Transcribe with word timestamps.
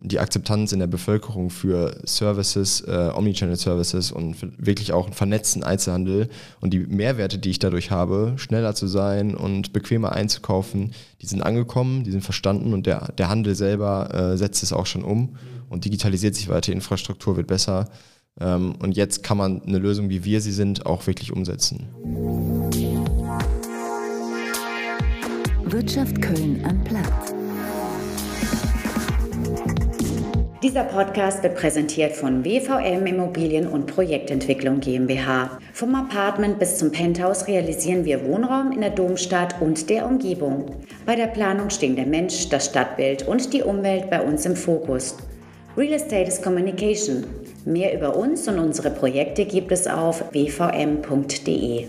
die 0.00 0.18
Akzeptanz 0.20 0.72
in 0.72 0.78
der 0.78 0.86
Bevölkerung 0.86 1.50
für 1.50 1.98
Services, 2.04 2.80
äh, 2.82 3.10
Omnichannel-Services 3.14 4.12
und 4.12 4.36
wirklich 4.58 4.92
auch 4.92 5.06
einen 5.06 5.14
vernetzten 5.14 5.64
Einzelhandel 5.64 6.28
und 6.60 6.72
die 6.72 6.80
Mehrwerte, 6.80 7.38
die 7.38 7.50
ich 7.50 7.58
dadurch 7.58 7.90
habe, 7.90 8.34
schneller 8.36 8.74
zu 8.74 8.86
sein 8.86 9.34
und 9.34 9.72
bequemer 9.72 10.12
einzukaufen, 10.12 10.92
die 11.20 11.26
sind 11.26 11.42
angekommen, 11.42 12.04
die 12.04 12.12
sind 12.12 12.22
verstanden 12.22 12.72
und 12.72 12.86
der, 12.86 13.12
der 13.12 13.28
Handel 13.28 13.54
selber 13.54 14.14
äh, 14.14 14.36
setzt 14.36 14.62
es 14.62 14.72
auch 14.72 14.86
schon 14.86 15.02
um 15.02 15.36
und 15.68 15.84
digitalisiert 15.84 16.34
sich 16.34 16.48
weiter, 16.48 16.72
Infrastruktur 16.72 17.36
wird 17.36 17.48
besser. 17.48 17.88
Ähm, 18.40 18.74
und 18.80 18.96
jetzt 18.96 19.22
kann 19.22 19.36
man 19.36 19.62
eine 19.62 19.78
Lösung, 19.78 20.10
wie 20.10 20.24
wir 20.24 20.40
sie 20.40 20.52
sind, 20.52 20.86
auch 20.86 21.06
wirklich 21.06 21.32
umsetzen. 21.32 21.88
Wirtschaft 25.64 26.22
Köln 26.22 26.64
am 26.64 26.82
Platz. 26.84 27.37
Dieser 30.60 30.82
Podcast 30.82 31.44
wird 31.44 31.54
präsentiert 31.54 32.16
von 32.16 32.44
WVM 32.44 33.06
Immobilien 33.06 33.68
und 33.68 33.86
Projektentwicklung 33.86 34.80
GmbH. 34.80 35.56
Vom 35.72 35.94
Apartment 35.94 36.58
bis 36.58 36.78
zum 36.78 36.90
Penthouse 36.90 37.46
realisieren 37.46 38.04
wir 38.04 38.26
Wohnraum 38.26 38.72
in 38.72 38.80
der 38.80 38.90
Domstadt 38.90 39.54
und 39.62 39.88
der 39.88 40.04
Umgebung. 40.04 40.66
Bei 41.06 41.14
der 41.14 41.28
Planung 41.28 41.70
stehen 41.70 41.94
der 41.94 42.06
Mensch, 42.06 42.48
das 42.48 42.66
Stadtbild 42.66 43.28
und 43.28 43.52
die 43.52 43.62
Umwelt 43.62 44.10
bei 44.10 44.20
uns 44.20 44.46
im 44.46 44.56
Fokus. 44.56 45.16
Real 45.76 45.92
Estate 45.92 46.26
is 46.26 46.42
Communication. 46.42 47.24
Mehr 47.64 47.94
über 47.94 48.16
uns 48.16 48.48
und 48.48 48.58
unsere 48.58 48.90
Projekte 48.90 49.44
gibt 49.44 49.70
es 49.70 49.86
auf 49.86 50.24
wvm.de. 50.32 51.86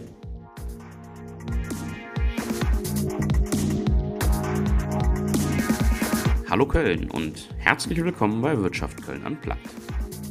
Hallo 6.59 6.67
Köln 6.67 7.09
und 7.09 7.47
herzlich 7.57 8.03
willkommen 8.03 8.41
bei 8.41 8.57
Wirtschaft 8.57 9.01
Köln 9.01 9.25
Unplugged. 9.25 9.61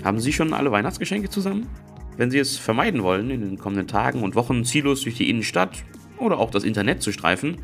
Haben 0.05 0.21
Sie 0.21 0.31
schon 0.31 0.53
alle 0.53 0.71
Weihnachtsgeschenke 0.71 1.31
zusammen? 1.31 1.67
Wenn 2.19 2.31
Sie 2.31 2.39
es 2.39 2.59
vermeiden 2.59 3.03
wollen, 3.03 3.31
in 3.31 3.41
den 3.41 3.57
kommenden 3.57 3.87
Tagen 3.87 4.23
und 4.23 4.35
Wochen 4.35 4.63
ziellos 4.63 5.01
durch 5.01 5.15
die 5.15 5.31
Innenstadt 5.31 5.85
oder 6.19 6.39
auch 6.39 6.51
das 6.51 6.65
Internet 6.65 7.01
zu 7.01 7.13
streifen, 7.13 7.57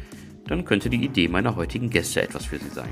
dann 0.47 0.65
könnte 0.65 0.89
die 0.89 1.05
Idee 1.05 1.29
meiner 1.29 1.57
heutigen 1.57 1.91
Gäste 1.91 2.23
etwas 2.23 2.47
für 2.47 2.59
Sie 2.59 2.70
sein. 2.70 2.89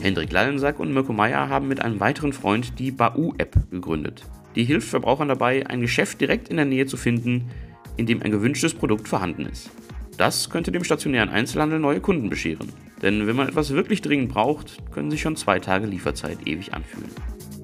Hendrik 0.00 0.30
Lallensack 0.30 0.78
und 0.78 0.94
Mirko 0.94 1.12
Meyer 1.12 1.48
haben 1.48 1.66
mit 1.66 1.82
einem 1.82 1.98
weiteren 1.98 2.32
Freund 2.32 2.78
die 2.78 2.92
Bau-App 2.92 3.56
gegründet. 3.72 4.26
Die 4.54 4.62
hilft 4.62 4.90
Verbrauchern 4.90 5.26
dabei, 5.26 5.66
ein 5.66 5.80
Geschäft 5.80 6.20
direkt 6.20 6.50
in 6.50 6.56
der 6.56 6.66
Nähe 6.66 6.86
zu 6.86 6.96
finden, 6.96 7.50
in 7.96 8.06
dem 8.06 8.22
ein 8.22 8.30
gewünschtes 8.30 8.74
Produkt 8.74 9.08
vorhanden 9.08 9.44
ist. 9.46 9.70
Das 10.18 10.50
könnte 10.50 10.70
dem 10.70 10.84
stationären 10.84 11.30
Einzelhandel 11.30 11.80
neue 11.80 11.98
Kunden 11.98 12.30
bescheren. 12.30 12.68
Denn 13.02 13.26
wenn 13.26 13.36
man 13.36 13.48
etwas 13.48 13.70
wirklich 13.70 14.02
dringend 14.02 14.30
braucht, 14.30 14.78
können 14.92 15.10
sich 15.10 15.20
schon 15.20 15.36
zwei 15.36 15.60
Tage 15.60 15.86
Lieferzeit 15.86 16.46
ewig 16.46 16.74
anfühlen. 16.74 17.10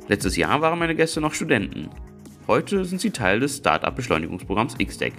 Letztes 0.09 0.37
Jahr 0.37 0.61
waren 0.61 0.79
meine 0.79 0.95
Gäste 0.95 1.21
noch 1.21 1.35
Studenten. 1.35 1.89
Heute 2.47 2.85
sind 2.85 3.01
sie 3.01 3.11
Teil 3.11 3.41
des 3.41 3.57
Startup-Beschleunigungsprogramms 3.57 4.77
XDEC. 4.79 5.15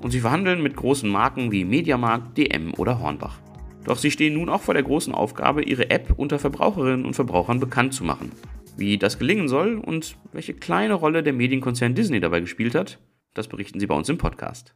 Und 0.00 0.12
sie 0.12 0.20
verhandeln 0.20 0.62
mit 0.62 0.76
großen 0.76 1.08
Marken 1.08 1.52
wie 1.52 1.64
Mediamarkt, 1.64 2.38
DM 2.38 2.72
oder 2.74 3.00
Hornbach. 3.00 3.38
Doch 3.84 3.98
sie 3.98 4.10
stehen 4.10 4.34
nun 4.34 4.48
auch 4.48 4.62
vor 4.62 4.74
der 4.74 4.82
großen 4.82 5.14
Aufgabe, 5.14 5.62
ihre 5.62 5.90
App 5.90 6.14
unter 6.16 6.38
Verbraucherinnen 6.38 7.04
und 7.04 7.14
Verbrauchern 7.14 7.60
bekannt 7.60 7.94
zu 7.94 8.04
machen. 8.04 8.32
Wie 8.76 8.98
das 8.98 9.18
gelingen 9.18 9.48
soll 9.48 9.76
und 9.76 10.16
welche 10.32 10.54
kleine 10.54 10.94
Rolle 10.94 11.22
der 11.22 11.34
Medienkonzern 11.34 11.94
Disney 11.94 12.20
dabei 12.20 12.40
gespielt 12.40 12.74
hat, 12.74 12.98
das 13.34 13.48
berichten 13.48 13.78
sie 13.78 13.86
bei 13.86 13.94
uns 13.94 14.08
im 14.08 14.18
Podcast. 14.18 14.74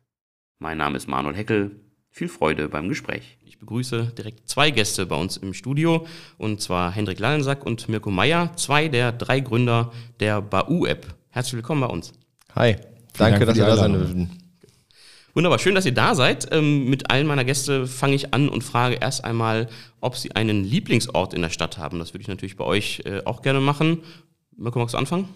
Mein 0.58 0.78
Name 0.78 0.96
ist 0.96 1.08
Manuel 1.08 1.36
Heckel, 1.36 1.80
viel 2.14 2.28
Freude 2.28 2.68
beim 2.68 2.88
Gespräch. 2.88 3.38
Ich 3.44 3.58
begrüße 3.58 4.12
direkt 4.16 4.48
zwei 4.48 4.70
Gäste 4.70 5.04
bei 5.04 5.16
uns 5.16 5.36
im 5.36 5.52
Studio, 5.52 6.06
und 6.38 6.60
zwar 6.60 6.92
Hendrik 6.92 7.18
Lallensack 7.18 7.66
und 7.66 7.88
Mirko 7.88 8.12
Meyer, 8.12 8.52
zwei 8.54 8.86
der 8.86 9.10
drei 9.10 9.40
Gründer 9.40 9.90
der 10.20 10.40
Bau-App. 10.40 11.12
Herzlich 11.30 11.54
willkommen 11.54 11.80
bei 11.80 11.88
uns. 11.88 12.12
Hi, 12.54 12.76
danke, 13.18 13.40
Dank 13.40 13.46
dass 13.46 13.56
wir 13.56 13.66
da 13.66 13.76
sein 13.76 13.94
dürfen. 13.94 14.30
Wunderbar, 15.34 15.58
schön, 15.58 15.74
dass 15.74 15.86
ihr 15.86 15.94
da 15.94 16.14
seid. 16.14 16.46
Ähm, 16.52 16.88
mit 16.88 17.10
allen 17.10 17.26
meiner 17.26 17.42
Gäste 17.42 17.88
fange 17.88 18.14
ich 18.14 18.32
an 18.32 18.48
und 18.48 18.62
frage 18.62 18.94
erst 18.94 19.24
einmal, 19.24 19.68
ob 20.00 20.16
sie 20.16 20.36
einen 20.36 20.62
Lieblingsort 20.62 21.34
in 21.34 21.42
der 21.42 21.50
Stadt 21.50 21.78
haben. 21.78 21.98
Das 21.98 22.14
würde 22.14 22.22
ich 22.22 22.28
natürlich 22.28 22.56
bei 22.56 22.64
euch 22.64 23.02
äh, 23.06 23.22
auch 23.24 23.42
gerne 23.42 23.58
machen. 23.58 24.04
Mirko, 24.56 24.78
magst 24.78 24.94
du 24.94 24.98
anfangen? 24.98 25.28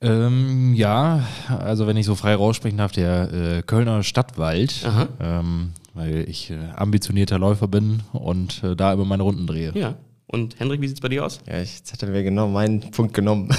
Ähm, 0.00 0.74
ja, 0.74 1.24
also 1.46 1.86
wenn 1.86 1.96
ich 1.96 2.06
so 2.06 2.16
frei 2.16 2.34
raussprechen 2.34 2.78
darf, 2.78 2.90
der 2.90 3.32
äh, 3.32 3.62
Kölner 3.62 4.02
Stadtwald. 4.02 4.84
Ähm, 5.20 5.74
weil 5.94 6.28
ich 6.28 6.50
äh, 6.50 6.56
ambitionierter 6.76 7.38
Läufer 7.38 7.68
bin 7.68 8.00
und 8.12 8.62
äh, 8.64 8.76
da 8.76 8.92
immer 8.92 9.04
meine 9.04 9.22
Runden 9.22 9.46
drehe. 9.46 9.72
Ja. 9.74 9.96
Und 10.26 10.58
Hendrik, 10.58 10.80
wie 10.80 10.88
sieht 10.88 10.96
es 10.96 11.00
bei 11.00 11.08
dir 11.08 11.24
aus? 11.24 11.40
Ja, 11.46 11.58
jetzt 11.58 11.92
hat 11.92 12.02
er 12.02 12.08
mir 12.08 12.22
genau 12.22 12.48
meinen 12.48 12.80
Punkt 12.90 13.14
genommen. 13.14 13.54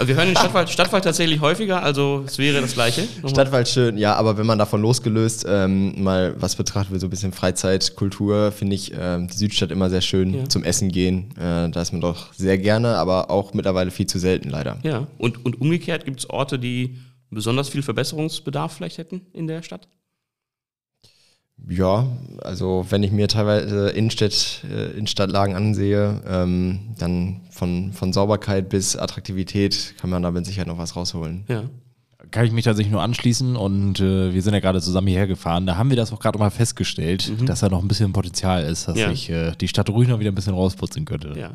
Also 0.00 0.08
wir 0.08 0.16
hören 0.16 0.28
den 0.28 0.36
Stadtwald, 0.36 0.70
Stadtwald 0.70 1.04
tatsächlich 1.04 1.42
häufiger, 1.42 1.82
also 1.82 2.24
es 2.24 2.38
wäre 2.38 2.62
das 2.62 2.72
Gleiche. 2.72 3.02
Nochmal. 3.16 3.30
Stadtwald 3.32 3.68
schön, 3.68 3.98
ja, 3.98 4.14
aber 4.14 4.38
wenn 4.38 4.46
man 4.46 4.58
davon 4.58 4.80
losgelöst 4.80 5.44
ähm, 5.46 6.02
mal 6.02 6.34
was 6.40 6.56
betrachtet 6.56 6.98
so 7.02 7.06
ein 7.06 7.10
bisschen 7.10 7.32
Freizeit, 7.32 7.96
Kultur, 7.96 8.50
finde 8.50 8.76
ich 8.76 8.94
ähm, 8.98 9.28
die 9.28 9.36
Südstadt 9.36 9.70
immer 9.70 9.90
sehr 9.90 10.00
schön 10.00 10.32
ja. 10.32 10.48
zum 10.48 10.64
Essen 10.64 10.88
gehen. 10.90 11.34
Äh, 11.36 11.68
da 11.68 11.82
ist 11.82 11.92
man 11.92 12.00
doch 12.00 12.32
sehr 12.32 12.56
gerne, 12.56 12.96
aber 12.96 13.30
auch 13.30 13.52
mittlerweile 13.52 13.90
viel 13.90 14.06
zu 14.06 14.18
selten 14.18 14.48
leider. 14.48 14.78
Ja, 14.84 15.06
und, 15.18 15.44
und 15.44 15.60
umgekehrt 15.60 16.06
gibt 16.06 16.20
es 16.20 16.30
Orte, 16.30 16.58
die 16.58 16.96
besonders 17.28 17.68
viel 17.68 17.82
Verbesserungsbedarf 17.82 18.72
vielleicht 18.72 18.96
hätten 18.96 19.26
in 19.34 19.48
der 19.48 19.62
Stadt? 19.62 19.86
Ja, 21.68 22.06
also 22.42 22.86
wenn 22.90 23.02
ich 23.02 23.12
mir 23.12 23.28
teilweise 23.28 23.90
Innenstadt, 23.90 24.64
äh, 24.68 24.92
Innenstadtlagen 24.92 25.54
ansehe, 25.54 26.20
ähm, 26.26 26.80
dann 26.98 27.42
von, 27.50 27.92
von 27.92 28.12
Sauberkeit 28.12 28.68
bis 28.68 28.96
Attraktivität 28.96 29.94
kann 30.00 30.10
man 30.10 30.22
da 30.22 30.30
mit 30.30 30.46
Sicherheit 30.46 30.68
noch 30.68 30.78
was 30.78 30.96
rausholen. 30.96 31.44
Ja. 31.48 31.64
Kann 32.30 32.44
ich 32.44 32.52
mich 32.52 32.64
tatsächlich 32.64 32.92
nur 32.92 33.02
anschließen 33.02 33.56
und 33.56 34.00
äh, 34.00 34.32
wir 34.32 34.42
sind 34.42 34.54
ja 34.54 34.60
gerade 34.60 34.80
zusammen 34.80 35.08
hierher 35.08 35.26
gefahren. 35.26 35.66
Da 35.66 35.76
haben 35.76 35.90
wir 35.90 35.96
das 35.96 36.12
auch 36.12 36.20
gerade 36.20 36.38
mal 36.38 36.50
festgestellt, 36.50 37.32
mhm. 37.40 37.46
dass 37.46 37.60
da 37.60 37.68
noch 37.68 37.82
ein 37.82 37.88
bisschen 37.88 38.12
Potenzial 38.12 38.64
ist, 38.64 38.88
dass 38.88 38.98
ja. 38.98 39.08
sich 39.08 39.30
äh, 39.30 39.52
die 39.60 39.68
Stadt 39.68 39.88
ruhig 39.90 40.08
noch 40.08 40.20
wieder 40.20 40.30
ein 40.30 40.34
bisschen 40.34 40.54
rausputzen 40.54 41.04
könnte. 41.04 41.34
Ja 41.38 41.52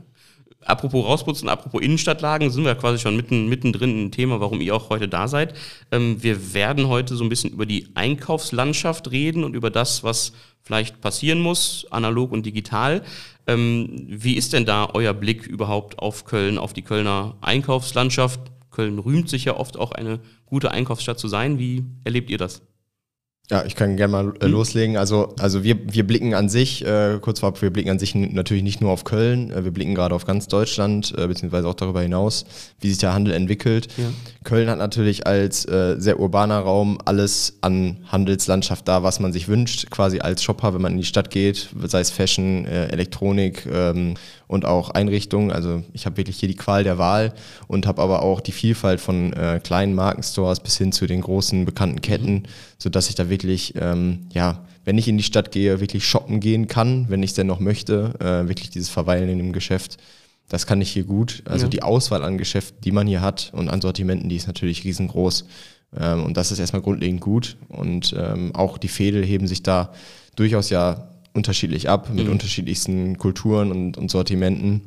apropos 0.65 1.05
rausputzen, 1.05 1.49
apropos 1.49 1.81
Innenstadtlagen, 1.81 2.49
sind 2.49 2.65
wir 2.65 2.75
quasi 2.75 2.99
schon 2.99 3.15
mitten, 3.15 3.47
mittendrin 3.47 4.05
ein 4.05 4.11
Thema, 4.11 4.39
warum 4.39 4.61
ihr 4.61 4.75
auch 4.75 4.89
heute 4.89 5.07
da 5.07 5.27
seid. 5.27 5.53
Ähm, 5.91 6.21
wir 6.21 6.53
werden 6.53 6.87
heute 6.87 7.15
so 7.15 7.23
ein 7.23 7.29
bisschen 7.29 7.51
über 7.51 7.65
die 7.65 7.89
Einkaufslandschaft 7.95 9.11
reden 9.11 9.43
und 9.43 9.55
über 9.55 9.69
das, 9.69 10.03
was 10.03 10.33
vielleicht 10.61 11.01
passieren 11.01 11.39
muss, 11.39 11.85
analog 11.91 12.31
und 12.31 12.45
digital. 12.45 13.03
Ähm, 13.47 14.07
wie 14.07 14.35
ist 14.35 14.53
denn 14.53 14.65
da 14.65 14.89
euer 14.93 15.13
Blick 15.13 15.45
überhaupt 15.45 15.99
auf 15.99 16.25
Köln, 16.25 16.57
auf 16.57 16.73
die 16.73 16.81
Kölner 16.81 17.37
Einkaufslandschaft? 17.41 18.39
Köln 18.71 18.99
rühmt 18.99 19.29
sich 19.29 19.45
ja 19.45 19.55
oft 19.55 19.77
auch 19.77 19.91
eine 19.91 20.19
gute 20.45 20.71
Einkaufsstadt 20.71 21.19
zu 21.19 21.27
sein. 21.27 21.59
Wie 21.59 21.85
erlebt 22.03 22.29
ihr 22.29 22.37
das? 22.37 22.61
Ja, 23.51 23.63
ich 23.63 23.75
kann 23.75 23.95
gerne 23.95 24.11
mal 24.11 24.33
äh, 24.41 24.47
mhm. 24.47 24.53
loslegen. 24.53 24.97
Also, 24.97 25.35
also 25.37 25.63
wir, 25.63 25.77
wir 25.93 26.05
blicken 26.05 26.33
an 26.33 26.49
sich, 26.49 26.83
äh, 26.83 27.19
kurz 27.21 27.41
vorab, 27.41 27.61
wir 27.61 27.69
blicken 27.69 27.91
an 27.91 27.99
sich 27.99 28.15
natürlich 28.15 28.63
nicht 28.63 28.81
nur 28.81 28.89
auf 28.91 29.03
Köln, 29.03 29.51
äh, 29.51 29.63
wir 29.63 29.71
blicken 29.71 29.93
gerade 29.93 30.15
auf 30.15 30.25
ganz 30.25 30.47
Deutschland, 30.47 31.13
äh, 31.15 31.27
beziehungsweise 31.27 31.67
auch 31.67 31.75
darüber 31.75 32.01
hinaus, 32.01 32.45
wie 32.79 32.89
sich 32.89 32.97
der 32.97 33.13
Handel 33.13 33.35
entwickelt. 33.35 33.87
Ja. 33.97 34.05
Köln 34.43 34.67
hat 34.67 34.79
natürlich 34.79 35.27
als 35.27 35.65
äh, 35.65 35.95
sehr 35.99 36.19
urbaner 36.19 36.59
Raum 36.59 36.97
alles 37.05 37.57
an 37.61 37.97
Handelslandschaft 38.07 38.87
da, 38.87 39.03
was 39.03 39.19
man 39.19 39.31
sich 39.31 39.47
wünscht, 39.47 39.91
quasi 39.91 40.19
als 40.19 40.41
Shopper, 40.41 40.73
wenn 40.73 40.81
man 40.81 40.93
in 40.93 40.97
die 40.97 41.05
Stadt 41.05 41.29
geht, 41.29 41.69
sei 41.83 41.99
es 41.99 42.09
Fashion, 42.09 42.65
äh, 42.65 42.87
Elektronik 42.87 43.67
ähm, 43.71 44.15
und 44.47 44.65
auch 44.65 44.91
Einrichtungen. 44.91 45.51
Also 45.51 45.83
ich 45.93 46.05
habe 46.05 46.17
wirklich 46.17 46.37
hier 46.37 46.49
die 46.49 46.55
Qual 46.55 46.83
der 46.83 46.97
Wahl 46.97 47.33
und 47.67 47.87
habe 47.87 48.01
aber 48.01 48.21
auch 48.21 48.41
die 48.41 48.51
Vielfalt 48.51 48.99
von 48.99 49.33
äh, 49.33 49.59
kleinen 49.63 49.95
Markenstores 49.95 50.59
bis 50.59 50.77
hin 50.77 50.91
zu 50.91 51.07
den 51.07 51.21
großen 51.21 51.65
bekannten 51.65 52.01
Ketten, 52.01 52.33
mhm. 52.33 52.43
sodass 52.77 53.09
ich 53.09 53.15
da 53.15 53.29
wirklich 53.29 53.73
ähm, 53.79 54.27
ja, 54.33 54.65
wenn 54.85 54.97
ich 54.97 55.07
in 55.07 55.17
die 55.17 55.23
Stadt 55.23 55.51
gehe, 55.51 55.79
wirklich 55.79 56.07
shoppen 56.07 56.39
gehen 56.39 56.67
kann, 56.67 57.07
wenn 57.09 57.23
ich 57.23 57.31
es 57.31 57.35
denn 57.35 57.47
noch 57.47 57.59
möchte, 57.59 58.13
äh, 58.19 58.47
wirklich 58.47 58.69
dieses 58.69 58.89
Verweilen 58.89 59.29
in 59.29 59.39
dem 59.39 59.51
Geschäft. 59.51 59.97
Das 60.47 60.67
kann 60.67 60.79
ich 60.79 60.91
hier 60.91 61.05
gut. 61.05 61.41
Also 61.45 61.65
ja. 61.65 61.69
die 61.69 61.81
Auswahl 61.81 62.23
an 62.23 62.37
Geschäften, 62.37 62.79
die 62.81 62.91
man 62.91 63.07
hier 63.07 63.21
hat 63.21 63.49
und 63.53 63.67
an 63.67 63.81
Sortimenten, 63.81 64.29
die 64.29 64.35
ist 64.35 64.45
natürlich 64.45 64.83
riesengroß. 64.83 65.45
Ähm, 65.99 66.23
und 66.23 66.37
das 66.37 66.51
ist 66.51 66.59
erstmal 66.59 66.83
grundlegend 66.83 67.19
gut. 67.19 67.57
Und 67.67 68.15
ähm, 68.17 68.53
auch 68.53 68.77
die 68.77 68.87
Fädel 68.87 69.25
heben 69.25 69.47
sich 69.47 69.63
da 69.63 69.91
durchaus 70.35 70.69
ja 70.69 71.09
unterschiedlich 71.35 71.89
ab 71.89 72.09
mit 72.11 72.25
mhm. 72.25 72.31
unterschiedlichsten 72.31 73.17
Kulturen 73.17 73.71
und, 73.71 73.97
und 73.97 74.09
Sortimenten 74.09 74.81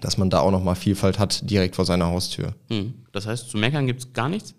dass 0.00 0.16
man 0.18 0.30
da 0.30 0.40
auch 0.40 0.50
nochmal 0.50 0.76
Vielfalt 0.76 1.18
hat 1.18 1.48
direkt 1.50 1.76
vor 1.76 1.84
seiner 1.84 2.06
Haustür. 2.06 2.54
Mhm. 2.68 2.94
Das 3.12 3.26
heißt, 3.26 3.50
zu 3.50 3.56
meckern 3.56 3.86
gibt 3.86 4.00
es 4.00 4.12
gar 4.12 4.28
nichts? 4.28 4.54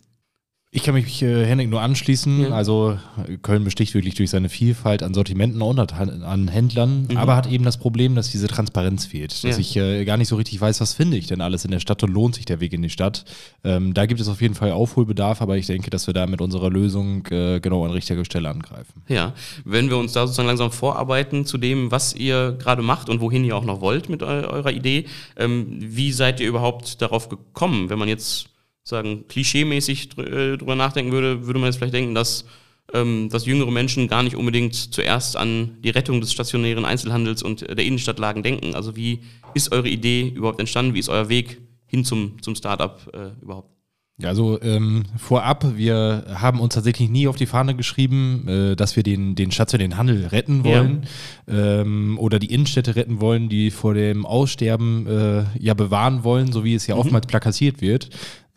Ich 0.72 0.84
kann 0.84 0.94
mich 0.94 1.24
äh, 1.24 1.46
Henning 1.48 1.72
nur 1.72 1.82
anschließen. 1.82 2.42
Ja. 2.42 2.50
Also 2.52 3.00
Köln 3.42 3.64
besticht 3.64 3.96
wirklich 3.96 4.14
durch 4.14 4.30
seine 4.30 4.50
Vielfalt 4.50 5.02
an 5.02 5.16
Sortimenten 5.16 5.64
und 5.64 5.80
an 5.80 6.48
Händlern, 6.48 7.08
mhm. 7.10 7.18
aber 7.18 7.36
hat 7.36 7.48
eben 7.48 7.64
das 7.64 7.78
Problem, 7.78 8.14
dass 8.14 8.30
diese 8.30 8.48
Transparenz 8.48 9.06
fehlt. 9.06 9.44
Dass 9.44 9.56
ja. 9.56 9.58
ich 9.58 9.76
äh, 9.78 10.06
gar 10.06 10.18
nicht 10.18 10.28
so 10.28 10.36
richtig 10.36 10.62
weiß, 10.62 10.80
was 10.80 10.94
finde 10.94 11.18
ich 11.18 11.26
denn 11.26 11.42
alles 11.42 11.66
in 11.66 11.72
der 11.72 11.80
Stadt 11.80 12.04
und 12.04 12.14
lohnt 12.14 12.36
sich 12.36 12.46
der 12.46 12.60
Weg 12.60 12.74
in 12.74 12.84
die 12.84 12.92
Stadt. 12.92 13.26
Ähm, 13.64 13.96
da 13.96 14.06
gibt 14.06 14.22
es 14.22 14.28
auf 14.28 14.42
jeden 14.44 14.54
Fall 14.54 14.72
Aufholbedarf, 14.72 15.42
aber 15.42 15.58
ich 15.58 15.66
denke, 15.66 15.90
dass 15.90 16.06
wir 16.06 16.14
da 16.14 16.28
mit 16.28 16.40
unserer 16.40 16.70
Lösung 16.70 17.26
äh, 17.32 17.60
genau 17.60 17.84
an 17.84 17.90
richtiger 17.90 18.24
Stelle 18.24 18.50
angreifen. 18.50 19.02
Ja, 19.08 19.34
wenn 19.66 19.90
wir 19.90 19.98
uns 19.98 20.14
da 20.14 20.28
sozusagen 20.28 20.48
langsam 20.48 20.72
vorarbeiten 20.72 21.46
zu 21.46 21.58
dem, 21.58 21.90
was 21.90 22.14
ihr 22.14 22.52
gerade 22.60 22.84
macht 22.84 23.10
und 23.10 23.22
wohin 23.22 23.44
ihr 23.44 23.58
auch 23.58 23.66
noch 23.66 23.82
wollt 23.82 24.08
mit 24.08 24.22
eu 24.22 24.28
eurer 24.28 24.72
Idee, 24.72 25.06
ähm, 25.36 25.66
wie 25.80 26.12
seid 26.12 26.40
ihr 26.40 26.48
überhaupt 26.48 27.02
darauf 27.02 27.28
gekommen, 27.28 27.90
wenn 27.90 27.98
man 27.98 28.08
jetzt 28.08 28.50
sagen, 28.90 29.26
klischeemäßig 29.28 30.18
äh, 30.18 30.58
drüber 30.58 30.76
nachdenken 30.76 31.12
würde, 31.12 31.46
würde 31.46 31.60
man 31.60 31.68
jetzt 31.68 31.78
vielleicht 31.78 31.94
denken, 31.94 32.16
dass, 32.16 32.46
ähm, 32.94 33.30
dass 33.30 33.46
jüngere 33.46 33.72
Menschen 33.72 34.08
gar 34.08 34.24
nicht 34.24 34.36
unbedingt 34.36 34.76
zuerst 34.76 35.38
an 35.38 35.78
die 35.84 35.90
Rettung 35.90 36.22
des 36.22 36.34
stationären 36.34 36.86
Einzelhandels 36.86 37.44
und 37.44 37.62
der 37.62 37.86
Innenstadtlagen 37.86 38.44
denken. 38.44 38.76
Also 38.76 38.96
wie 38.96 39.22
ist 39.54 39.72
eure 39.72 39.88
Idee 39.88 40.32
überhaupt 40.36 40.60
entstanden? 40.60 40.94
Wie 40.94 41.00
ist 41.00 41.10
euer 41.10 41.30
Weg 41.30 41.62
hin 41.86 42.04
zum, 42.06 42.42
zum 42.42 42.56
Startup 42.56 43.00
äh, 43.14 43.42
überhaupt? 43.42 43.80
Ja, 44.22 44.28
also 44.28 44.62
ähm, 44.62 45.04
vorab, 45.18 45.78
wir 45.78 46.26
haben 46.34 46.60
uns 46.60 46.76
tatsächlich 46.76 47.10
nie 47.10 47.30
auf 47.30 47.38
die 47.38 47.46
Fahne 47.46 47.74
geschrieben, 47.74 48.46
äh, 48.50 48.76
dass 48.76 48.98
wir 48.98 49.04
den, 49.04 49.36
den 49.36 49.52
stationären 49.52 49.96
Handel 49.96 50.26
retten 50.26 50.66
wollen 50.66 51.06
ja. 51.48 51.82
ähm, 51.82 52.18
oder 52.20 52.38
die 52.38 52.54
Innenstädte 52.54 52.98
retten 52.98 53.22
wollen, 53.22 53.48
die 53.48 53.72
vor 53.72 53.94
dem 53.94 54.26
Aussterben 54.26 55.08
äh, 55.08 55.44
ja 55.58 55.74
bewahren 55.74 56.26
wollen, 56.26 56.52
so 56.52 56.66
wie 56.66 56.76
es 56.76 56.86
ja 56.86 56.96
mhm. 56.96 57.02
oftmals 57.02 57.28
plakatiert 57.28 57.80
wird, 57.80 58.10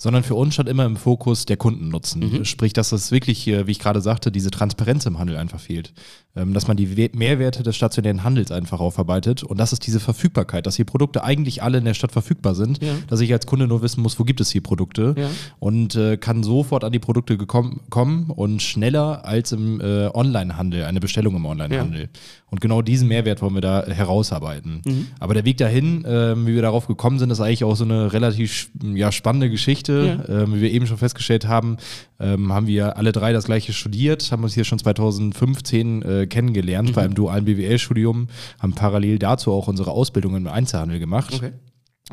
sondern 0.02 0.25
für 0.25 0.34
uns 0.34 0.54
stand 0.54 0.69
immer 0.69 0.84
im 0.84 0.96
Fokus 0.96 1.46
der 1.46 1.56
Kundennutzen. 1.56 2.38
Mhm. 2.38 2.44
Sprich, 2.44 2.72
dass 2.72 2.90
es 2.90 3.12
wirklich, 3.12 3.46
wie 3.46 3.70
ich 3.70 3.78
gerade 3.78 4.00
sagte, 4.00 4.32
diese 4.32 4.50
Transparenz 4.50 5.06
im 5.06 5.20
Handel 5.20 5.37
einfach 5.37 5.60
fehlt. 5.60 5.93
Ähm, 6.34 6.54
dass 6.54 6.66
man 6.66 6.78
die 6.78 7.10
Mehrwerte 7.12 7.62
des 7.62 7.76
stationären 7.76 8.25
Handels 8.25 8.50
einfach 8.50 8.81
aufarbeitet 8.81 9.43
und 9.43 9.60
das 9.60 9.75
ist 9.75 9.87
diese 9.87 10.00
Verfügbarkeit, 10.00 10.64
dass 10.64 10.76
die 10.76 10.84
Produkte 10.84 11.25
eigentlich 11.25 11.62
alle 11.62 11.76
in 11.76 11.84
der 11.84 11.93
Stadt 11.93 12.10
verfügbar 12.10 12.54
sind, 12.54 12.82
ja. 12.82 12.94
dass 13.06 13.20
ich 13.20 13.31
als 13.34 13.44
Kunde 13.44 13.66
nur 13.66 13.82
wissen 13.82 14.00
muss, 14.00 14.19
wo 14.19 14.25
gibt 14.25 14.40
es 14.40 14.49
die 14.49 14.62
Produkte 14.62 15.14
ja. 15.19 15.28
und 15.58 15.94
äh, 15.94 16.16
kann 16.16 16.43
sofort 16.43 16.84
an 16.84 16.93
die 16.93 17.00
Produkte 17.00 17.37
kommen 17.37 18.31
und 18.31 18.62
schneller 18.62 19.26
als 19.26 19.52
im 19.52 19.82
äh, 19.82 20.08
Onlinehandel, 20.14 20.84
eine 20.84 21.00
Bestellung 21.00 21.37
im 21.37 21.44
Onlinehandel. 21.44 22.00
Ja. 22.00 22.08
Und 22.52 22.60
genau 22.60 22.82
diesen 22.82 23.08
Mehrwert 23.08 23.40
wollen 23.40 23.54
wir 23.54 23.62
da 23.62 23.87
herausarbeiten. 23.87 24.82
Mhm. 24.84 25.06
Aber 25.19 25.32
der 25.32 25.46
Weg 25.46 25.56
dahin, 25.56 26.04
äh, 26.04 26.37
wie 26.37 26.54
wir 26.54 26.60
darauf 26.60 26.87
gekommen 26.87 27.19
sind, 27.19 27.31
ist 27.31 27.40
eigentlich 27.40 27.64
auch 27.64 27.76
so 27.76 27.84
eine 27.84 28.12
relativ 28.12 28.69
ja, 28.94 29.10
spannende 29.10 29.49
Geschichte. 29.49 30.20
Ja. 30.28 30.43
Ähm, 30.43 30.56
wie 30.56 30.60
wir 30.60 30.70
eben 30.70 30.87
schon 30.87 30.99
festgestellt 30.99 31.49
haben, 31.49 31.78
ähm, 32.20 32.52
haben 32.52 32.66
wir 32.66 32.99
alle 32.99 33.12
drei 33.12 33.32
das 33.32 33.46
gleiche 33.46 33.72
studiert, 33.72 34.31
haben 34.31 34.44
uns 34.44 34.52
hier 34.52 34.64
schon 34.64 34.78
2015 34.78 36.02
äh, 36.02 36.26
kennengelernt 36.26 36.90
mhm. 36.90 36.93
bei 36.93 37.02
einem 37.04 37.14
dualen 37.14 37.46
BWL-Studium, 37.46 38.28
haben 38.58 38.75
parallel 38.75 39.19
dazu 39.19 39.50
auch 39.50 39.66
unsere 39.66 39.90
Ausbildung 39.90 40.37
im 40.37 40.46
Einzelhandel 40.46 40.98
gemacht. 40.98 41.32
Okay 41.32 41.52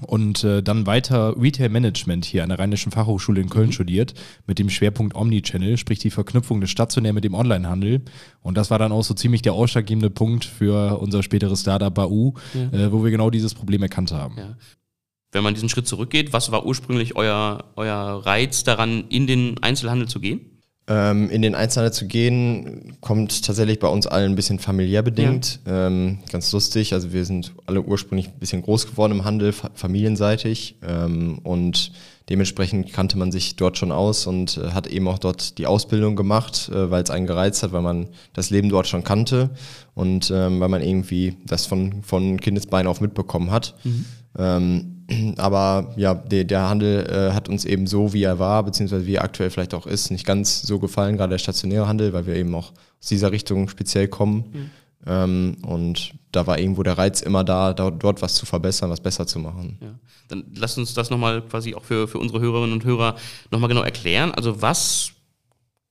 und 0.08 0.44
äh, 0.44 0.62
dann 0.62 0.86
weiter 0.86 1.36
Retail 1.40 1.70
Management 1.70 2.26
hier 2.26 2.44
an 2.44 2.50
der 2.50 2.60
Rheinischen 2.60 2.92
Fachhochschule 2.92 3.42
in 3.42 3.50
Köln 3.50 3.68
mhm. 3.68 3.74
studiert, 3.74 4.14
mit 4.48 4.60
dem 4.60 4.70
Schwerpunkt 4.70 5.16
Omnichannel, 5.16 5.78
sprich 5.78 6.00
die 6.00 6.10
Verknüpfung 6.10 6.62
des 6.62 6.70
Stationär 6.70 7.14
mit 7.14 7.24
dem 7.24 7.34
Onlinehandel. 7.34 8.02
Und 8.42 8.58
das 8.58 8.72
war 8.72 8.80
dann 8.80 8.92
auch 8.92 9.04
so 9.04 9.14
ziemlich 9.14 9.42
der 9.42 9.54
ausschlaggebende 9.54 10.10
Punkt 10.10 10.46
für 10.46 11.00
unser 11.00 11.24
späteres 11.24 11.62
Startup 11.62 11.94
BAU, 11.94 12.34
ja. 12.54 12.80
äh, 12.80 12.92
wo 12.92 13.04
wir 13.04 13.12
genau 13.12 13.30
dieses 13.30 13.54
Problem 13.54 13.82
erkannt 13.82 14.12
haben. 14.12 14.36
Ja. 14.38 14.56
Wenn 15.32 15.44
man 15.44 15.54
diesen 15.54 15.70
Schritt 15.70 15.88
zurückgeht, 15.88 16.34
was 16.34 16.52
war 16.52 16.66
ursprünglich 16.66 17.16
euer, 17.16 17.66
euer 17.76 18.26
Reiz 18.26 18.64
daran, 18.64 19.06
in 19.10 19.28
den 19.28 19.62
Einzelhandel 19.62 20.08
zu 20.08 20.20
gehen? 20.20 20.59
Ähm, 20.92 21.30
in 21.30 21.44
den 21.44 21.54
Einzelhandel 21.54 21.94
zu 21.94 22.08
gehen, 22.08 22.98
kommt 23.00 23.46
tatsächlich 23.46 23.78
bei 23.78 23.88
uns 23.88 24.08
allen 24.08 24.32
ein 24.32 24.36
bisschen 24.36 24.58
familiär 24.58 25.04
bedingt. 25.04 25.60
Ja. 25.68 25.86
Ähm, 25.86 26.18
ganz 26.32 26.52
lustig. 26.52 26.94
Also 26.94 27.14
wir 27.14 27.26
sind 27.26 27.54
alle 27.68 27.84
ursprünglich 27.84 28.28
ein 28.30 28.40
bisschen 28.40 28.64
groß 28.64 28.88
geworden 28.88 29.12
im 29.12 29.24
Handel, 29.24 29.54
familienseitig. 29.54 30.78
Ähm, 30.82 31.38
und 31.44 31.92
dementsprechend 32.28 32.92
kannte 32.92 33.20
man 33.20 33.32
sich 33.32 33.56
dort 33.56 33.78
schon 33.78 33.92
aus 33.92 34.26
und 34.26 34.58
äh, 34.58 34.72
hat 34.72 34.88
eben 34.88 35.08
auch 35.08 35.20
dort 35.20 35.60
die 35.60 35.68
Ausbildung 35.68 36.16
gemacht, 36.16 36.72
äh, 36.74 36.90
weil 36.90 37.04
es 37.04 37.12
einen 37.12 37.28
gereizt 37.28 37.62
hat, 37.62 37.72
weil 37.72 37.84
man 37.84 38.08
das 38.34 38.50
Leben 38.50 38.70
dort 38.70 38.88
schon 38.88 39.04
kannte 39.04 39.52
und 39.94 40.32
ähm, 40.34 40.60
weil 40.60 40.70
man 40.70 40.82
irgendwie 40.82 41.38
das 41.46 41.68
von, 41.68 42.02
von 42.02 42.42
Kindesbein 42.42 42.88
auf 42.88 43.00
mitbekommen 43.00 43.52
hat. 43.52 43.76
Mhm. 43.84 44.06
Aber 45.38 45.94
ja, 45.96 46.14
der, 46.14 46.44
der 46.44 46.70
Handel 46.70 47.06
äh, 47.10 47.34
hat 47.34 47.50
uns 47.50 47.66
eben 47.66 47.88
so, 47.88 48.14
wie 48.14 48.24
er 48.24 48.40
war, 48.40 48.64
beziehungsweise 48.64 49.06
wie 49.06 49.16
er 49.16 49.24
aktuell 49.24 49.50
vielleicht 49.50 49.74
auch 49.74 49.88
ist, 49.88 50.12
nicht 50.12 50.26
ganz 50.26 50.62
so 50.62 50.80
gefallen, 50.80 51.18
gerade 51.18 51.32
der 51.32 51.40
stationäre 51.40 51.88
Handel, 51.88 52.14
weil 52.14 52.26
wir 52.26 52.36
eben 52.36 52.54
auch 52.56 52.72
aus 52.72 53.08
dieser 53.10 53.32
Richtung 53.32 53.70
speziell 53.70 54.08
kommen. 54.08 54.46
Mhm. 54.52 54.72
Ähm, 55.06 55.58
und 55.62 56.14
da 56.32 56.46
war 56.46 56.60
irgendwo 56.60 56.84
der 56.84 56.98
Reiz 56.98 57.22
immer 57.22 57.44
da, 57.44 57.74
da, 57.74 57.90
dort 57.90 58.22
was 58.22 58.36
zu 58.36 58.46
verbessern, 58.46 58.90
was 58.90 59.02
besser 59.02 59.26
zu 59.26 59.40
machen. 59.40 59.78
Ja. 59.82 59.96
Dann 60.28 60.44
lasst 60.56 60.78
uns 60.78 60.94
das 60.94 61.10
nochmal 61.10 61.42
quasi 61.42 61.74
auch 61.74 61.84
für, 61.84 62.08
für 62.08 62.20
unsere 62.20 62.42
Hörerinnen 62.42 62.74
und 62.74 62.84
Hörer 62.84 63.16
nochmal 63.50 63.70
genau 63.70 63.82
erklären. 63.82 64.32
Also 64.34 64.62
was 64.62 65.14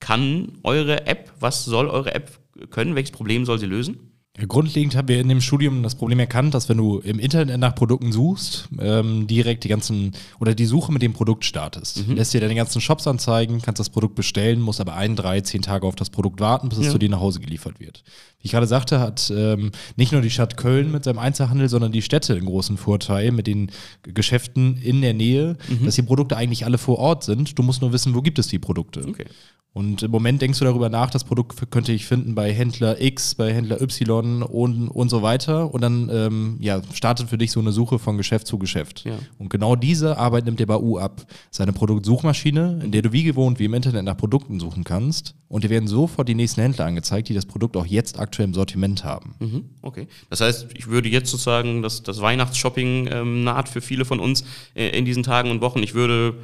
kann 0.00 0.58
eure 0.62 1.06
App, 1.06 1.32
was 1.40 1.64
soll 1.64 1.88
eure 1.88 2.14
App 2.14 2.38
können, 2.70 2.94
welches 2.94 3.10
Problem 3.12 3.44
soll 3.44 3.58
sie 3.58 3.66
lösen? 3.66 4.07
Grundlegend 4.46 4.94
haben 4.94 5.08
wir 5.08 5.20
in 5.20 5.29
dem 5.29 5.40
Studium 5.40 5.82
das 5.82 5.96
Problem 5.96 6.20
erkannt, 6.20 6.55
dass 6.55 6.69
wenn 6.69 6.76
du 6.76 6.99
im 6.99 7.19
Internet 7.19 7.58
nach 7.58 7.75
Produkten 7.75 8.12
suchst, 8.12 8.69
ähm, 8.79 9.26
direkt 9.26 9.64
die 9.64 9.69
ganzen 9.69 10.12
oder 10.38 10.55
die 10.55 10.67
Suche 10.67 10.93
mit 10.93 11.02
dem 11.02 11.12
Produkt 11.12 11.44
startest. 11.44 12.06
Mhm. 12.06 12.14
Lässt 12.14 12.35
dir 12.35 12.40
deine 12.40 12.55
ganzen 12.55 12.81
Shops 12.81 13.06
anzeigen, 13.06 13.61
kannst 13.62 13.81
das 13.81 13.90
Produkt 13.90 14.14
bestellen, 14.14 14.61
musst 14.61 14.81
aber 14.81 14.94
ein, 14.94 15.17
drei, 15.17 15.40
zehn 15.40 15.62
Tage 15.62 15.87
auf 15.87 15.96
das 15.96 16.11
Produkt 16.11 16.40
warten, 16.40 16.69
bis 16.69 16.79
ja. 16.79 16.85
es 16.87 16.93
zu 16.93 16.99
dir 16.99 17.08
nach 17.08 17.20
Hause 17.20 17.40
geliefert 17.40 17.81
wird. 17.81 18.05
Wie 18.40 18.46
ich 18.46 18.52
gerade 18.52 18.69
sagte, 18.69 19.00
hat 19.00 19.32
ähm, 19.35 19.73
nicht 19.96 20.12
nur 20.12 20.20
die 20.20 20.31
Stadt 20.31 20.56
Köln 20.56 20.93
mit 20.93 21.02
seinem 21.02 21.19
Einzelhandel, 21.19 21.69
sondern 21.69 21.90
die 21.90 22.02
Städte 22.02 22.35
einen 22.35 22.46
großen 22.46 22.76
Vorteil 22.76 23.32
mit 23.32 23.49
den 23.49 23.73
Geschäften 24.02 24.76
in 24.76 25.00
der 25.00 25.14
Nähe, 25.14 25.56
mhm. 25.69 25.85
dass 25.85 25.96
die 25.96 26.02
Produkte 26.02 26.37
eigentlich 26.37 26.64
alle 26.64 26.79
vor 26.79 26.99
Ort 26.99 27.25
sind. 27.25 27.58
Du 27.58 27.64
musst 27.64 27.81
nur 27.81 27.93
wissen, 27.93 28.14
wo 28.14 28.23
gibt 28.23 28.38
es 28.38 28.46
die 28.46 28.61
Produkte. 28.61 29.05
Okay. 29.08 29.26
Und 29.74 30.02
im 30.02 30.10
Moment 30.10 30.42
denkst 30.42 30.58
du 30.58 30.64
darüber 30.64 30.88
nach, 30.88 31.10
das 31.10 31.24
Produkt 31.24 31.70
könnte 31.70 31.92
ich 31.92 32.06
finden 32.06 32.34
bei 32.34 32.52
Händler 32.52 33.00
X, 33.00 33.34
bei 33.34 33.52
Händler 33.52 33.80
Y 33.80 34.42
und, 34.42 34.88
und 34.88 35.08
so 35.08 35.22
weiter. 35.22 35.72
Und 35.72 35.82
dann 35.82 36.10
ähm, 36.12 36.56
ja, 36.60 36.80
startet 36.92 37.28
für 37.28 37.38
dich 37.38 37.52
so 37.52 37.60
eine 37.60 37.70
Suche 37.70 37.98
von 37.98 38.16
Geschäft 38.16 38.46
zu 38.46 38.58
Geschäft. 38.58 39.04
Ja. 39.04 39.18
Und 39.38 39.50
genau 39.50 39.76
diese 39.76 40.18
Arbeit 40.18 40.46
nimmt 40.46 40.58
der 40.58 40.66
BAU 40.66 40.98
ab. 40.98 41.26
Seine 41.50 41.72
Produktsuchmaschine, 41.72 42.80
in 42.82 42.90
der 42.90 43.02
du 43.02 43.12
wie 43.12 43.22
gewohnt, 43.22 43.58
wie 43.58 43.66
im 43.66 43.74
Internet 43.74 44.04
nach 44.04 44.16
Produkten 44.16 44.58
suchen 44.58 44.84
kannst. 44.84 45.34
Und 45.48 45.64
dir 45.64 45.70
werden 45.70 45.86
sofort 45.86 46.28
die 46.28 46.34
nächsten 46.34 46.60
Händler 46.60 46.86
angezeigt, 46.86 47.28
die 47.28 47.34
das 47.34 47.46
Produkt 47.46 47.76
auch 47.76 47.86
jetzt 47.86 48.18
aktuell 48.18 48.48
im 48.48 48.54
Sortiment 48.54 49.04
haben. 49.04 49.34
Mhm, 49.38 49.64
okay. 49.82 50.08
Das 50.28 50.40
heißt, 50.40 50.68
ich 50.74 50.88
würde 50.88 51.08
jetzt 51.08 51.30
sozusagen, 51.30 51.82
dass 51.82 52.02
das 52.02 52.20
Weihnachtsshopping 52.20 53.08
ähm, 53.12 53.44
naht 53.44 53.68
für 53.68 53.80
viele 53.80 54.04
von 54.04 54.18
uns 54.18 54.44
äh, 54.74 54.88
in 54.98 55.04
diesen 55.04 55.22
Tagen 55.22 55.50
und 55.50 55.60
Wochen. 55.60 55.82
Ich 55.82 55.94
würde 55.94 56.34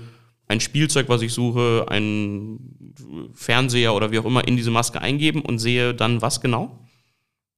ein 0.49 0.61
Spielzeug, 0.61 1.09
was 1.09 1.23
ich 1.23 1.33
suche, 1.33 1.87
einen 1.89 3.33
Fernseher 3.35 3.95
oder 3.95 4.13
wie 4.13 4.19
auch 4.19 4.25
immer 4.25 4.47
in 4.47 4.57
diese 4.57 4.71
Maske 4.71 5.01
eingeben 5.01 5.43
und 5.43 5.59
sehe 5.59 5.95
dann 5.95 6.23
was 6.23 6.41
genau? 6.41 6.84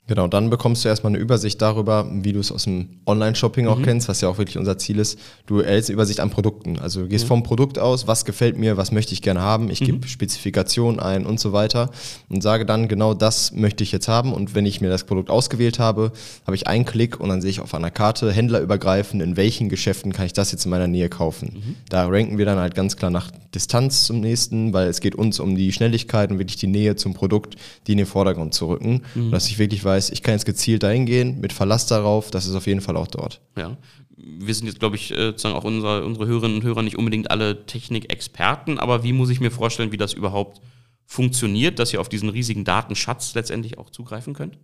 Genau, 0.08 0.28
dann 0.28 0.50
bekommst 0.50 0.84
du 0.84 0.88
erstmal 0.88 1.12
eine 1.12 1.18
Übersicht 1.18 1.60
darüber, 1.60 2.06
wie 2.08 2.32
du 2.32 2.38
es 2.38 2.52
aus 2.52 2.64
dem 2.64 3.00
Online-Shopping 3.06 3.66
auch 3.66 3.78
mhm. 3.78 3.82
kennst, 3.82 4.08
was 4.08 4.20
ja 4.20 4.28
auch 4.28 4.38
wirklich 4.38 4.56
unser 4.56 4.78
Ziel 4.78 5.00
ist. 5.00 5.18
Du 5.46 5.58
erhältst 5.58 5.90
eine 5.90 5.94
Übersicht 5.94 6.20
an 6.20 6.30
Produkten. 6.30 6.78
Also 6.78 7.00
du 7.00 7.08
gehst 7.08 7.24
mhm. 7.24 7.28
vom 7.28 7.42
Produkt 7.42 7.80
aus, 7.80 8.06
was 8.06 8.24
gefällt 8.24 8.56
mir, 8.56 8.76
was 8.76 8.92
möchte 8.92 9.14
ich 9.14 9.22
gerne 9.22 9.40
haben. 9.40 9.68
Ich 9.68 9.80
mhm. 9.80 9.86
gebe 9.86 10.08
Spezifikationen 10.08 11.00
ein 11.00 11.26
und 11.26 11.40
so 11.40 11.52
weiter 11.52 11.90
und 12.28 12.40
sage 12.40 12.64
dann, 12.64 12.86
genau 12.86 13.14
das 13.14 13.52
möchte 13.52 13.82
ich 13.82 13.90
jetzt 13.90 14.06
haben. 14.06 14.32
Und 14.32 14.54
wenn 14.54 14.64
ich 14.64 14.80
mir 14.80 14.90
das 14.90 15.04
Produkt 15.04 15.28
ausgewählt 15.28 15.80
habe, 15.80 16.12
habe 16.46 16.54
ich 16.54 16.68
einen 16.68 16.84
Klick 16.84 17.18
und 17.18 17.28
dann 17.28 17.40
sehe 17.40 17.50
ich 17.50 17.60
auf 17.60 17.74
einer 17.74 17.90
Karte 17.90 18.30
händlerübergreifend, 18.30 19.20
in 19.20 19.36
welchen 19.36 19.68
Geschäften 19.68 20.12
kann 20.12 20.26
ich 20.26 20.32
das 20.32 20.52
jetzt 20.52 20.66
in 20.66 20.70
meiner 20.70 20.86
Nähe 20.86 21.08
kaufen. 21.08 21.52
Mhm. 21.52 21.74
Da 21.88 22.06
ranken 22.06 22.38
wir 22.38 22.44
dann 22.44 22.58
halt 22.58 22.76
ganz 22.76 22.96
klar 22.96 23.10
nach 23.10 23.32
Distanz 23.56 24.04
zum 24.04 24.20
nächsten, 24.20 24.72
weil 24.72 24.88
es 24.88 25.00
geht 25.00 25.14
uns 25.14 25.40
um 25.40 25.56
die 25.56 25.72
Schnelligkeit 25.72 26.30
und 26.30 26.38
wirklich 26.38 26.58
die 26.58 26.66
Nähe 26.66 26.94
zum 26.94 27.14
Produkt, 27.14 27.56
die 27.86 27.92
in 27.92 27.98
den 27.98 28.06
Vordergrund 28.06 28.54
zu 28.54 28.68
rücken. 28.68 29.02
Mhm. 29.14 29.30
Dass 29.30 29.48
ich 29.48 29.58
wirklich 29.58 29.82
weiß, 29.82 30.10
ich 30.10 30.22
kann 30.22 30.34
jetzt 30.34 30.44
gezielt 30.44 30.82
dahin 30.82 31.06
gehen, 31.06 31.40
mit 31.40 31.52
Verlass 31.52 31.86
darauf, 31.86 32.30
das 32.30 32.46
ist 32.46 32.54
auf 32.54 32.66
jeden 32.66 32.80
Fall 32.80 32.96
auch 32.96 33.08
dort. 33.08 33.40
Ja. 33.56 33.76
Wir 34.16 34.54
sind 34.54 34.66
jetzt, 34.66 34.78
glaube 34.78 34.96
ich, 34.96 35.10
äh, 35.10 35.26
sozusagen 35.26 35.54
auch 35.54 35.64
unsere, 35.64 36.04
unsere 36.04 36.26
Hörerinnen 36.26 36.58
und 36.58 36.64
Hörer 36.64 36.82
nicht 36.82 36.98
unbedingt 36.98 37.30
alle 37.30 37.66
Technikexperten, 37.66 38.78
aber 38.78 39.02
wie 39.02 39.12
muss 39.12 39.30
ich 39.30 39.40
mir 39.40 39.50
vorstellen, 39.50 39.92
wie 39.92 39.96
das 39.96 40.12
überhaupt 40.12 40.60
funktioniert, 41.04 41.78
dass 41.78 41.92
ihr 41.92 42.00
auf 42.00 42.08
diesen 42.08 42.28
riesigen 42.28 42.64
Datenschatz 42.64 43.34
letztendlich 43.34 43.78
auch 43.78 43.90
zugreifen 43.90 44.34
könnt? 44.34 44.58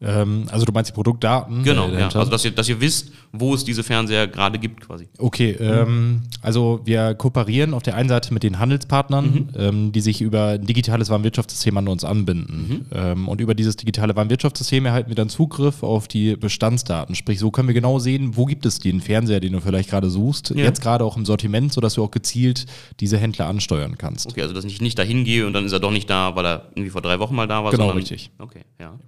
Ähm, 0.00 0.46
also 0.50 0.66
du 0.66 0.72
meinst 0.72 0.90
die 0.90 0.94
Produktdaten? 0.94 1.62
Genau, 1.62 1.88
äh, 1.88 2.00
ja. 2.00 2.06
Also 2.08 2.30
dass 2.30 2.44
ihr, 2.44 2.50
dass 2.50 2.68
ihr 2.68 2.80
wisst, 2.80 3.12
wo 3.32 3.54
es 3.54 3.64
diese 3.64 3.82
Fernseher 3.84 4.26
gerade 4.26 4.58
gibt 4.58 4.80
quasi. 4.80 5.08
Okay, 5.18 5.52
ähm, 5.52 6.22
also 6.42 6.80
wir 6.84 7.14
kooperieren 7.14 7.72
auf 7.74 7.82
der 7.82 7.94
einen 7.94 8.08
Seite 8.08 8.34
mit 8.34 8.42
den 8.42 8.58
Handelspartnern, 8.58 9.50
ähm, 9.56 9.92
die 9.92 10.00
sich 10.00 10.20
über 10.20 10.48
ein 10.48 10.66
digitales 10.66 11.10
Warenwirtschaftssystem 11.10 11.76
an 11.78 11.88
uns 11.88 12.04
anbinden. 12.04 12.86
Ähm, 12.92 13.28
und 13.28 13.40
über 13.40 13.54
dieses 13.54 13.76
digitale 13.76 14.14
Warenwirtschaftssystem 14.16 14.84
erhalten 14.84 15.08
wir 15.10 15.16
dann 15.16 15.28
Zugriff 15.28 15.82
auf 15.82 16.08
die 16.08 16.36
Bestandsdaten. 16.36 17.14
Sprich, 17.14 17.38
so 17.38 17.50
können 17.50 17.68
wir 17.68 17.74
genau 17.74 17.98
sehen, 17.98 18.36
wo 18.36 18.44
gibt 18.46 18.66
es 18.66 18.80
den 18.80 19.00
Fernseher, 19.00 19.40
den 19.40 19.52
du 19.52 19.60
vielleicht 19.60 19.90
gerade 19.90 20.10
suchst, 20.10 20.50
Ja. 20.50 20.64
jetzt 20.64 20.82
gerade 20.82 21.04
auch 21.04 21.16
im 21.16 21.24
Sortiment, 21.24 21.72
sodass 21.72 21.94
du 21.94 22.02
auch 22.04 22.10
gezielt 22.10 22.66
diese 23.00 23.16
Händler 23.16 23.46
ansteuern 23.46 23.96
kannst. 23.96 24.26
Okay, 24.26 24.42
also 24.42 24.54
dass 24.54 24.64
ich 24.64 24.80
nicht 24.80 24.98
dahin 24.98 25.24
gehe 25.24 25.46
und 25.46 25.52
dann 25.52 25.64
ist 25.64 25.72
er 25.72 25.80
doch 25.80 25.92
nicht 25.92 26.10
da, 26.10 26.34
weil 26.36 26.44
er 26.44 26.68
irgendwie 26.74 26.90
vor 26.90 27.00
drei 27.00 27.20
Wochen 27.20 27.34
mal 27.34 27.46
da 27.46 27.62
war. 27.64 27.70
Genau, 27.70 27.84
sondern, 27.84 27.98
richtig. 27.98 28.30
Okay, 28.38 28.60
ja. 28.80 28.98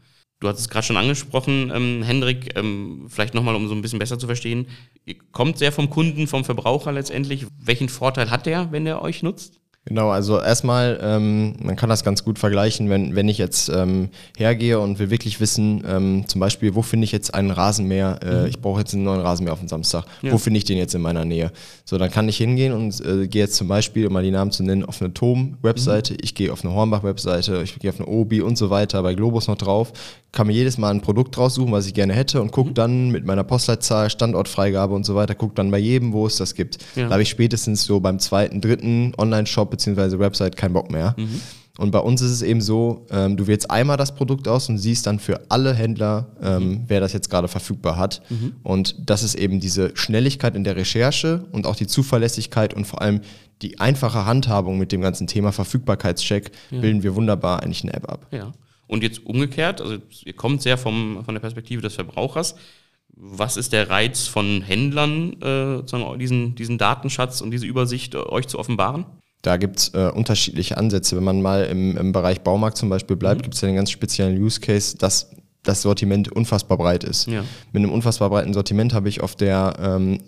Du 0.40 0.49
hast 0.49 0.59
es 0.59 0.69
gerade 0.69 0.87
schon 0.87 0.99
angesprochen, 0.99 1.73
ähm, 1.75 2.02
Hendrik, 2.02 2.57
ähm, 2.59 3.07
vielleicht 3.09 3.33
nochmal, 3.35 3.55
um 3.55 3.69
so 3.69 3.75
ein 3.75 3.81
bisschen 3.81 3.99
besser 3.99 4.19
zu 4.19 4.26
verstehen. 4.26 4.66
Ihr 5.07 5.14
kommt 5.33 5.57
sehr 5.57 5.73
vom 5.73 5.88
Kunden, 5.88 6.26
vom 6.26 6.45
Verbraucher 6.45 6.93
letztendlich. 6.93 7.47
Welchen 7.59 7.88
Vorteil 7.88 8.31
hat 8.31 8.45
der, 8.45 8.71
wenn 8.71 8.85
der 8.85 9.00
euch 9.00 9.23
nutzt? 9.23 9.61
Genau, 9.88 10.11
also 10.11 10.40
erstmal, 10.40 10.99
ähm, 11.00 11.55
man 11.62 11.76
kann 11.76 11.88
das 11.88 12.02
ganz 12.02 12.25
gut 12.25 12.40
vergleichen, 12.40 12.90
wenn, 12.90 13.14
wenn 13.14 13.28
ich 13.28 13.38
jetzt 13.38 13.69
ähm, 13.69 14.09
hergehe 14.37 14.81
und 14.81 14.99
will 14.99 15.11
wirklich 15.11 15.38
wissen, 15.40 15.85
ähm, 15.87 16.25
zum 16.26 16.40
Beispiel, 16.40 16.75
wo 16.75 16.83
finde 16.83 17.05
ich 17.05 17.12
jetzt 17.12 17.33
einen 17.35 17.52
Rasenmäher, 17.52 18.19
äh, 18.21 18.49
ich 18.49 18.59
brauche 18.61 18.81
jetzt 18.81 18.95
einen 18.95 19.05
neuen 19.05 19.21
Rasenmäher 19.21 19.52
auf 19.52 19.61
den 19.61 19.69
Samstag, 19.69 20.05
Ja. 20.23 20.33
wo 20.33 20.38
finde 20.38 20.59
ich 20.59 20.64
den 20.64 20.76
jetzt 20.76 20.97
in 20.97 21.02
meiner 21.02 21.25
Nähe? 21.25 21.52
So, 21.85 21.99
dann 21.99 22.11
kann 22.11 22.28
ich 22.28 22.37
hingehen 22.37 22.73
und 22.73 23.00
äh, 23.07 23.28
gehe 23.28 23.43
jetzt 23.43 23.55
zum 23.55 23.69
Beispiel, 23.69 24.09
um 24.09 24.12
mal 24.12 24.25
die 24.25 24.33
Namen 24.33 24.50
zu 24.50 24.64
nennen, 24.64 24.85
auf 24.85 25.00
eine 25.00 25.14
Tom-Webseite, 25.14 26.16
ich 26.21 26.35
gehe 26.35 26.52
auf 26.52 26.64
eine 26.64 26.75
Hornbach-Webseite, 26.75 27.62
ich 27.62 27.78
gehe 27.78 27.90
auf 27.90 28.00
eine 28.00 28.09
Obi 28.09 28.40
und 28.40 28.59
so 28.59 28.71
weiter, 28.71 29.05
bei 29.05 29.14
Globus 29.14 29.47
noch 29.47 29.57
drauf, 29.57 29.93
kann 30.37 30.47
mir 30.49 30.52
jedes 30.52 30.76
Mal 30.76 30.90
ein 30.90 31.00
Produkt 31.00 31.37
raussuchen, 31.38 31.73
was 31.73 31.87
ich 31.87 31.95
gerne 31.95 32.12
hätte 32.12 32.43
und 32.43 32.52
gucke 32.52 32.73
dann 32.73 33.09
mit 33.09 33.25
meiner 33.25 33.43
Postleitzahl, 33.43 34.11
Standortfreigabe 34.11 34.95
und 34.95 35.07
so 35.07 35.14
weiter, 35.14 35.35
gucke 35.35 35.55
dann 35.55 35.71
bei 35.71 35.78
jedem, 35.78 36.12
wo 36.12 36.26
es 36.26 36.37
das 36.37 36.55
gibt. 36.55 36.78
Ja. 36.95 37.07
Da 37.07 37.12
habe 37.12 37.23
ich 37.23 37.31
spätestens 37.31 37.85
so 37.85 38.00
beim 38.00 38.19
zweiten, 38.19 38.61
dritten 38.61 39.14
Online-Shop 39.16 39.71
bzw. 39.71 40.19
Website 40.19 40.57
keinen 40.57 40.75
Bock 40.75 40.90
mehr. 40.90 41.16
Und 41.78 41.90
bei 41.90 41.99
uns 41.99 42.21
ist 42.21 42.31
es 42.31 42.43
eben 42.43 42.61
so, 42.61 43.07
ähm, 43.11 43.37
du 43.38 43.47
wählst 43.47 43.71
einmal 43.71 43.97
das 43.97 44.14
Produkt 44.14 44.47
aus 44.47 44.69
und 44.69 44.76
siehst 44.76 45.07
dann 45.07 45.19
für 45.19 45.40
alle 45.49 45.75
Händler, 45.75 46.26
ähm, 46.43 46.85
wer 46.87 47.00
das 47.00 47.14
jetzt 47.14 47.31
gerade 47.31 47.49
verfügbar 47.49 47.97
hat. 47.97 48.21
Und 48.62 48.95
das 49.09 49.23
ist 49.23 49.37
eben 49.37 49.59
diese 49.59 49.93
Schnelligkeit 49.95 50.55
in 50.55 50.64
der 50.64 50.76
Recherche 50.76 51.47
und 51.52 51.66
auch 51.66 51.76
die 51.76 51.87
Zuverlässigkeit 51.87 52.75
und 52.75 52.87
vor 52.87 53.00
allem 53.00 53.21
die 53.62 53.81
einfache 53.81 54.26
Handhabung 54.26 54.78
mit 54.78 54.93
dem 54.93 55.00
ganzen 55.00 55.26
Thema 55.26 55.50
Verfügbarkeitscheck 55.50 56.50
bilden 56.71 57.02
wir 57.02 57.14
wunderbar 57.14 57.62
eigentlich 57.62 57.85
eine 57.85 57.95
App 57.95 58.11
ab. 58.11 58.26
Ja. 58.31 58.52
Und 58.87 59.02
jetzt 59.02 59.25
umgekehrt, 59.26 59.81
also 59.81 59.99
ihr 60.25 60.33
kommt 60.33 60.62
sehr 60.62 60.78
vom, 60.78 61.23
von 61.25 61.35
der 61.35 61.40
Perspektive 61.40 61.83
des 61.83 61.95
Verbrauchers. 61.95 62.55
Was 63.09 63.57
ist 63.57 63.73
der 63.73 63.88
Reiz 63.88 64.26
von 64.26 64.62
Händlern, 64.62 65.40
äh, 65.40 66.19
diesen, 66.19 66.55
diesen 66.55 66.78
Datenschatz 66.78 67.40
und 67.40 67.50
diese 67.50 67.66
Übersicht 67.66 68.14
äh, 68.14 68.19
euch 68.19 68.47
zu 68.47 68.59
offenbaren? 68.59 69.07
Da 69.43 69.57
gibt 69.57 69.78
es 69.78 69.95
äh, 69.95 70.11
unterschiedliche 70.12 70.76
Ansätze. 70.76 71.16
Wenn 71.16 71.25
man 71.25 71.40
mal 71.40 71.64
im, 71.64 71.97
im 71.97 72.12
Bereich 72.12 72.43
Baumarkt 72.43 72.76
zum 72.76 72.88
Beispiel 72.88 73.16
bleibt, 73.16 73.43
gibt 73.43 73.55
es 73.55 73.61
ja 73.61 73.69
einen 73.69 73.76
ganz 73.76 73.90
speziellen 73.90 74.40
Use 74.40 74.61
Case, 74.61 74.97
dass 74.99 75.31
das 75.62 75.83
Sortiment 75.83 76.31
unfassbar 76.31 76.78
breit 76.78 77.05
ist. 77.05 77.26
Ja. 77.26 77.45
Mit 77.73 77.83
einem 77.83 77.93
unfassbar 77.93 78.31
breiten 78.31 78.55
Sortiment 78.55 78.93
habe 78.95 79.09
ich 79.09 79.21
auf 79.21 79.35
der 79.35 79.75
ähm, 79.81 80.21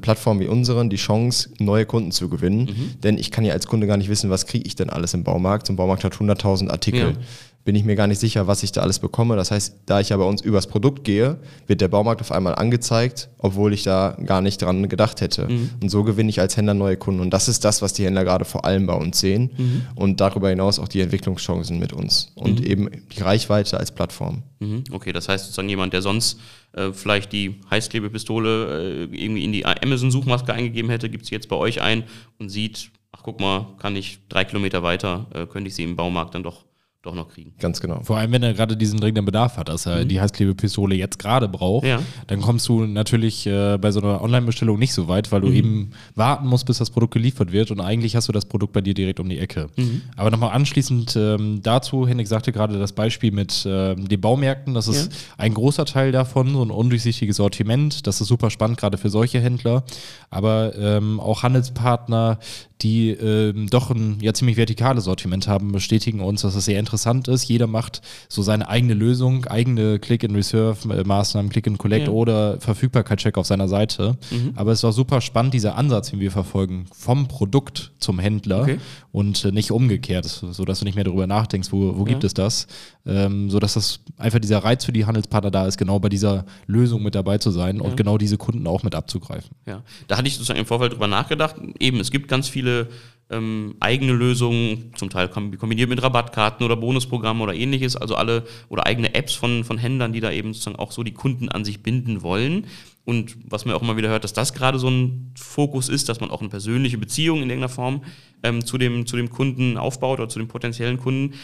Plattform 0.00 0.40
wie 0.40 0.46
unseren 0.46 0.88
die 0.88 0.96
Chance, 0.96 1.50
neue 1.58 1.84
Kunden 1.86 2.10
zu 2.10 2.28
gewinnen. 2.28 2.96
Denn 3.02 3.18
ich 3.18 3.30
kann 3.30 3.44
ja 3.44 3.52
als 3.52 3.66
Kunde 3.66 3.86
gar 3.86 3.96
nicht 3.96 4.08
wissen, 4.08 4.30
was 4.30 4.46
kriege 4.46 4.66
ich 4.66 4.76
denn 4.76 4.90
alles 4.90 5.14
im 5.14 5.24
Baumarkt. 5.24 5.66
So 5.66 5.72
ein 5.72 5.76
Baumarkt 5.76 6.04
hat 6.04 6.14
100.000 6.14 6.70
Artikel. 6.70 7.00
Ja. 7.00 7.16
Bin 7.64 7.74
ich 7.74 7.84
mir 7.84 7.96
gar 7.96 8.06
nicht 8.06 8.18
sicher, 8.18 8.46
was 8.46 8.62
ich 8.62 8.72
da 8.72 8.82
alles 8.82 8.98
bekomme. 8.98 9.36
Das 9.36 9.50
heißt, 9.50 9.76
da 9.86 10.00
ich 10.00 10.10
ja 10.10 10.16
bei 10.18 10.24
uns 10.24 10.42
übers 10.42 10.66
Produkt 10.66 11.04
gehe, 11.04 11.38
wird 11.66 11.80
der 11.80 11.88
Baumarkt 11.88 12.20
auf 12.20 12.30
einmal 12.30 12.54
angezeigt, 12.54 13.30
obwohl 13.38 13.72
ich 13.72 13.82
da 13.82 14.16
gar 14.24 14.42
nicht 14.42 14.60
dran 14.60 14.88
gedacht 14.88 15.22
hätte. 15.22 15.48
Und 15.82 15.88
so 15.88 16.04
gewinne 16.04 16.28
ich 16.28 16.40
als 16.40 16.56
Händler 16.56 16.74
neue 16.74 16.96
Kunden. 16.96 17.20
Und 17.20 17.30
das 17.30 17.48
ist 17.48 17.64
das, 17.64 17.80
was 17.80 17.94
die 17.94 18.04
Händler 18.04 18.24
gerade 18.24 18.44
vor 18.44 18.66
allem 18.66 18.86
bei 18.86 18.94
uns 18.94 19.18
sehen. 19.18 19.50
Und 19.94 20.20
darüber 20.20 20.50
hinaus 20.50 20.78
auch 20.78 20.88
die 20.88 21.00
Entwicklungschancen 21.00 21.78
mit 21.78 21.94
uns. 21.94 22.32
Und 22.34 22.64
eben 22.64 22.90
die 23.16 23.22
Reichweite 23.22 23.78
als 23.78 23.92
Plattform. 23.92 24.42
Mhm. 24.58 24.84
Okay, 24.90 25.12
das 25.12 25.28
heißt 25.28 25.44
sozusagen 25.44 25.68
jemand, 25.68 25.92
der 25.92 26.02
sonst 26.02 26.38
äh, 26.72 26.92
vielleicht 26.92 27.32
die 27.32 27.60
Heißklebepistole 27.70 29.08
äh, 29.10 29.16
irgendwie 29.16 29.44
in 29.44 29.52
die 29.52 29.64
Amazon-Suchmaske 29.64 30.52
eingegeben 30.52 30.90
hätte, 30.90 31.08
gibt 31.08 31.26
sie 31.26 31.34
jetzt 31.34 31.48
bei 31.48 31.56
euch 31.56 31.80
ein 31.80 32.04
und 32.38 32.48
sieht, 32.48 32.90
ach 33.12 33.20
guck 33.22 33.40
mal, 33.40 33.68
kann 33.78 33.96
ich 33.96 34.18
drei 34.28 34.44
Kilometer 34.44 34.82
weiter, 34.82 35.26
äh, 35.32 35.46
könnte 35.46 35.68
ich 35.68 35.74
sie 35.74 35.84
im 35.84 35.96
Baumarkt 35.96 36.34
dann 36.34 36.42
doch, 36.42 36.64
doch 37.04 37.14
noch 37.14 37.28
kriegen. 37.28 37.52
Ganz 37.60 37.80
genau. 37.80 38.00
Vor 38.02 38.16
allem, 38.16 38.32
wenn 38.32 38.42
er 38.42 38.54
gerade 38.54 38.76
diesen 38.76 38.98
dringenden 39.00 39.24
Bedarf 39.24 39.56
hat, 39.56 39.68
dass 39.68 39.86
er 39.86 40.04
die 40.04 40.20
Heißklebepistole 40.20 40.94
jetzt 40.94 41.18
gerade 41.18 41.48
braucht, 41.48 41.86
Ja. 41.86 42.00
dann 42.26 42.40
kommst 42.40 42.68
du 42.68 42.84
natürlich 42.86 43.46
äh, 43.46 43.78
bei 43.78 43.90
so 43.90 44.00
einer 44.00 44.22
Online-Bestellung 44.22 44.78
nicht 44.78 44.92
so 44.94 45.06
weit, 45.08 45.30
weil 45.32 45.40
du 45.42 45.50
eben 45.52 45.90
warten 46.14 46.46
musst, 46.46 46.66
bis 46.66 46.78
das 46.78 46.90
Produkt 46.90 47.14
geliefert 47.14 47.52
wird 47.52 47.70
und 47.70 47.80
eigentlich 47.80 48.16
hast 48.16 48.28
du 48.28 48.32
das 48.32 48.46
Produkt 48.46 48.72
bei 48.72 48.80
dir 48.80 48.94
direkt 48.94 49.20
um 49.20 49.28
die 49.28 49.38
Ecke. 49.38 49.68
Aber 50.16 50.30
nochmal 50.30 50.50
anschließend 50.52 51.14
ähm, 51.16 51.60
dazu, 51.62 52.06
Henrik 52.08 52.26
sagte 52.28 52.52
gerade 52.52 52.78
das 52.78 52.92
Beispiel 52.92 53.32
mit 53.32 53.64
ähm, 53.66 54.08
den 54.08 54.20
Baumärkten, 54.20 54.74
das 54.74 54.88
ist 54.88 55.12
Ja. 55.12 55.18
ein 55.38 55.54
großer 55.54 55.84
Teil 55.84 56.12
davon, 56.12 56.52
so 56.52 56.62
ein 56.62 56.70
undurchsichtiges 56.70 57.36
Sortiment, 57.36 58.06
das 58.06 58.20
ist 58.20 58.28
super 58.28 58.50
spannend, 58.50 58.78
gerade 58.78 58.96
für 58.98 59.10
solche 59.10 59.40
Händler, 59.40 59.84
aber 60.30 60.74
ähm, 60.76 61.20
auch 61.20 61.42
Handelspartner, 61.42 62.38
die 62.82 63.10
ähm, 63.10 63.68
doch 63.70 63.90
ein 63.90 64.18
ja 64.20 64.34
ziemlich 64.34 64.56
vertikales 64.56 65.04
Sortiment 65.04 65.46
haben, 65.48 65.72
bestätigen 65.72 66.20
uns, 66.20 66.42
dass 66.42 66.54
es 66.54 66.64
sehr 66.66 66.78
interessant 66.80 67.28
ist. 67.28 67.44
Jeder 67.48 67.66
macht 67.66 68.02
so 68.28 68.42
seine 68.42 68.68
eigene 68.68 68.94
Lösung, 68.94 69.46
eigene 69.46 69.98
Click-and-Reserve-Maßnahmen, 69.98 71.50
Click-and-Collect 71.50 72.06
Ja. 72.08 72.12
oder 72.12 72.60
Verfügbarkeitscheck 72.60 73.38
auf 73.38 73.46
seiner 73.46 73.68
Seite. 73.68 74.16
Aber 74.56 74.72
es 74.72 74.80
ist 74.80 74.84
auch 74.84 74.92
super 74.92 75.20
spannend, 75.20 75.54
dieser 75.54 75.76
Ansatz, 75.76 76.10
den 76.10 76.20
wir 76.20 76.30
verfolgen, 76.30 76.86
vom 76.92 77.28
Produkt 77.28 77.92
zum 77.98 78.18
Händler 78.18 78.62
Okay. 78.62 78.78
und 79.12 79.44
äh, 79.44 79.52
nicht 79.52 79.70
umgekehrt, 79.70 80.24
sodass 80.26 80.78
du 80.80 80.84
nicht 80.84 80.94
mehr 80.94 81.04
darüber 81.04 81.26
nachdenkst, 81.26 81.72
wo, 81.72 81.96
wo 81.98 82.04
gibt 82.04 82.24
es 82.24 82.34
das, 82.34 82.66
ähm, 83.06 83.50
sodass 83.50 83.74
das 83.74 84.00
einfach 84.16 84.38
dieser 84.38 84.58
Reiz 84.58 84.84
für 84.84 84.92
die 84.92 85.04
Handelspartner 85.04 85.50
da 85.50 85.66
ist, 85.66 85.76
genau 85.76 85.98
bei 85.98 86.08
dieser 86.08 86.46
Lösung 86.66 87.02
mit 87.02 87.14
dabei 87.14 87.38
zu 87.38 87.50
sein 87.50 87.80
und 87.80 87.96
genau 87.96 88.18
diese 88.18 88.38
Kunden 88.38 88.66
auch 88.66 88.82
mit 88.82 88.94
abzugreifen. 88.94 89.50
Ja, 89.66 89.82
da 90.08 90.16
hatte 90.16 90.28
ich 90.28 90.34
sozusagen 90.34 90.60
im 90.60 90.66
Vorfeld 90.66 90.92
drüber 90.92 91.06
nachgedacht. 91.06 91.56
Eben, 91.78 92.00
es 92.00 92.10
gibt 92.10 92.28
ganz 92.28 92.48
viele 92.48 92.88
ähm, 93.30 93.74
eigene 93.80 94.12
Lösungen, 94.12 94.92
zum 94.96 95.10
Teil 95.10 95.26
kom- 95.28 95.56
kombiniert 95.56 95.88
mit 95.88 96.02
Rabattkarten 96.02 96.64
oder 96.64 96.76
Bonusprogrammen 96.76 97.42
oder 97.42 97.54
ähnliches, 97.54 97.96
also 97.96 98.16
alle 98.16 98.44
oder 98.68 98.86
eigene 98.86 99.14
Apps 99.14 99.34
von, 99.34 99.64
von 99.64 99.78
Händlern, 99.78 100.12
die 100.12 100.20
da 100.20 100.30
eben 100.30 100.52
sozusagen 100.52 100.76
auch 100.76 100.92
so 100.92 101.02
die 101.02 101.12
Kunden 101.12 101.48
an 101.48 101.64
sich 101.64 101.82
binden 101.82 102.22
wollen. 102.22 102.66
Und 103.06 103.36
was 103.44 103.66
man 103.66 103.74
auch 103.74 103.82
immer 103.82 103.98
wieder 103.98 104.08
hört, 104.08 104.24
dass 104.24 104.32
das 104.32 104.54
gerade 104.54 104.78
so 104.78 104.88
ein 104.88 105.32
Fokus 105.36 105.90
ist, 105.90 106.08
dass 106.08 106.20
man 106.20 106.30
auch 106.30 106.40
eine 106.40 106.48
persönliche 106.48 106.96
Beziehung 106.96 107.42
in 107.42 107.50
irgendeiner 107.50 107.68
Form 107.68 108.02
ähm, 108.42 108.64
zu, 108.64 108.78
dem, 108.78 109.06
zu 109.06 109.16
dem 109.16 109.28
Kunden 109.28 109.76
aufbaut 109.76 110.20
oder 110.20 110.28
zu 110.30 110.38
dem 110.38 110.48
potenziellen 110.48 110.98
Kunden. 110.98 111.34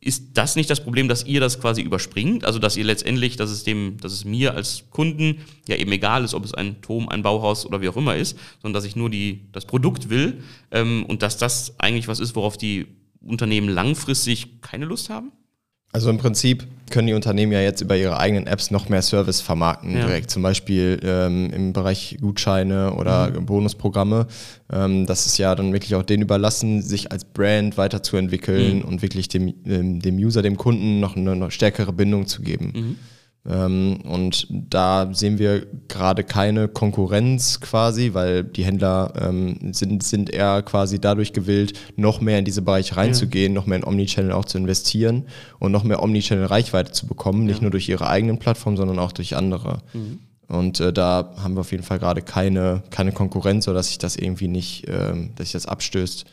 Ist 0.00 0.34
das 0.34 0.56
nicht 0.56 0.68
das 0.68 0.82
Problem, 0.82 1.08
dass 1.08 1.24
ihr 1.24 1.40
das 1.40 1.60
quasi 1.60 1.80
überspringt? 1.80 2.44
Also, 2.44 2.58
dass 2.58 2.76
ihr 2.76 2.84
letztendlich, 2.84 3.36
dass 3.36 3.50
es 3.50 3.64
dem, 3.64 3.96
dass 4.00 4.12
es 4.12 4.24
mir 4.24 4.54
als 4.54 4.84
Kunden 4.90 5.40
ja 5.66 5.76
eben 5.76 5.90
egal 5.90 6.22
ist, 6.22 6.34
ob 6.34 6.44
es 6.44 6.52
ein 6.52 6.82
Turm, 6.82 7.08
ein 7.08 7.22
Bauhaus 7.22 7.64
oder 7.64 7.80
wie 7.80 7.88
auch 7.88 7.96
immer 7.96 8.14
ist, 8.14 8.38
sondern 8.60 8.74
dass 8.74 8.84
ich 8.84 8.94
nur 8.94 9.08
die, 9.08 9.48
das 9.52 9.64
Produkt 9.64 10.10
will 10.10 10.42
ähm, 10.70 11.04
und 11.06 11.22
dass 11.22 11.38
das 11.38 11.80
eigentlich 11.80 12.08
was 12.08 12.20
ist, 12.20 12.36
worauf 12.36 12.56
die 12.56 12.86
Unternehmen 13.20 13.68
langfristig 13.68 14.60
keine 14.60 14.84
Lust 14.84 15.08
haben? 15.08 15.32
Also 15.92 16.10
im 16.10 16.18
Prinzip 16.18 16.66
können 16.90 17.08
die 17.08 17.14
Unternehmen 17.14 17.52
ja 17.52 17.60
jetzt 17.60 17.80
über 17.80 17.96
ihre 17.96 18.18
eigenen 18.18 18.46
Apps 18.46 18.70
noch 18.70 18.88
mehr 18.88 19.02
Service 19.02 19.40
vermarkten 19.40 19.94
Ja. 19.96 20.06
direkt. 20.06 20.30
Zum 20.30 20.42
Beispiel 20.42 21.00
ähm, 21.02 21.50
im 21.52 21.72
Bereich 21.72 22.18
Gutscheine 22.20 22.92
oder 22.92 23.30
Bonusprogramme. 23.30 24.26
Ähm, 24.72 25.06
das 25.06 25.26
ist 25.26 25.38
ja 25.38 25.54
dann 25.54 25.72
wirklich 25.72 25.94
auch 25.94 26.02
denen 26.04 26.22
überlassen, 26.22 26.82
sich 26.82 27.10
als 27.10 27.24
Brand 27.24 27.76
weiterzuentwickeln 27.76 28.82
und 28.82 29.02
wirklich 29.02 29.28
dem, 29.28 29.54
ähm, 29.66 30.00
dem 30.00 30.16
User, 30.16 30.42
dem 30.42 30.56
Kunden 30.56 31.00
noch 31.00 31.16
eine 31.16 31.34
noch 31.34 31.50
stärkere 31.50 31.92
Bindung 31.92 32.26
zu 32.26 32.42
geben. 32.42 32.72
Ähm, 32.76 32.96
und 33.48 34.48
da 34.50 35.08
sehen 35.12 35.38
wir 35.38 35.66
gerade 35.86 36.24
keine 36.24 36.66
Konkurrenz 36.66 37.60
quasi, 37.60 38.12
weil 38.12 38.42
die 38.42 38.64
Händler 38.64 39.12
ähm, 39.20 39.72
sind, 39.72 40.02
sind 40.02 40.30
eher 40.30 40.62
quasi 40.62 41.00
dadurch 41.00 41.32
gewillt, 41.32 41.78
noch 41.94 42.20
mehr 42.20 42.40
in 42.40 42.44
diese 42.44 42.62
Bereiche 42.62 42.96
reinzugehen, 42.96 43.52
noch 43.52 43.66
mehr 43.66 43.78
in 43.78 43.84
Omnichannel 43.84 44.32
auch 44.32 44.46
zu 44.46 44.58
investieren 44.58 45.26
und 45.60 45.70
noch 45.70 45.84
mehr 45.84 46.02
Omnichannel-Reichweite 46.02 46.90
zu 46.90 47.06
bekommen, 47.06 47.46
nicht 47.46 47.62
nur 47.62 47.70
durch 47.70 47.88
ihre 47.88 48.08
eigenen 48.08 48.38
Plattformen, 48.38 48.76
sondern 48.76 48.98
auch 48.98 49.12
durch 49.12 49.36
andere. 49.36 49.78
Und 50.48 50.80
äh, 50.80 50.92
da 50.92 51.32
haben 51.36 51.54
wir 51.54 51.60
auf 51.60 51.70
jeden 51.70 51.84
Fall 51.84 52.00
gerade 52.00 52.22
keine, 52.22 52.82
keine 52.90 53.12
Konkurrenz, 53.12 53.66
sodass 53.66 53.88
sich 53.88 53.98
das 53.98 54.16
irgendwie 54.16 54.48
nicht, 54.48 54.86
ähm, 54.88 55.30
dass 55.36 55.46
sich 55.46 55.52
das 55.52 55.66
abstößt. 55.66 56.24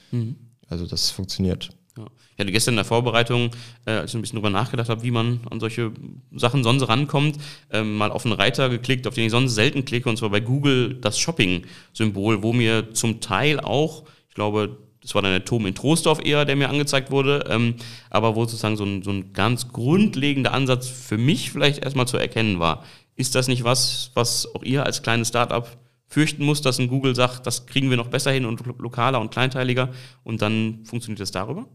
Also 0.69 0.87
das 0.87 1.11
funktioniert. 1.11 1.69
Ja. 1.97 2.07
Ich 2.33 2.39
hatte 2.39 2.51
gestern 2.51 2.73
in 2.73 2.77
der 2.77 2.85
Vorbereitung, 2.85 3.51
äh, 3.85 3.91
als 3.91 4.11
ich 4.11 4.15
ein 4.15 4.21
bisschen 4.21 4.37
drüber 4.37 4.49
nachgedacht 4.49 4.89
habe, 4.89 5.03
wie 5.03 5.11
man 5.11 5.41
an 5.51 5.59
solche 5.59 5.91
Sachen 6.31 6.63
sonst 6.63 6.87
rankommt, 6.87 7.37
ähm, 7.71 7.97
mal 7.97 8.11
auf 8.11 8.25
einen 8.25 8.33
Reiter 8.33 8.69
geklickt, 8.69 9.05
auf 9.05 9.13
den 9.13 9.25
ich 9.25 9.31
sonst 9.31 9.53
selten 9.53 9.85
klicke, 9.85 10.09
und 10.09 10.17
zwar 10.17 10.31
bei 10.31 10.39
Google 10.39 10.95
das 10.95 11.19
Shopping-Symbol, 11.19 12.41
wo 12.41 12.51
mir 12.51 12.93
zum 12.93 13.21
Teil 13.21 13.59
auch, 13.59 14.03
ich 14.29 14.35
glaube, 14.35 14.77
das 15.01 15.13
war 15.13 15.21
dann 15.21 15.31
der 15.31 15.45
Turm 15.45 15.65
in 15.67 15.75
Troisdorf 15.75 16.19
eher, 16.23 16.45
der 16.45 16.55
mir 16.55 16.69
angezeigt 16.69 17.11
wurde, 17.11 17.45
ähm, 17.49 17.75
aber 18.09 18.35
wo 18.35 18.45
sozusagen 18.45 18.77
so 18.77 18.85
ein, 18.85 19.03
so 19.03 19.11
ein 19.11 19.33
ganz 19.33 19.67
grundlegender 19.71 20.53
Ansatz 20.53 20.87
für 20.87 21.17
mich 21.17 21.51
vielleicht 21.51 21.83
erstmal 21.83 22.07
zu 22.07 22.17
erkennen 22.17 22.59
war. 22.59 22.85
Ist 23.15 23.35
das 23.35 23.47
nicht 23.47 23.63
was, 23.63 24.11
was 24.15 24.47
auch 24.55 24.63
ihr 24.63 24.85
als 24.85 25.03
kleines 25.03 25.27
Startup 25.27 25.67
fürchten 26.07 26.45
muss, 26.45 26.61
dass 26.61 26.79
ein 26.79 26.87
Google 26.87 27.15
sagt, 27.15 27.45
das 27.45 27.65
kriegen 27.65 27.89
wir 27.89 27.97
noch 27.97 28.07
besser 28.07 28.31
hin 28.31 28.45
und 28.45 28.65
lokaler 28.65 29.19
und 29.19 29.31
kleinteiliger 29.31 29.89
und 30.23 30.41
dann 30.41 30.85
funktioniert 30.85 31.19
das 31.19 31.31
darüber? 31.31 31.67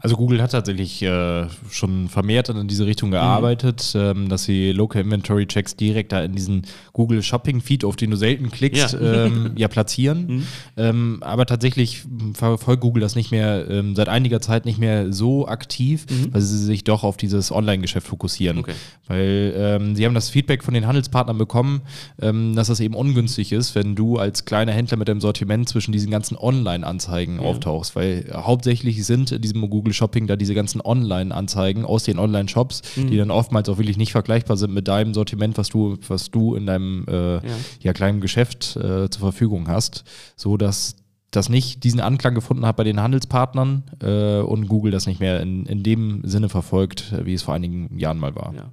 Also 0.00 0.14
Google 0.14 0.40
hat 0.40 0.52
tatsächlich 0.52 1.02
äh, 1.02 1.48
schon 1.70 2.08
vermehrt 2.08 2.48
in 2.50 2.68
diese 2.68 2.86
Richtung 2.86 3.10
gearbeitet, 3.10 3.90
mhm. 3.94 4.00
ähm, 4.00 4.28
dass 4.28 4.44
sie 4.44 4.70
Local 4.70 5.02
Inventory 5.02 5.44
Checks 5.48 5.74
direkt 5.74 6.12
da 6.12 6.22
in 6.22 6.36
diesen 6.36 6.62
Google 6.92 7.20
Shopping 7.20 7.60
Feed, 7.60 7.84
auf 7.84 7.96
den 7.96 8.12
du 8.12 8.16
selten 8.16 8.48
klickst, 8.52 8.92
ja, 8.92 9.24
ähm, 9.24 9.50
ja 9.56 9.66
platzieren. 9.66 10.26
Mhm. 10.28 10.46
Ähm, 10.76 11.18
aber 11.22 11.46
tatsächlich 11.46 12.04
verfolgt 12.34 12.80
Google 12.80 13.00
das 13.00 13.16
nicht 13.16 13.32
mehr 13.32 13.68
ähm, 13.68 13.96
seit 13.96 14.08
einiger 14.08 14.40
Zeit 14.40 14.66
nicht 14.66 14.78
mehr 14.78 15.12
so 15.12 15.48
aktiv, 15.48 16.06
mhm. 16.08 16.32
weil 16.32 16.42
sie 16.42 16.58
sich 16.58 16.84
doch 16.84 17.02
auf 17.02 17.16
dieses 17.16 17.50
Online-Geschäft 17.50 18.06
fokussieren. 18.06 18.58
Okay. 18.58 18.74
Weil 19.08 19.52
ähm, 19.56 19.96
sie 19.96 20.06
haben 20.06 20.14
das 20.14 20.30
Feedback 20.30 20.62
von 20.62 20.74
den 20.74 20.86
Handelspartnern 20.86 21.38
bekommen, 21.38 21.82
ähm, 22.22 22.54
dass 22.54 22.68
das 22.68 22.78
eben 22.78 22.94
ungünstig 22.94 23.50
ist, 23.50 23.74
wenn 23.74 23.96
du 23.96 24.16
als 24.16 24.44
kleiner 24.44 24.70
Händler 24.70 24.96
mit 24.96 25.08
deinem 25.08 25.20
Sortiment 25.20 25.68
zwischen 25.68 25.90
diesen 25.90 26.12
ganzen 26.12 26.36
Online-Anzeigen 26.36 27.40
ja. 27.40 27.48
auftauchst, 27.48 27.96
weil 27.96 28.30
hauptsächlich 28.32 29.04
sind 29.04 29.32
in 29.32 29.42
diesem 29.42 29.68
Google 29.68 29.87
Google 29.88 29.94
Shopping 29.94 30.26
da 30.26 30.36
diese 30.36 30.54
ganzen 30.54 30.80
Online-Anzeigen 30.82 31.84
aus 31.84 32.04
den 32.04 32.18
Online-Shops, 32.18 32.82
mhm. 32.96 33.10
die 33.10 33.16
dann 33.16 33.30
oftmals 33.30 33.68
auch 33.68 33.78
wirklich 33.78 33.96
nicht 33.96 34.12
vergleichbar 34.12 34.56
sind 34.56 34.74
mit 34.74 34.86
deinem 34.86 35.14
Sortiment, 35.14 35.56
was 35.56 35.70
du, 35.70 35.96
was 36.06 36.30
du 36.30 36.54
in 36.54 36.66
deinem 36.66 37.06
äh, 37.08 37.34
ja. 37.36 37.40
ja. 37.80 37.92
kleinen 37.94 38.20
Geschäft 38.20 38.76
äh, 38.76 39.08
zur 39.08 39.20
Verfügung 39.20 39.68
hast, 39.68 40.04
so 40.36 40.56
dass 40.56 40.96
das 41.30 41.48
nicht 41.48 41.84
diesen 41.84 42.00
Anklang 42.00 42.34
gefunden 42.34 42.66
hat 42.66 42.76
bei 42.76 42.84
den 42.84 43.00
Handelspartnern 43.00 43.84
äh, 44.02 44.40
und 44.40 44.68
Google 44.68 44.92
das 44.92 45.06
nicht 45.06 45.20
mehr 45.20 45.40
in, 45.40 45.64
in 45.66 45.82
dem 45.82 46.22
Sinne 46.24 46.48
verfolgt, 46.48 47.14
wie 47.24 47.34
es 47.34 47.42
vor 47.42 47.54
einigen 47.54 47.98
Jahren 47.98 48.18
mal 48.18 48.34
war. 48.34 48.54
Ja. 48.54 48.72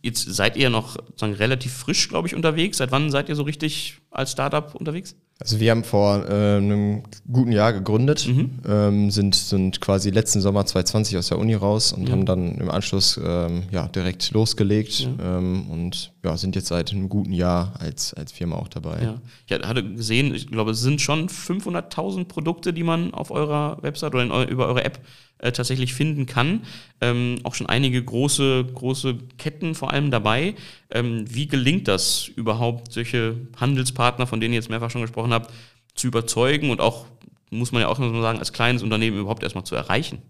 Jetzt 0.00 0.34
seid 0.34 0.56
ihr 0.56 0.70
noch 0.70 0.94
sozusagen 0.94 1.34
relativ 1.34 1.72
frisch, 1.72 2.08
glaube 2.08 2.28
ich, 2.28 2.34
unterwegs. 2.34 2.78
Seit 2.78 2.92
wann 2.92 3.10
seid 3.10 3.28
ihr 3.28 3.36
so 3.36 3.42
richtig 3.42 3.98
als 4.10 4.32
Startup 4.32 4.74
unterwegs? 4.74 5.16
Also 5.42 5.58
wir 5.58 5.72
haben 5.72 5.82
vor 5.82 6.24
äh, 6.28 6.56
einem 6.58 7.02
guten 7.30 7.50
Jahr 7.50 7.72
gegründet, 7.72 8.28
mhm. 8.28 8.60
ähm, 8.64 9.10
sind, 9.10 9.34
sind 9.34 9.80
quasi 9.80 10.10
letzten 10.10 10.40
Sommer 10.40 10.64
2020 10.64 11.18
aus 11.18 11.28
der 11.28 11.38
Uni 11.38 11.54
raus 11.54 11.92
und 11.92 12.06
ja. 12.06 12.12
haben 12.12 12.26
dann 12.26 12.58
im 12.58 12.70
Anschluss 12.70 13.18
ähm, 13.22 13.64
ja, 13.72 13.88
direkt 13.88 14.30
losgelegt 14.30 15.00
ja. 15.00 15.38
Ähm, 15.38 15.68
und 15.68 16.12
ja, 16.22 16.36
sind 16.36 16.54
jetzt 16.54 16.68
seit 16.68 16.92
einem 16.92 17.08
guten 17.08 17.32
Jahr 17.32 17.74
als, 17.80 18.14
als 18.14 18.30
Firma 18.30 18.54
auch 18.54 18.68
dabei. 18.68 19.02
Ja. 19.02 19.14
Ich 19.46 19.66
hatte 19.66 19.82
gesehen, 19.82 20.32
ich 20.32 20.46
glaube, 20.46 20.72
es 20.72 20.80
sind 20.80 21.00
schon 21.00 21.28
500.000 21.28 22.26
Produkte, 22.26 22.72
die 22.72 22.84
man 22.84 23.12
auf 23.12 23.32
eurer 23.32 23.78
Website 23.82 24.14
oder 24.14 24.22
in, 24.22 24.48
über 24.48 24.68
eure 24.68 24.84
App 24.84 25.00
äh, 25.42 25.52
tatsächlich 25.52 25.92
finden 25.92 26.26
kann. 26.26 26.62
Ähm, 27.00 27.40
auch 27.42 27.54
schon 27.54 27.66
einige 27.66 28.02
große, 28.02 28.64
große 28.72 29.18
Ketten 29.38 29.74
vor 29.74 29.92
allem 29.92 30.10
dabei. 30.10 30.54
Ähm, 30.90 31.24
wie 31.28 31.48
gelingt 31.48 31.88
das 31.88 32.28
überhaupt, 32.28 32.92
solche 32.92 33.36
Handelspartner, 33.56 34.26
von 34.26 34.40
denen 34.40 34.54
ihr 34.54 34.60
jetzt 34.60 34.70
mehrfach 34.70 34.90
schon 34.90 35.02
gesprochen 35.02 35.32
habt, 35.32 35.52
zu 35.94 36.06
überzeugen 36.06 36.70
und 36.70 36.80
auch, 36.80 37.06
muss 37.50 37.72
man 37.72 37.82
ja 37.82 37.88
auch 37.88 37.98
mal 37.98 38.22
sagen, 38.22 38.38
als 38.38 38.52
kleines 38.52 38.82
Unternehmen 38.82 39.18
überhaupt 39.18 39.42
erstmal 39.42 39.64
zu 39.64 39.74
erreichen? 39.74 40.22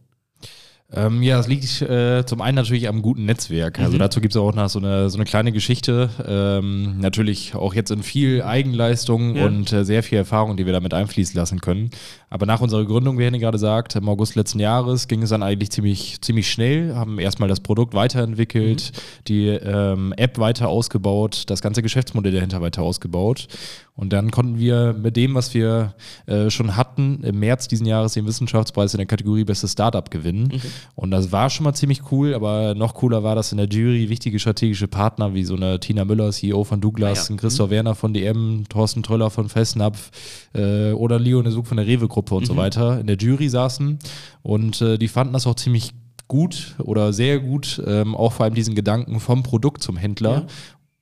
Ähm, 0.95 1.23
ja, 1.23 1.39
es 1.39 1.49
liegt 1.49 1.81
äh, 1.81 2.25
zum 2.27 2.43
einen 2.43 2.55
natürlich 2.55 2.87
am 2.87 3.01
guten 3.01 3.25
Netzwerk. 3.25 3.79
Also 3.79 3.95
mhm. 3.95 4.01
dazu 4.01 4.21
gibt 4.21 4.35
es 4.35 4.41
auch 4.41 4.55
noch 4.55 4.69
so 4.69 4.79
eine, 4.79 5.09
so 5.09 5.17
eine 5.17 5.25
kleine 5.25 5.51
Geschichte. 5.51 6.11
Ähm, 6.27 6.99
natürlich 7.01 7.55
auch 7.55 7.73
jetzt 7.73 7.91
in 7.91 8.03
viel 8.03 8.43
Eigenleistung 8.43 9.37
ja. 9.37 9.47
und 9.47 9.73
äh, 9.73 9.85
sehr 9.85 10.03
viel 10.03 10.19
Erfahrung, 10.19 10.57
die 10.57 10.67
wir 10.67 10.73
damit 10.73 10.93
einfließen 10.93 11.35
lassen 11.35 11.61
können. 11.61 11.91
Aber 12.33 12.47
nach 12.47 12.63
unserer 12.63 12.87
Gründung, 12.87 13.19
wie 13.19 13.25
Henning 13.25 13.43
gerade 13.43 13.59
sagt, 13.59 13.95
im 13.95 14.09
August 14.09 14.37
letzten 14.37 14.59
Jahres 14.59 15.07
ging 15.07 15.23
es 15.23 15.29
dann 15.29 15.43
eigentlich 15.43 15.71
ziemlich, 15.71 16.19
ziemlich 16.23 16.51
schnell, 16.51 16.95
haben 16.95 17.19
erstmal 17.19 17.47
das 17.47 17.61
Produkt 17.61 17.93
weiterentwickelt, 17.93 18.93
mhm. 18.95 19.25
die 19.29 19.49
ähm, 19.49 20.15
App 20.17 20.39
weiter 20.39 20.69
ausgebaut, 20.69 21.43
das 21.49 21.61
ganze 21.61 21.83
Geschäftsmodell 21.83 22.33
dahinter 22.33 22.63
weiter 22.63 22.81
ausgebaut. 22.81 23.49
Und 23.95 24.15
dann 24.15 24.31
konnten 24.31 24.59
wir 24.59 24.95
mit 24.95 25.17
dem, 25.19 25.35
was 25.35 25.53
wir 25.53 25.93
äh, 26.25 26.49
schon 26.49 26.79
hatten, 26.79 27.23
im 27.25 27.39
März 27.39 27.69
diesen 27.69 27.85
Jahres 27.85 28.15
den 28.15 28.27
Wissenschaftspreis 28.27 28.95
in 28.95 28.99
der 28.99 29.07
Kategorie 29.07 29.45
Bestes 29.45 29.73
Startup 29.73 30.11
gewinnen. 30.11 30.49
Okay. 30.55 30.69
Und 30.95 31.11
das 31.11 31.31
war 31.31 31.51
schon 31.51 31.65
mal 31.65 31.75
ziemlich 31.75 32.11
cool, 32.11 32.33
aber 32.33 32.75
noch 32.75 32.95
cooler 32.95 33.23
war, 33.23 33.35
dass 33.35 33.53
in 33.53 33.59
der 33.59 33.69
Jury 33.69 34.09
wichtige 34.09 34.39
strategische 34.39 34.89
Partner 34.89 35.35
wie 35.35 35.45
so 35.45 35.57
eine 35.57 35.79
Tina 35.79 36.07
Müller, 36.07 36.31
CEO 36.31 36.65
von 36.65 36.81
Douglas, 36.81 37.29
ah, 37.29 37.35
ja. 37.35 37.37
Christoph 37.37 37.69
mhm. 37.69 37.75
Werner 37.75 37.95
von 37.95 38.15
DM, 38.15 38.65
Thorsten 38.71 39.03
Tröller 39.03 39.29
von 39.29 39.51
Festnapf 39.51 40.11
äh, 40.55 40.93
oder 40.93 41.19
Leo 41.19 41.43
Nesuk 41.43 41.67
von 41.67 41.77
der 41.77 41.87
Rewe-Gruppe 41.87 42.22
und 42.31 42.43
mhm. 42.43 42.47
so 42.47 42.57
weiter 42.57 43.01
in 43.01 43.07
der 43.07 43.17
Jury 43.17 43.49
saßen. 43.49 43.99
Und 44.43 44.81
äh, 44.81 44.99
die 44.99 45.09
fanden 45.09 45.33
das 45.33 45.47
auch 45.47 45.57
ziemlich 45.57 45.93
gut 46.29 46.77
oder 46.79 47.13
sehr 47.13 47.41
gut, 47.41 47.83
ähm, 47.87 48.15
auch 48.15 48.33
vor 48.33 48.45
allem 48.45 48.55
diesen 48.55 48.75
Gedanken 48.75 49.21
vom 49.21 49.43
Produkt 49.43 49.83
zum 49.83 49.97
Händler 49.97 50.33
ja 50.33 50.47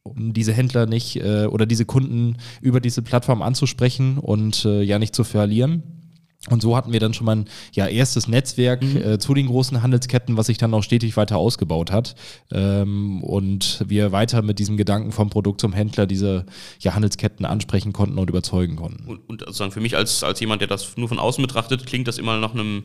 um 0.02 0.32
diese 0.32 0.52
Händler 0.52 0.86
nicht 0.86 1.16
äh, 1.16 1.46
oder 1.46 1.66
diese 1.66 1.84
Kunden 1.84 2.36
über 2.60 2.80
diese 2.80 3.02
Plattform 3.02 3.42
anzusprechen 3.42 4.18
und 4.18 4.64
äh, 4.64 4.82
ja 4.82 4.98
nicht 4.98 5.14
zu 5.14 5.24
verlieren. 5.24 5.99
Und 6.48 6.62
so 6.62 6.74
hatten 6.74 6.92
wir 6.92 7.00
dann 7.00 7.12
schon 7.12 7.26
mal 7.26 7.36
ein 7.36 7.48
ja, 7.74 7.86
erstes 7.86 8.26
Netzwerk 8.26 8.82
mhm. 8.82 8.96
äh, 8.96 9.18
zu 9.18 9.34
den 9.34 9.46
großen 9.46 9.82
Handelsketten, 9.82 10.38
was 10.38 10.46
sich 10.46 10.56
dann 10.56 10.72
auch 10.72 10.82
stetig 10.82 11.16
weiter 11.18 11.36
ausgebaut 11.36 11.92
hat. 11.92 12.14
Ähm, 12.50 13.22
und 13.22 13.84
wir 13.86 14.10
weiter 14.10 14.40
mit 14.40 14.58
diesem 14.58 14.78
Gedanken 14.78 15.12
vom 15.12 15.28
Produkt 15.28 15.60
zum 15.60 15.74
Händler 15.74 16.06
diese 16.06 16.46
ja, 16.78 16.94
Handelsketten 16.94 17.44
ansprechen 17.44 17.92
konnten 17.92 18.18
und 18.18 18.30
überzeugen 18.30 18.76
konnten. 18.76 19.04
Und, 19.06 19.28
und 19.28 19.40
sozusagen 19.40 19.72
für 19.72 19.80
mich 19.80 19.96
als, 19.96 20.24
als 20.24 20.40
jemand, 20.40 20.62
der 20.62 20.68
das 20.68 20.96
nur 20.96 21.08
von 21.08 21.18
außen 21.18 21.42
betrachtet, 21.42 21.84
klingt 21.84 22.08
das 22.08 22.16
immer 22.16 22.38
nach 22.38 22.54
einem 22.54 22.84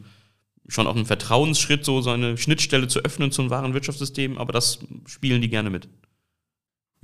schon 0.67 0.87
auch 0.87 0.95
einem 0.95 1.05
Vertrauensschritt, 1.05 1.85
so 1.85 2.01
seine 2.01 2.37
Schnittstelle 2.37 2.87
zu 2.87 2.99
öffnen 2.99 3.31
zum 3.31 3.51
wahren 3.51 3.73
Wirtschaftssystem, 3.73 4.37
aber 4.37 4.51
das 4.51 4.79
spielen 5.05 5.41
die 5.41 5.49
gerne 5.49 5.69
mit. 5.69 5.87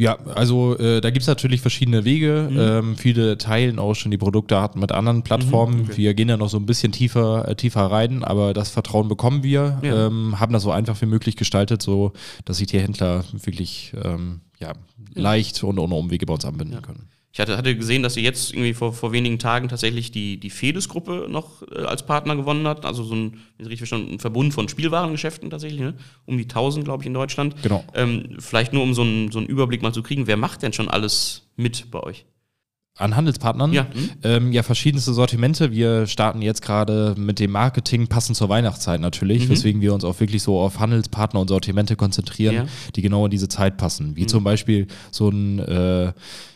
Ja, 0.01 0.17
also 0.33 0.75
äh, 0.79 0.99
da 0.99 1.11
gibt 1.11 1.21
es 1.21 1.27
natürlich 1.27 1.61
verschiedene 1.61 2.05
Wege. 2.05 2.47
Mhm. 2.49 2.59
Ähm, 2.59 2.97
viele 2.97 3.37
teilen 3.37 3.77
auch 3.77 3.93
schon 3.93 4.09
die 4.09 4.17
Produktdaten 4.17 4.81
mit 4.81 4.91
anderen 4.91 5.21
Plattformen. 5.21 5.83
Mhm, 5.83 5.83
okay. 5.83 5.97
Wir 5.97 6.13
gehen 6.15 6.27
da 6.27 6.37
noch 6.37 6.49
so 6.49 6.57
ein 6.57 6.65
bisschen 6.65 6.91
tiefer, 6.91 7.47
äh, 7.47 7.55
tiefer 7.55 7.81
rein, 7.81 8.23
aber 8.23 8.55
das 8.55 8.71
Vertrauen 8.71 9.07
bekommen 9.07 9.43
wir, 9.43 9.79
ja. 9.83 10.07
ähm, 10.07 10.39
haben 10.39 10.53
das 10.53 10.63
so 10.63 10.71
einfach 10.71 10.99
wie 11.03 11.05
möglich 11.05 11.35
gestaltet, 11.35 11.83
so 11.83 12.13
dass 12.45 12.57
sich 12.57 12.65
die 12.65 12.79
Händler 12.79 13.23
wirklich 13.31 13.93
ähm, 14.03 14.41
ja, 14.59 14.73
leicht 15.13 15.63
und 15.63 15.77
ohne 15.77 15.93
Umwege 15.93 16.25
bei 16.25 16.33
uns 16.33 16.45
anbinden 16.45 16.73
ja. 16.73 16.81
können. 16.81 17.07
Ich 17.33 17.39
hatte, 17.39 17.57
hatte 17.57 17.75
gesehen, 17.75 18.03
dass 18.03 18.15
sie 18.15 18.21
jetzt 18.21 18.51
irgendwie 18.51 18.73
vor, 18.73 18.91
vor 18.91 19.13
wenigen 19.13 19.39
Tagen 19.39 19.69
tatsächlich 19.69 20.11
die, 20.11 20.37
die 20.37 20.49
Fedes-Gruppe 20.49 21.27
noch 21.29 21.61
äh, 21.71 21.83
als 21.83 22.05
Partner 22.05 22.35
gewonnen 22.35 22.67
hat. 22.67 22.85
Also 22.85 23.03
so 23.03 23.15
ein, 23.15 23.39
wie 23.57 23.63
richtig 23.63 23.79
verstanden, 23.79 24.13
ein 24.13 24.19
Verbund 24.19 24.53
von 24.53 24.67
Spielwarengeschäften 24.67 25.49
tatsächlich, 25.49 25.79
ne? 25.79 25.93
um 26.25 26.37
die 26.37 26.43
1000, 26.43 26.83
glaube 26.83 27.03
ich, 27.03 27.07
in 27.07 27.13
Deutschland. 27.13 27.55
Genau. 27.63 27.85
Ähm, 27.93 28.35
vielleicht 28.39 28.73
nur, 28.73 28.83
um 28.83 28.93
so 28.93 29.03
einen, 29.03 29.31
so 29.31 29.39
einen 29.39 29.47
Überblick 29.47 29.81
mal 29.81 29.93
zu 29.93 30.03
kriegen, 30.03 30.27
wer 30.27 30.35
macht 30.35 30.61
denn 30.61 30.73
schon 30.73 30.89
alles 30.89 31.47
mit 31.55 31.89
bei 31.89 32.01
euch? 32.01 32.25
An 32.97 33.15
Handelspartnern? 33.15 33.71
Ja. 33.71 33.83
Mhm. 33.83 34.09
Ähm, 34.23 34.51
ja, 34.51 34.63
verschiedenste 34.63 35.13
Sortimente. 35.13 35.71
Wir 35.71 36.07
starten 36.07 36.41
jetzt 36.41 36.61
gerade 36.61 37.15
mit 37.17 37.39
dem 37.39 37.51
Marketing 37.51 38.07
passend 38.07 38.35
zur 38.35 38.49
Weihnachtszeit 38.49 38.99
natürlich, 38.99 39.45
mhm. 39.45 39.53
weswegen 39.53 39.81
wir 39.81 39.93
uns 39.93 40.03
auch 40.03 40.19
wirklich 40.19 40.43
so 40.43 40.59
auf 40.59 40.79
Handelspartner 40.79 41.39
und 41.39 41.47
Sortimente 41.47 41.95
konzentrieren, 41.95 42.55
ja. 42.55 42.65
die 42.95 43.01
genau 43.01 43.23
in 43.23 43.31
diese 43.31 43.47
Zeit 43.47 43.77
passen. 43.77 44.17
Wie 44.17 44.23
mhm. 44.23 44.27
zum 44.27 44.43
Beispiel 44.43 44.87
so 45.09 45.29
ein 45.29 45.59
äh, 45.59 46.11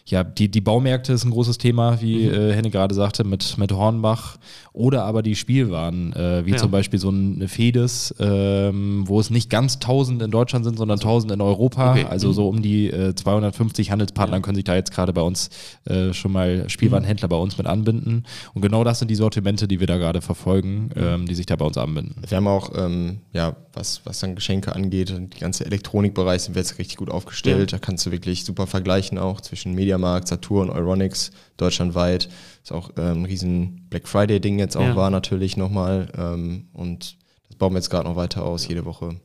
ja, 0.08 0.24
die, 0.24 0.50
die 0.50 0.62
Baumärkte 0.62 1.13
ist 1.13 1.26
ein 1.26 1.32
großes 1.32 1.58
Thema, 1.58 2.00
wie 2.00 2.28
mhm. 2.28 2.34
äh, 2.34 2.54
Henne 2.54 2.70
gerade 2.70 2.94
sagte, 2.94 3.24
mit, 3.24 3.58
mit 3.58 3.72
Hornbach. 3.72 4.38
Oder 4.72 5.04
aber 5.04 5.24
die 5.24 5.36
Spielwaren, 5.36 6.13
äh, 6.13 6.46
wie 6.46 6.52
ja. 6.52 6.58
zum 6.58 6.70
Beispiel 6.70 7.00
so 7.00 7.10
eine 7.10 7.48
Fedes, 7.48 8.13
ähm, 8.20 9.04
wo 9.08 9.20
es 9.20 9.32
nicht 9.32 9.50
ganz 9.50 9.76
1000 9.76 10.22
in 10.22 10.30
Deutschland 10.30 10.63
sind, 10.63 10.78
sondern 10.78 11.00
1000 11.00 11.32
in 11.32 11.41
Europa. 11.41 11.94
Okay. 11.94 12.06
Also 12.08 12.28
mhm. 12.28 12.34
so 12.34 12.50
um 12.50 12.62
die 12.62 12.91
äh, 12.91 13.15
250 13.15 13.89
Handelspartner 13.89 14.38
ja. 14.38 14.41
können 14.41 14.56
sich 14.56 14.63
da 14.63 14.76
jetzt 14.76 14.91
gerade 14.91 15.12
bei 15.12 15.22
uns 15.22 15.50
äh, 15.86 16.13
schon 16.13 16.32
mal 16.32 16.70
Spielwarenhändler 16.70 17.28
mhm. 17.28 17.32
bei 17.32 17.38
uns 17.38 17.58
mit 17.58 17.65
anbinden. 17.65 18.26
Und 18.54 18.62
genau 18.62 18.84
das 18.84 19.00
sind 19.00 19.10
die 19.10 19.15
Sortimente, 19.15 19.68
die 19.68 19.80
wir 19.80 19.88
da 19.88 19.98
gerade 19.98 20.22
verfolgen, 20.22 20.89
ähm, 20.96 21.26
die 21.26 21.34
sich 21.34 21.48
da 21.48 21.56
bei 21.56 21.65
uns 21.65 21.80
anbinden. 21.80 22.22
Wir 22.28 22.38
haben 22.38 22.48
auch, 22.48 22.70
ähm, 22.78 23.22
ja, 23.34 23.56
was, 23.74 24.02
was 24.06 24.20
dann 24.20 24.36
Geschenke 24.36 24.76
angeht, 24.76 25.13
die 25.18 25.39
ganze 25.39 25.65
Elektronikbereich 25.65 26.44
sind 26.44 26.56
wir 26.56 26.62
jetzt 26.62 26.78
richtig 26.78 26.98
gut 26.98 27.10
aufgestellt. 27.10 27.72
Ja. 27.72 27.78
Da 27.78 27.84
kannst 27.84 28.06
du 28.06 28.12
wirklich 28.12 28.46
super 28.46 28.68
vergleichen 28.68 29.18
auch 29.18 29.41
zwischen 29.41 29.74
Media 29.74 29.94
Mediamarkt, 29.95 30.27
Saturn, 30.27 30.69
Euronics 30.69 31.31
deutschlandweit. 31.58 32.29
Ist 32.63 32.71
auch 32.71 32.91
ähm, 32.97 33.21
ein 33.21 33.25
riesen 33.25 33.88
Black 33.89 34.08
Friday-Ding 34.08 34.60
jetzt 34.60 34.75
auch 34.75 34.81
ja. 34.81 34.95
war 34.95 35.10
natürlich 35.10 35.58
nochmal. 35.58 36.12
Ähm, 36.17 36.67
und 36.73 37.17
das 37.47 37.58
bauen 37.58 37.73
wir 37.73 37.77
jetzt 37.77 37.89
gerade 37.89 38.08
noch 38.08 38.15
weiter 38.15 38.43
aus, 38.43 38.63
ja. 38.63 38.69
jede 38.69 38.86
Woche. 38.86 39.19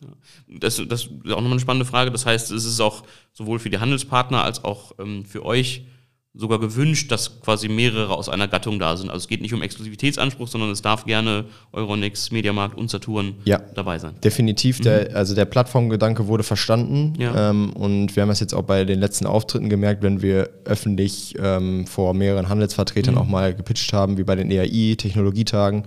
Das, 0.49 0.81
das 0.89 1.05
ist 1.05 1.11
auch 1.11 1.37
nochmal 1.37 1.53
eine 1.53 1.61
spannende 1.61 1.87
Frage. 1.87 2.11
Das 2.11 2.27
heißt, 2.27 2.51
es 2.51 2.65
ist 2.65 2.81
auch 2.81 3.03
sowohl 3.33 3.59
für 3.59 3.71
die 3.71 3.79
Handelspartner 3.79 4.43
als 4.43 4.65
auch 4.65 4.93
ähm, 4.99 5.25
für 5.25 5.45
euch 5.45 5.85
sogar 6.33 6.61
gewünscht, 6.61 7.11
dass 7.11 7.41
quasi 7.41 7.69
mehrere 7.69 8.15
aus 8.15 8.29
einer 8.29 8.47
Gattung 8.47 8.79
da 8.79 8.97
sind. 8.97 9.09
Also 9.11 9.19
es 9.25 9.29
geht 9.29 9.43
nicht 9.43 9.53
um 9.53 9.63
Exklusivitätsanspruch, 9.63 10.47
sondern 10.47 10.71
es 10.71 10.81
darf 10.81 11.05
gerne 11.05 11.47
Euronics, 11.73 12.31
Mediamarkt 12.31 12.79
und 12.79 12.89
Saturn 12.89 13.35
Ja. 13.45 13.59
dabei 13.75 13.99
sein. 13.99 14.15
Definitiv, 14.23 14.81
der, 14.81 15.17
also 15.17 15.35
der 15.35 15.45
Plattformgedanke 15.45 16.29
wurde 16.29 16.45
verstanden 16.45 17.15
Mhm. 17.17 17.21
Ja. 17.21 17.51
ähm, 17.51 17.73
und 17.73 18.15
wir 18.15 18.23
haben 18.23 18.29
das 18.29 18.39
jetzt 18.39 18.55
auch 18.55 18.63
bei 18.63 18.85
den 18.85 19.01
letzten 19.01 19.27
Auftritten 19.27 19.69
gemerkt, 19.69 20.03
wenn 20.05 20.23
wir 20.23 20.51
öffentlich 20.65 21.35
ähm, 21.43 21.87
vor 21.89 22.15
mehreren 22.15 22.49
Handelsvertretern 22.49 23.15
Mhm. 23.17 23.21
auch 23.21 23.27
mal 23.27 23.53
gepitcht 23.53 23.93
haben, 23.93 24.17
wie 24.17 24.23
bei 24.25 24.37
den 24.37 24.51
EAI, 24.53 24.95
Technologietagen, 24.97 25.83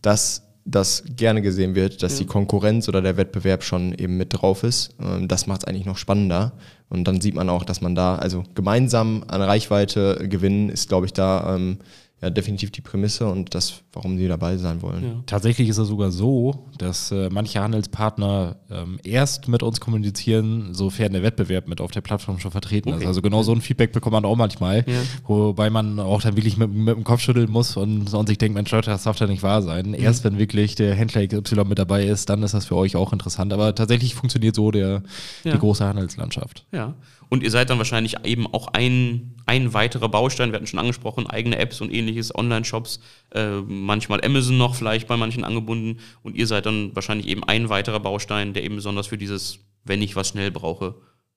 dass 0.00 0.42
das 0.64 1.04
gerne 1.16 1.42
gesehen 1.42 1.74
wird, 1.74 2.02
dass 2.02 2.16
die 2.16 2.26
Konkurrenz 2.26 2.88
oder 2.88 3.02
der 3.02 3.16
Wettbewerb 3.16 3.62
schon 3.62 3.94
eben 3.94 4.16
mit 4.16 4.28
drauf 4.32 4.62
ist. 4.62 4.94
Ähm, 5.00 5.28
das 5.28 5.46
macht 5.46 5.62
es 5.62 5.66
eigentlich 5.66 5.84
noch 5.86 5.98
spannender 5.98 6.52
und 6.88 7.06
dann 7.06 7.20
sieht 7.20 7.34
man 7.34 7.50
auch, 7.50 7.64
dass 7.64 7.80
man 7.80 7.94
da, 7.94 8.16
also 8.16 8.44
gemeinsam 8.54 9.24
an 9.28 9.42
Reichweite 9.42 10.26
gewinnen, 10.28 10.68
ist 10.70 10.88
glaube 10.88 11.06
ich 11.06 11.12
da 11.12 11.54
ähm, 11.54 11.78
ja, 12.22 12.30
definitiv 12.30 12.70
die 12.70 12.80
Prämisse 12.80 13.26
und 13.26 13.54
das, 13.54 13.82
warum 13.92 14.16
sie 14.16 14.28
dabei 14.28 14.56
sein 14.56 14.80
wollen. 14.80 15.24
Tatsächlich 15.26 15.68
ist 15.68 15.76
es 15.76 15.88
sogar 15.88 16.10
so, 16.10 16.66
dass 16.78 17.10
äh, 17.10 17.28
manche 17.30 17.60
Handelspartner 17.60 18.56
ähm, 18.70 18.98
erst 19.04 19.46
mit 19.48 19.62
uns 19.62 19.78
kommunizieren, 19.80 20.72
sofern 20.72 21.12
der 21.12 21.22
Wettbewerb 21.22 21.68
mit 21.68 21.80
auf 21.82 21.90
der 21.90 22.00
Plattform 22.00 22.38
schon 22.38 22.50
vertreten 22.50 22.90
Okay. 22.94 23.02
ist. 23.02 23.06
Also 23.06 23.20
genau 23.20 23.42
so 23.42 23.52
ein 23.52 23.60
Feedback 23.60 23.92
bekommt 23.92 24.12
man 24.14 24.24
auch 24.24 24.36
manchmal, 24.36 24.84
Ja. 24.88 25.00
wobei 25.26 25.68
man 25.70 26.00
auch 26.00 26.22
dann 26.22 26.36
wirklich 26.36 26.56
mit, 26.56 26.72
mit 26.72 26.96
dem 26.96 27.04
Kopf 27.04 27.20
schütteln 27.20 27.50
muss 27.50 27.76
und, 27.76 28.12
und 28.14 28.26
sich 28.26 28.38
denkt, 28.38 28.54
Mensch, 28.54 28.70
Leute, 28.70 28.90
das 28.90 29.02
darf 29.02 29.18
ja 29.18 29.26
nicht 29.26 29.42
wahr 29.42 29.60
sein. 29.60 29.88
Mhm. 29.88 29.94
Erst 29.94 30.24
wenn 30.24 30.38
wirklich 30.38 30.76
der 30.76 30.94
Händler 30.94 31.26
XY 31.26 31.64
mit 31.64 31.78
dabei 31.78 32.06
ist, 32.06 32.30
dann 32.30 32.42
ist 32.42 32.54
das 32.54 32.64
für 32.66 32.76
euch 32.76 32.96
auch 32.96 33.12
interessant. 33.12 33.52
Aber 33.52 33.74
tatsächlich 33.74 34.14
funktioniert 34.14 34.54
so 34.54 34.70
der, 34.70 35.02
Ja. 35.44 35.52
die 35.52 35.58
große 35.58 35.84
Handelslandschaft. 35.84 36.64
Ja. 36.72 36.94
Und 37.28 37.42
ihr 37.42 37.50
seid 37.50 37.68
dann 37.70 37.78
wahrscheinlich 37.78 38.16
eben 38.24 38.46
auch 38.46 38.68
ein, 38.68 39.33
ein 39.46 39.74
weiterer 39.74 40.08
Baustein, 40.08 40.50
wir 40.50 40.56
hatten 40.56 40.66
schon 40.66 40.78
angesprochen, 40.78 41.26
eigene 41.26 41.58
Apps 41.58 41.80
und 41.80 41.92
ähnliches, 41.92 42.34
Online-Shops, 42.34 43.00
äh, 43.34 43.60
manchmal 43.60 44.24
Amazon 44.24 44.56
noch 44.56 44.74
vielleicht 44.74 45.06
bei 45.06 45.16
manchen 45.16 45.44
angebunden. 45.44 46.00
Und 46.22 46.34
ihr 46.36 46.46
seid 46.46 46.66
dann 46.66 46.94
wahrscheinlich 46.94 47.28
eben 47.28 47.44
ein 47.44 47.68
weiterer 47.68 48.00
Baustein, 48.00 48.54
der 48.54 48.64
eben 48.64 48.76
besonders 48.76 49.08
für 49.08 49.18
dieses, 49.18 49.58
wenn 49.84 50.00
ich 50.02 50.16
was 50.16 50.28
schnell 50.28 50.50
brauche, 50.50 50.94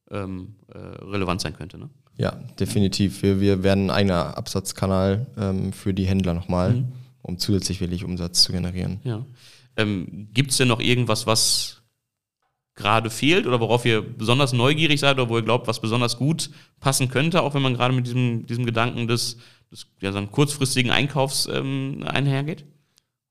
ähm, 0.10 0.56
äh, 0.74 0.78
relevant 0.78 1.42
sein 1.42 1.54
könnte. 1.54 1.78
Ne? 1.78 1.90
Ja, 2.18 2.32
definitiv. 2.60 3.22
Wir, 3.24 3.42
wir 3.42 3.62
werden 3.64 3.90
ein 3.90 3.96
eigener 3.96 4.38
Absatzkanal 4.38 5.28
ähm, 5.38 5.74
für 5.74 5.94
die 5.94 6.06
Händler 6.06 6.34
nochmal, 6.34 6.74
Mhm. 6.74 6.92
um 7.22 7.38
zusätzlich 7.38 7.82
wirklich 7.82 8.04
Umsatz 8.06 8.44
zu 8.44 8.54
generieren. 8.54 9.00
Ja. 9.04 9.26
Ähm, 9.76 10.30
Gibt 10.34 10.52
es 10.52 10.58
denn 10.58 10.70
noch 10.70 10.80
irgendwas, 10.80 11.28
was 11.28 11.77
gerade 12.78 13.10
fehlt 13.10 13.46
oder 13.46 13.60
worauf 13.60 13.86
ihr 13.86 14.02
besonders 14.02 14.54
neugierig 14.54 15.02
seid 15.02 15.20
oder 15.20 15.30
wo 15.30 15.38
ihr 15.38 15.44
glaubt, 15.44 15.68
was 15.68 15.82
besonders 15.82 16.18
gut 16.18 16.50
passen 16.80 17.10
könnte, 17.10 17.42
auch 17.42 17.54
wenn 17.54 17.62
man 17.62 17.74
gerade 17.74 17.94
mit 17.94 18.06
diesem, 18.06 18.46
diesem 18.46 18.66
Gedanken 18.66 19.08
des, 19.08 19.38
des 19.72 19.88
ja, 20.00 20.14
sagen, 20.14 20.32
kurzfristigen 20.32 20.92
Einkaufs 20.92 21.50
ähm, 21.52 22.06
einhergeht? 22.08 22.66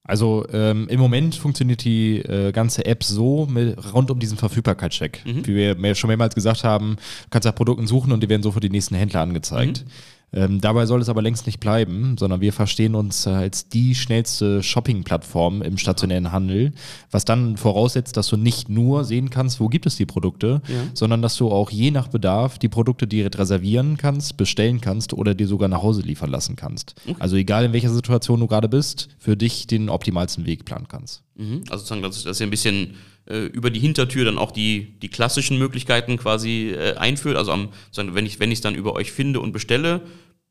Also 0.03 0.47
ähm, 0.53 0.87
im 0.89 1.01
Moment 1.01 1.35
funktioniert 1.35 1.85
die 1.85 2.19
äh, 2.19 2.53
ganze 2.53 2.85
App 2.87 3.03
so 3.03 3.47
mit, 3.47 3.93
rund 3.93 4.11
um 4.11 4.21
diesen 4.21 4.37
Verfügbarkeitscheck. 4.37 5.23
Wie 5.47 5.55
wir 5.55 5.75
mehr, 5.77 5.97
schon 5.97 6.09
mehrmals 6.09 6.35
gesagt 6.35 6.63
haben, 6.63 6.97
du 6.97 7.31
kannst 7.31 7.47
nach 7.47 7.55
Produkten 7.55 7.89
suchen 7.89 8.13
und 8.13 8.23
die 8.23 8.29
werden 8.29 8.43
sofort 8.43 8.63
die 8.63 8.71
nächsten 8.71 8.95
Händler 8.95 9.21
angezeigt. 9.21 9.85
Ähm, 10.33 10.61
dabei 10.61 10.87
soll 10.87 11.01
es 11.01 11.09
aber 11.09 11.23
längst 11.23 11.47
nicht 11.47 11.61
bleiben, 11.61 12.17
sondern 12.19 12.41
wir 12.41 12.53
verstehen 12.53 12.95
uns 12.95 13.27
als 13.27 13.69
die 13.69 13.95
schnellste 13.95 14.62
Shopping-Plattform 14.62 15.62
im 15.62 15.79
stationären 15.79 16.33
Handel, 16.33 16.73
was 17.11 17.25
dann 17.25 17.57
voraussetzt, 17.57 18.17
dass 18.17 18.29
du 18.29 18.37
nicht 18.37 18.69
nur 18.69 19.05
sehen 19.05 19.31
kannst, 19.31 19.61
wo 19.61 19.69
gibt 19.69 19.87
es 19.87 19.97
die 19.97 20.07
Produkte, 20.07 20.61
sondern 20.95 21.23
dass 21.23 21.37
du 21.37 21.51
auch 21.51 21.71
je 21.71 21.91
nach 21.91 22.09
Bedarf 22.09 22.59
die 22.59 22.69
Produkte 22.69 23.07
direkt 23.07 23.39
reservieren 23.39 23.97
kannst, 23.97 24.37
bestellen 24.37 24.81
kannst 24.81 25.12
oder 25.12 25.35
dir 25.35 25.47
sogar 25.47 25.69
nach 25.69 25.83
Hause 25.83 26.03
liefern 26.03 26.31
lassen 26.31 26.57
kannst. 26.57 26.95
Also 27.19 27.37
egal 27.37 27.65
in 27.65 27.73
welcher 27.73 27.91
Situation 27.91 28.41
du 28.41 28.47
gerade 28.47 28.69
bist, 28.69 29.09
für 29.19 29.37
dich 29.37 29.67
den 29.67 29.89
optimalsten 29.89 30.45
Weg 30.45 30.65
planen 30.65 30.89
kannst. 30.89 31.23
Mhm. 31.37 31.62
Also 31.69 31.85
sozusagen, 31.85 32.03
dass, 32.03 32.41
ihr 32.41 32.47
ein 32.47 32.51
bisschen 32.51 32.75
äh, 32.85 32.95
über 33.27 33.71
die 33.71 33.81
Hintertür 33.81 34.25
dann 34.25 34.39
auch 34.39 34.53
die, 34.53 34.95
die 35.03 35.09
klassischen 35.09 35.59
Möglichkeiten 35.59 36.17
quasi 36.17 36.71
äh, 36.71 36.95
einführt. 36.97 37.37
Also 37.37 37.53
am, 37.53 37.71
wenn 37.97 38.27
ich 38.27 38.41
wenn 38.41 38.51
ich 38.51 38.59
es 38.59 38.62
dann 38.62 38.75
über 38.75 38.95
euch 38.95 39.12
finde 39.12 39.41
und 39.41 39.53
bestelle, 39.53 40.03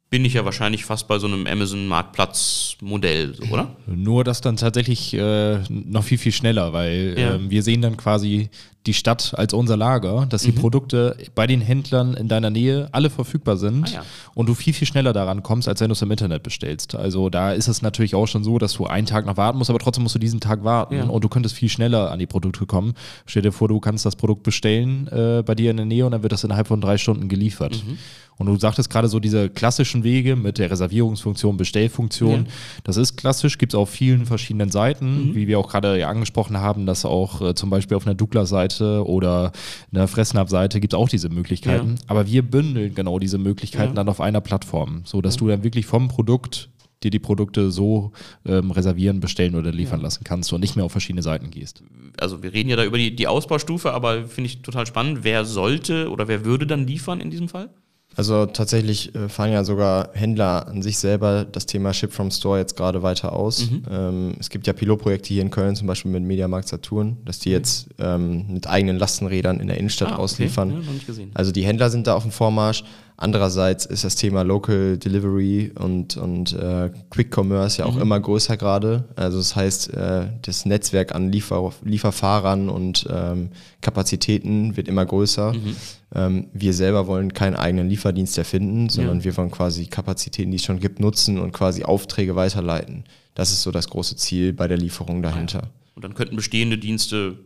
bin 0.10 0.24
ich 0.24 0.34
ja 0.36 0.46
wahrscheinlich 0.46 0.86
fast 0.86 1.08
bei 1.08 1.18
so 1.20 1.28
einem 1.28 1.46
Amazon-Marktplatz-Modell, 1.48 3.36
so, 3.36 3.44
oder? 3.52 3.76
Nur 3.88 4.24
das 4.24 4.42
dann 4.42 4.56
tatsächlich 4.58 5.14
äh, 5.14 5.60
noch 5.70 6.04
viel, 6.04 6.18
viel 6.18 6.32
schneller, 6.32 6.74
weil 6.74 7.16
Ja. 7.18 7.36
ähm, 7.36 7.50
wir 7.50 7.64
sehen 7.64 7.82
dann 7.82 7.98
quasi 7.98 8.50
die 8.86 8.94
Stadt 8.94 9.34
als 9.36 9.52
unser 9.52 9.76
Lager, 9.78 10.28
dass 10.30 10.44
die 10.44 10.52
Mhm. 10.52 10.56
Produkte 10.58 11.18
bei 11.34 11.48
den 11.48 11.60
Händlern 11.60 12.14
in 12.14 12.28
deiner 12.28 12.52
Nähe 12.52 12.88
alle 12.92 13.10
verfügbar 13.10 13.58
sind 13.58 13.88
Ah, 13.90 13.94
ja. 13.96 14.06
und 14.36 14.48
du 14.48 14.54
viel, 14.54 14.74
viel 14.74 14.88
schneller 14.88 15.12
daran 15.12 15.42
kommst, 15.42 15.68
als 15.68 15.82
wenn 15.82 15.88
du 15.90 15.94
es 15.94 16.04
im 16.04 16.12
Internet 16.12 16.44
bestellst. 16.44 16.94
Also 16.94 17.32
da 17.32 17.52
ist 17.52 17.68
es 17.68 17.82
natürlich 17.82 18.14
auch 18.14 18.28
schon 18.28 18.44
so, 18.44 18.60
dass 18.60 18.74
du 18.74 18.86
einen 18.86 19.08
Tag 19.08 19.26
noch 19.26 19.38
warten 19.38 19.58
musst, 19.58 19.72
aber 19.72 19.80
trotzdem 19.80 20.04
musst 20.04 20.14
du 20.14 20.20
diesen 20.20 20.40
Tag 20.40 20.64
warten 20.64 20.96
Ja. 20.98 21.04
und 21.06 21.24
du 21.24 21.30
könntest 21.30 21.56
viel 21.56 21.70
schneller 21.70 22.12
an 22.12 22.20
die 22.20 22.28
Produkte 22.28 22.68
kommen. 22.68 22.94
Stell 23.26 23.42
dir 23.42 23.52
vor, 23.52 23.68
du 23.70 23.80
kannst 23.80 24.06
das 24.06 24.16
Produkt 24.16 24.44
bestellen 24.44 25.08
äh, 25.08 25.42
bei 25.44 25.56
dir 25.56 25.72
in 25.72 25.78
der 25.78 25.88
Nähe 25.88 26.06
und 26.06 26.12
dann 26.12 26.22
wird 26.22 26.32
das 26.34 26.44
innerhalb 26.44 26.68
von 26.68 26.80
drei 26.80 27.00
Stunden 27.00 27.28
geliefert. 27.28 27.82
Mhm. 27.88 27.98
Und 28.38 28.48
du 28.48 28.58
sagtest 28.58 28.90
gerade 28.90 29.08
so 29.08 29.20
diese 29.22 29.50
klassischen 29.50 30.04
Wege 30.04 30.36
mit 30.36 30.58
der 30.58 30.70
Reservierungsfunktion, 30.70 31.56
Bestellfunktion, 31.58 32.46
Ja. 32.46 32.52
das 32.84 32.98
ist 32.98 33.16
klassisch, 33.16 33.58
gibt 33.58 33.74
es 33.74 33.78
auf 33.78 33.90
vielen 33.90 34.26
verschiedenen 34.26 34.70
Seiten, 34.72 35.30
Mhm. 35.30 35.36
wie 35.36 35.48
wir 35.48 35.58
auch 35.60 35.70
gerade 35.70 35.98
ja 35.98 36.10
angesprochen 36.10 36.58
haben, 36.60 36.86
dass 36.86 37.06
auch 37.06 37.42
äh, 37.42 37.56
zum 37.56 37.70
Beispiel 37.70 37.96
auf 37.96 38.06
einer 38.06 38.16
Douglas-Seite 38.16 39.06
oder 39.08 39.52
einer 39.94 40.08
Fressnapf-Seite 40.08 40.80
gibt 40.80 40.94
es 40.94 41.00
auch 41.00 41.10
diese 41.10 41.30
Möglichkeiten. 41.30 41.92
Ja. 41.92 42.02
Aber 42.08 42.28
wir 42.28 42.42
bündeln 42.42 42.94
genau 42.94 43.20
diese 43.20 43.38
Möglichkeiten 43.38 43.90
Ja. 43.92 43.96
dann 43.96 44.10
auf 44.10 44.20
einer 44.20 44.42
Plattform, 44.42 45.02
so 45.06 45.22
dass 45.22 45.38
du 45.38 45.48
dann 45.48 45.64
wirklich 45.64 45.86
vom 45.86 46.08
Produkt 46.10 46.70
dir 47.04 47.12
die 47.12 47.20
Produkte 47.20 47.72
so 47.72 48.12
ähm, 48.46 48.72
reservieren, 48.72 49.20
bestellen 49.20 49.56
oder 49.56 49.72
liefern 49.72 50.02
lassen 50.02 50.24
kannst 50.24 50.52
und 50.54 50.62
nicht 50.62 50.76
mehr 50.76 50.86
auf 50.86 50.92
verschiedene 50.92 51.22
Seiten 51.22 51.52
gehst. 51.52 51.84
Also 52.20 52.42
wir 52.42 52.52
reden 52.54 52.70
ja 52.70 52.76
da 52.78 52.84
über 52.84 52.98
die, 52.98 53.16
die 53.16 53.28
Ausbaustufe, 53.28 53.94
aber 53.94 54.24
finde 54.28 54.48
ich 54.50 54.62
total 54.62 54.86
spannend. 54.88 55.20
Wer 55.22 55.46
sollte 55.46 56.10
oder 56.10 56.28
wer 56.28 56.46
würde 56.46 56.66
dann 56.66 56.88
liefern 56.88 57.20
in 57.22 57.30
diesem 57.30 57.48
Fall? 57.50 57.70
Also 58.18 58.46
tatsächlich 58.46 59.14
äh, 59.14 59.28
fahren 59.28 59.52
ja 59.52 59.64
sogar 59.64 60.10
Händler 60.14 60.68
an 60.68 60.82
sich 60.82 60.98
selber 60.98 61.46
das 61.46 61.66
Thema 61.66 61.94
Ship 61.94 62.12
from 62.12 62.32
Store 62.32 62.58
jetzt 62.60 62.78
gerade 62.78 63.04
weiter 63.04 63.34
aus. 63.34 63.70
Mhm. 63.70 63.84
Ähm, 63.92 64.36
es 64.40 64.50
gibt 64.50 64.68
ja 64.68 64.74
Pilotprojekte 64.74 65.34
hier 65.34 65.42
in 65.42 65.50
Köln, 65.52 65.76
zum 65.76 65.88
Beispiel 65.88 66.12
mit 66.12 66.24
Mediamarkt 66.24 66.68
Saturn, 66.70 67.18
dass 67.26 67.40
die 67.40 67.50
jetzt 67.52 67.88
ähm, 68.00 68.46
mit 68.54 68.68
eigenen 68.68 68.98
Lastenrädern 68.98 69.60
in 69.60 69.68
der 69.68 69.78
Innenstadt 69.78 70.08
Mhm. 70.10 70.14
Ah, 70.14 70.16
okay. 70.16 70.24
ausliefern. 70.24 70.70
Ja, 70.72 70.78
noch 70.78 70.94
nicht 70.94 71.08
gesehen. 71.08 71.32
Also 71.34 71.52
die 71.52 71.66
Händler 71.66 71.90
sind 71.90 72.08
da 72.08 72.16
auf 72.16 72.24
dem 72.24 72.32
Vormarsch. 72.32 72.84
Andererseits 73.18 73.86
ist 73.86 74.04
das 74.04 74.16
Thema 74.16 74.42
Local 74.44 74.98
Delivery 74.98 75.72
und, 75.80 76.18
und 76.18 76.52
äh, 76.54 76.92
Quick 77.10 77.36
Commerce 77.36 77.82
Mhm. 77.82 77.88
ja 77.88 77.94
auch 77.94 77.98
immer 78.02 78.20
größer 78.20 78.58
gerade. 78.58 79.06
Also 79.16 79.38
das 79.38 79.56
heißt, 79.56 79.94
äh, 79.94 80.28
das 80.42 80.66
Netzwerk 80.66 81.16
an 81.16 81.32
Liefer 81.32 81.72
Lieferfahrern 81.84 82.68
und 82.70 83.08
ähm, 83.10 83.50
Kapazitäten 83.82 84.76
wird 84.76 84.88
immer 84.90 85.06
größer. 85.06 85.54
Mhm. 85.54 85.76
Ähm, 86.14 86.48
wir 86.54 86.74
selber 86.74 87.08
wollen 87.08 87.34
keinen 87.34 87.56
eigenen 87.56 87.88
Lieferdienst 87.90 88.38
erfinden, 88.38 88.90
sondern 88.90 89.20
Ja. 89.20 89.24
wir 89.24 89.38
wollen 89.38 89.52
quasi 89.52 89.86
Kapazitäten, 89.86 90.52
die 90.52 90.58
es 90.58 90.64
schon 90.64 90.80
gibt, 90.82 91.00
nutzen 91.00 91.40
und 91.40 91.54
quasi 91.54 91.84
Aufträge 91.84 92.36
weiterleiten. 92.36 93.06
Das 93.34 93.52
ist 93.52 93.62
so 93.64 93.72
das 93.72 93.90
große 93.90 94.18
Ziel 94.18 94.52
bei 94.54 94.68
der 94.68 94.78
Lieferung 94.78 95.22
dahinter. 95.22 95.70
Und 95.96 96.04
dann 96.04 96.14
könnten 96.16 96.36
bestehende 96.36 96.78
Dienste 96.78 97.38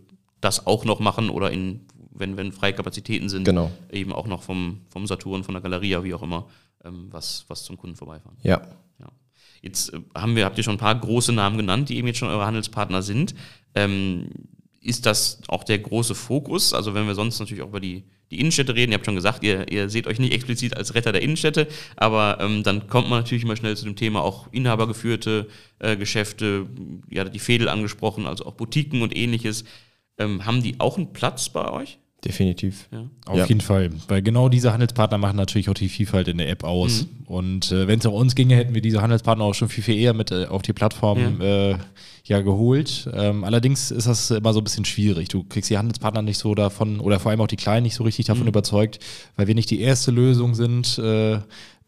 das 0.41 0.65
auch 0.65 0.85
noch 0.85 0.99
machen 0.99 1.29
oder 1.29 1.51
in, 1.51 1.81
wenn, 2.19 2.37
wenn 2.37 2.51
freie 2.51 2.73
Kapazitäten 2.73 3.29
sind, 3.29 3.45
Genau. 3.45 3.71
eben 3.91 4.13
auch 4.13 4.27
noch 4.27 4.43
vom, 4.43 4.81
vom 4.89 5.07
Saturn, 5.07 5.43
von 5.43 5.53
der 5.53 5.61
Galeria, 5.61 6.03
wie 6.03 6.13
auch 6.13 6.21
immer, 6.21 6.47
ähm, 6.83 7.07
was, 7.11 7.45
was 7.47 7.63
zum 7.63 7.77
Kunden 7.77 7.95
vorbeifahren. 7.95 8.37
Ja. 8.43 8.61
Ja. 8.99 9.07
Jetzt 9.61 9.93
äh, 9.93 9.99
haben 10.15 10.35
wir, 10.35 10.45
habt 10.45 10.57
ihr 10.57 10.63
schon 10.63 10.75
ein 10.75 10.79
paar 10.79 10.95
große 10.95 11.33
Namen 11.33 11.57
genannt, 11.57 11.89
die 11.89 11.97
eben 11.97 12.07
jetzt 12.07 12.17
schon 12.19 12.29
eure 12.29 12.45
Handelspartner 12.45 13.01
sind. 13.01 13.35
Ähm, 13.75 14.29
ist 14.81 15.05
das 15.05 15.41
auch 15.47 15.63
der 15.63 15.79
große 15.79 16.15
Fokus? 16.15 16.73
Also 16.73 16.93
wenn 16.93 17.05
wir 17.05 17.15
sonst 17.15 17.39
natürlich 17.39 17.63
auch 17.63 17.67
über 17.67 17.81
die, 17.81 18.05
die 18.31 18.39
Innenstädte 18.39 18.75
reden, 18.75 18.91
ihr 18.91 18.97
habt 18.97 19.05
schon 19.05 19.15
gesagt, 19.15 19.43
ihr, 19.43 19.69
ihr 19.71 19.89
seht 19.89 20.07
euch 20.07 20.19
nicht 20.19 20.33
explizit 20.33 20.77
als 20.77 20.95
Retter 20.95 21.11
der 21.11 21.21
Innenstädte, 21.21 21.67
aber 21.97 22.37
ähm, 22.39 22.63
dann 22.63 22.87
kommt 22.87 23.09
man 23.09 23.19
natürlich 23.19 23.43
immer 23.43 23.57
schnell 23.57 23.75
zu 23.75 23.83
dem 23.83 23.97
Thema 23.97 24.21
auch 24.21 24.47
inhabergeführte 24.53 25.49
äh, 25.79 25.97
Geschäfte, 25.97 26.67
ja, 27.09 27.25
die 27.25 27.39
Fädel 27.39 27.67
angesprochen, 27.67 28.25
also 28.25 28.45
auch 28.45 28.53
Boutiquen 28.53 29.01
und 29.01 29.15
ähnliches. 29.15 29.65
Ähm, 30.17 30.45
haben 30.45 30.63
die 30.63 30.79
auch 30.79 30.97
einen 30.97 31.11
Platz 31.11 31.49
bei 31.49 31.69
euch? 31.69 31.97
Definitiv. 32.25 32.87
Ja. 32.91 33.05
Auf 33.25 33.37
Ja. 33.37 33.45
jeden 33.45 33.61
Fall, 33.61 33.91
weil 34.09 34.21
genau 34.21 34.49
diese 34.49 34.73
Handelspartner 34.73 35.17
machen 35.17 35.37
natürlich 35.37 35.69
auch 35.69 35.73
die 35.73 35.87
Vielfalt 35.87 36.27
in 36.27 36.37
der 36.37 36.49
App 36.49 36.63
aus. 36.65 37.07
und 37.25 37.71
äh, 37.71 37.87
wenn 37.87 37.99
es 37.99 38.05
um 38.05 38.13
uns 38.13 38.35
ginge, 38.35 38.55
hätten 38.55 38.73
wir 38.73 38.81
diese 38.81 39.01
Handelspartner 39.01 39.45
auch 39.45 39.53
schon 39.53 39.69
viel, 39.69 39.83
viel 39.83 39.97
eher 39.97 40.13
mit 40.13 40.31
äh, 40.31 40.45
auf 40.47 40.61
die 40.61 40.73
Plattform 40.73 41.39
ja. 41.41 41.71
Äh, 41.71 41.77
ja 42.29 42.41
geholt. 42.41 43.09
Ähm, 43.13 43.43
allerdings 43.43 43.91
ist 43.91 44.07
das 44.07 44.31
immer 44.31 44.53
so 44.53 44.61
ein 44.61 44.63
bisschen 44.63 44.85
schwierig. 44.85 45.27
Du 45.27 45.43
kriegst 45.43 45.69
die 45.69 45.77
Handelspartner 45.77 46.21
nicht 46.21 46.37
so 46.37 46.55
davon 46.55 46.99
oder 46.99 47.19
vor 47.19 47.31
allem 47.31 47.41
auch 47.41 47.47
die 47.47 47.55
Kleinen 47.55 47.83
nicht 47.83 47.95
so 47.95 48.03
richtig 48.03 48.27
davon 48.27 48.43
mhm. 48.43 48.49
überzeugt, 48.49 48.99
weil 49.35 49.47
wir 49.47 49.55
nicht 49.55 49.69
die 49.71 49.81
erste 49.81 50.11
Lösung 50.11 50.55
sind, 50.55 50.97
äh, 50.99 51.39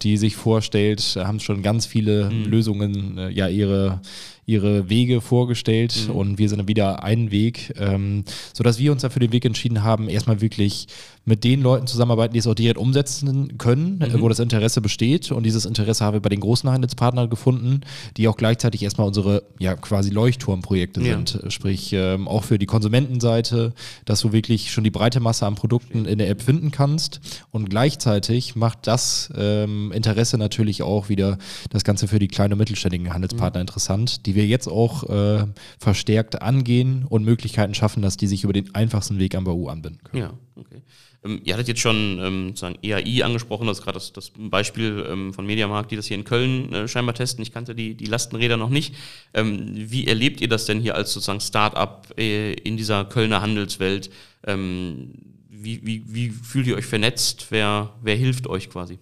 die 0.01 0.17
sich 0.17 0.35
vorstellt. 0.35 1.15
Haben 1.15 1.39
schon 1.39 1.61
ganz 1.61 1.85
viele 1.85 2.29
mhm. 2.29 2.45
Lösungen 2.45 3.17
äh, 3.17 3.29
ja 3.29 3.47
ihre 3.47 4.01
ihre 4.45 4.89
Wege 4.89 5.21
vorgestellt 5.21 6.07
mhm. 6.07 6.15
und 6.15 6.37
wir 6.37 6.49
sind 6.49 6.57
dann 6.57 6.67
wieder 6.67 7.03
einen 7.03 7.31
Weg, 7.31 7.73
ähm, 7.79 8.25
sodass 8.53 8.79
wir 8.79 8.91
uns 8.91 9.03
dafür 9.03 9.21
den 9.21 9.31
Weg 9.31 9.45
entschieden 9.45 9.83
haben, 9.83 10.09
erstmal 10.09 10.41
wirklich 10.41 10.87
mit 11.23 11.43
den 11.43 11.61
Leuten 11.61 11.85
zusammenarbeiten, 11.85 12.33
die 12.33 12.39
es 12.39 12.47
auch 12.47 12.55
direkt 12.55 12.77
umsetzen 12.77 13.57
können, 13.57 13.99
mhm. 13.99 14.21
wo 14.21 14.29
das 14.29 14.39
Interesse 14.39 14.81
besteht. 14.81 15.31
Und 15.31 15.43
dieses 15.43 15.65
Interesse 15.65 16.03
haben 16.03 16.13
wir 16.13 16.19
bei 16.19 16.29
den 16.29 16.39
großen 16.39 16.69
Handelspartnern 16.69 17.29
gefunden, 17.29 17.81
die 18.17 18.27
auch 18.27 18.37
gleichzeitig 18.37 18.81
erstmal 18.81 19.07
unsere 19.07 19.43
ja 19.59 19.75
quasi 19.75 20.09
Leuchtturmprojekte 20.09 21.01
ja. 21.01 21.13
sind. 21.13 21.39
Sprich, 21.49 21.93
ähm, 21.93 22.27
auch 22.27 22.43
für 22.43 22.57
die 22.57 22.65
Konsumentenseite, 22.65 23.73
dass 24.05 24.21
du 24.21 24.31
wirklich 24.31 24.71
schon 24.71 24.83
die 24.83 24.89
breite 24.89 25.19
Masse 25.19 25.45
an 25.45 25.55
Produkten 25.55 26.05
in 26.05 26.17
der 26.17 26.29
App 26.29 26.41
finden 26.41 26.71
kannst. 26.71 27.21
Und 27.51 27.69
gleichzeitig 27.69 28.55
macht 28.55 28.87
das 28.87 29.31
ähm, 29.37 29.91
Interesse 29.91 30.39
natürlich 30.39 30.81
auch 30.81 31.09
wieder 31.09 31.37
das 31.69 31.83
Ganze 31.83 32.07
für 32.07 32.17
die 32.17 32.27
kleinen 32.27 32.53
und 32.53 32.59
mittelständigen 32.59 33.13
Handelspartner 33.13 33.59
mhm. 33.59 33.67
interessant, 33.67 34.25
die 34.25 34.33
wir 34.33 34.47
jetzt 34.47 34.67
auch 34.67 35.03
äh, 35.03 35.45
verstärkt 35.77 36.41
angehen 36.41 37.05
und 37.07 37.23
Möglichkeiten 37.23 37.75
schaffen, 37.75 38.01
dass 38.01 38.17
die 38.17 38.27
sich 38.27 38.43
über 38.43 38.53
den 38.53 38.73
einfachsten 38.73 39.19
Weg 39.19 39.35
am 39.35 39.43
BAU 39.43 39.67
anbinden 39.67 39.99
können. 40.03 40.23
Ja, 40.23 40.33
okay. 40.55 40.81
Ähm, 41.23 41.41
ihr 41.43 41.53
hattet 41.53 41.67
jetzt 41.67 41.81
schon 41.81 42.19
ähm, 42.19 42.47
sozusagen 42.49 42.77
EAI 42.81 43.23
angesprochen, 43.23 43.67
das 43.67 43.79
ist 43.79 43.83
gerade 43.83 43.97
das, 43.97 44.13
das, 44.13 44.31
Beispiel 44.35 45.05
ähm, 45.07 45.33
von 45.33 45.45
Mediamarkt, 45.45 45.91
die 45.91 45.95
das 45.95 46.07
hier 46.07 46.17
in 46.17 46.23
Köln 46.23 46.73
äh, 46.73 46.87
scheinbar 46.87 47.15
testen. 47.15 47.41
Ich 47.43 47.51
kannte 47.51 47.75
die, 47.75 47.95
die 47.95 48.05
Lastenräder 48.05 48.57
noch 48.57 48.69
nicht. 48.69 48.95
Ähm, 49.33 49.71
wie 49.73 50.07
erlebt 50.07 50.41
ihr 50.41 50.49
das 50.49 50.65
denn 50.65 50.79
hier 50.79 50.95
als 50.95 51.13
sozusagen 51.13 51.41
Start-up 51.41 52.13
äh, 52.17 52.53
in 52.53 52.77
dieser 52.77 53.05
Kölner 53.05 53.41
Handelswelt? 53.41 54.09
Ähm, 54.45 55.11
wie, 55.49 55.85
wie, 55.85 56.03
wie 56.07 56.29
fühlt 56.29 56.65
ihr 56.65 56.75
euch 56.75 56.85
vernetzt? 56.85 57.47
Wer, 57.49 57.91
wer 58.01 58.15
hilft 58.15 58.47
euch 58.47 58.69
quasi? 58.69 58.97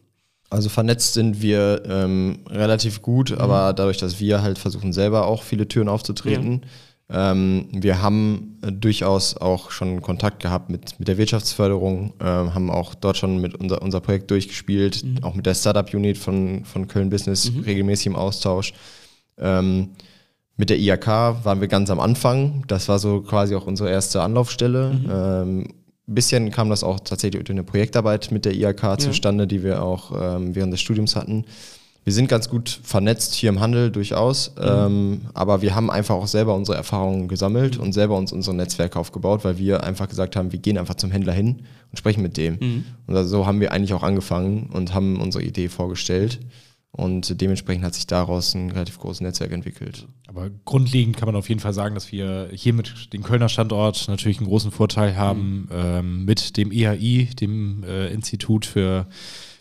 Also 0.49 0.67
vernetzt 0.67 1.13
sind 1.13 1.41
wir 1.41 1.83
ähm, 1.85 2.39
relativ 2.49 3.01
gut, 3.01 3.29
mhm. 3.29 3.37
aber 3.37 3.71
dadurch, 3.71 3.97
dass 3.97 4.19
wir 4.19 4.41
halt 4.41 4.57
versuchen 4.57 4.91
selber 4.91 5.25
auch 5.27 5.43
viele 5.43 5.67
Türen 5.67 5.87
aufzutreten, 5.87 6.61
ja 6.63 6.69
wir 7.11 8.01
haben 8.03 8.59
äh, 8.61 8.71
durchaus 8.71 9.35
auch 9.35 9.71
schon 9.71 10.01
Kontakt 10.01 10.41
gehabt 10.43 10.69
mit, 10.69 10.99
mit 10.99 11.07
der 11.07 11.17
Wirtschaftsförderung, 11.17 12.13
äh, 12.19 12.23
haben 12.23 12.69
auch 12.69 12.93
dort 12.93 13.17
schon 13.17 13.41
mit 13.41 13.55
unser, 13.55 13.81
unser 13.81 13.99
Projekt 13.99 14.29
durchgespielt, 14.29 15.03
mhm. 15.03 15.23
auch 15.23 15.33
mit 15.33 15.47
der 15.47 15.55
Startup-Unit 15.55 16.19
von, 16.19 16.65
von 16.65 16.87
Köln 16.87 17.09
Business 17.09 17.51
mhm. 17.51 17.61
regelmäßig 17.61 18.07
im 18.07 18.15
Austausch. 18.15 18.73
Ähm, 19.39 19.89
mit 20.55 20.69
der 20.69 20.77
IAK 20.77 21.07
waren 21.07 21.61
wir 21.61 21.67
ganz 21.67 21.89
am 21.89 21.99
Anfang. 21.99 22.63
Das 22.67 22.89
war 22.89 22.99
so 22.99 23.21
quasi 23.21 23.55
auch 23.55 23.65
unsere 23.65 23.89
erste 23.89 24.21
Anlaufstelle. 24.21 24.91
Mhm. 24.93 25.09
Ähm, 25.11 25.67
bisschen 26.05 26.51
kam 26.51 26.69
das 26.69 26.83
auch 26.83 26.99
tatsächlich 26.99 27.43
durch 27.43 27.55
eine 27.55 27.63
Projektarbeit 27.63 28.31
mit 28.31 28.45
der 28.45 28.53
IAK 28.53 28.83
ja. 28.83 28.97
zustande, 28.97 29.47
die 29.47 29.63
wir 29.63 29.81
auch 29.81 30.11
ähm, 30.11 30.53
während 30.53 30.73
des 30.73 30.81
Studiums 30.81 31.15
hatten 31.15 31.45
wir 32.09 32.13
sind 32.15 32.27
ganz 32.27 32.49
gut 32.49 32.79
vernetzt 32.81 33.35
hier 33.35 33.49
im 33.49 33.59
Handel 33.59 33.91
durchaus, 33.91 34.55
mhm. 34.55 34.63
ähm, 34.63 35.21
aber 35.35 35.61
wir 35.61 35.75
haben 35.75 35.91
einfach 35.91 36.15
auch 36.15 36.25
selber 36.25 36.55
unsere 36.55 36.75
Erfahrungen 36.75 37.27
gesammelt 37.27 37.77
mhm. 37.77 37.83
und 37.83 37.93
selber 37.93 38.17
uns 38.17 38.31
unsere 38.31 38.55
Netzwerke 38.55 38.97
aufgebaut, 38.97 39.45
weil 39.45 39.59
wir 39.59 39.83
einfach 39.83 40.09
gesagt 40.09 40.35
haben, 40.35 40.51
wir 40.51 40.57
gehen 40.57 40.79
einfach 40.79 40.95
zum 40.95 41.11
Händler 41.11 41.33
hin 41.33 41.67
und 41.91 41.97
sprechen 41.99 42.23
mit 42.23 42.35
dem. 42.35 42.57
Mhm. 42.59 42.85
Und 43.05 43.23
so 43.27 43.45
haben 43.45 43.59
wir 43.59 43.71
eigentlich 43.71 43.93
auch 43.93 44.01
angefangen 44.01 44.71
und 44.73 44.95
haben 44.95 45.21
unsere 45.21 45.43
Idee 45.43 45.67
vorgestellt. 45.67 46.39
Und 46.91 47.39
dementsprechend 47.39 47.85
hat 47.85 47.93
sich 47.93 48.07
daraus 48.07 48.55
ein 48.55 48.71
relativ 48.71 48.97
großes 48.97 49.21
Netzwerk 49.21 49.51
entwickelt. 49.51 50.07
Aber 50.25 50.49
grundlegend 50.65 51.15
kann 51.15 51.27
man 51.27 51.35
auf 51.35 51.47
jeden 51.47 51.61
Fall 51.61 51.75
sagen, 51.75 51.93
dass 51.93 52.11
wir 52.11 52.49
hier 52.53 52.73
mit 52.73 53.13
dem 53.13 53.21
Kölner 53.21 53.49
Standort 53.49 54.07
natürlich 54.07 54.39
einen 54.39 54.47
großen 54.47 54.71
Vorteil 54.71 55.15
haben, 55.15 55.59
mhm. 55.61 55.67
ähm, 55.71 56.25
mit 56.25 56.57
dem 56.57 56.71
EHI, 56.71 57.25
dem 57.39 57.83
äh, 57.83 58.07
Institut 58.07 58.65
für 58.65 59.05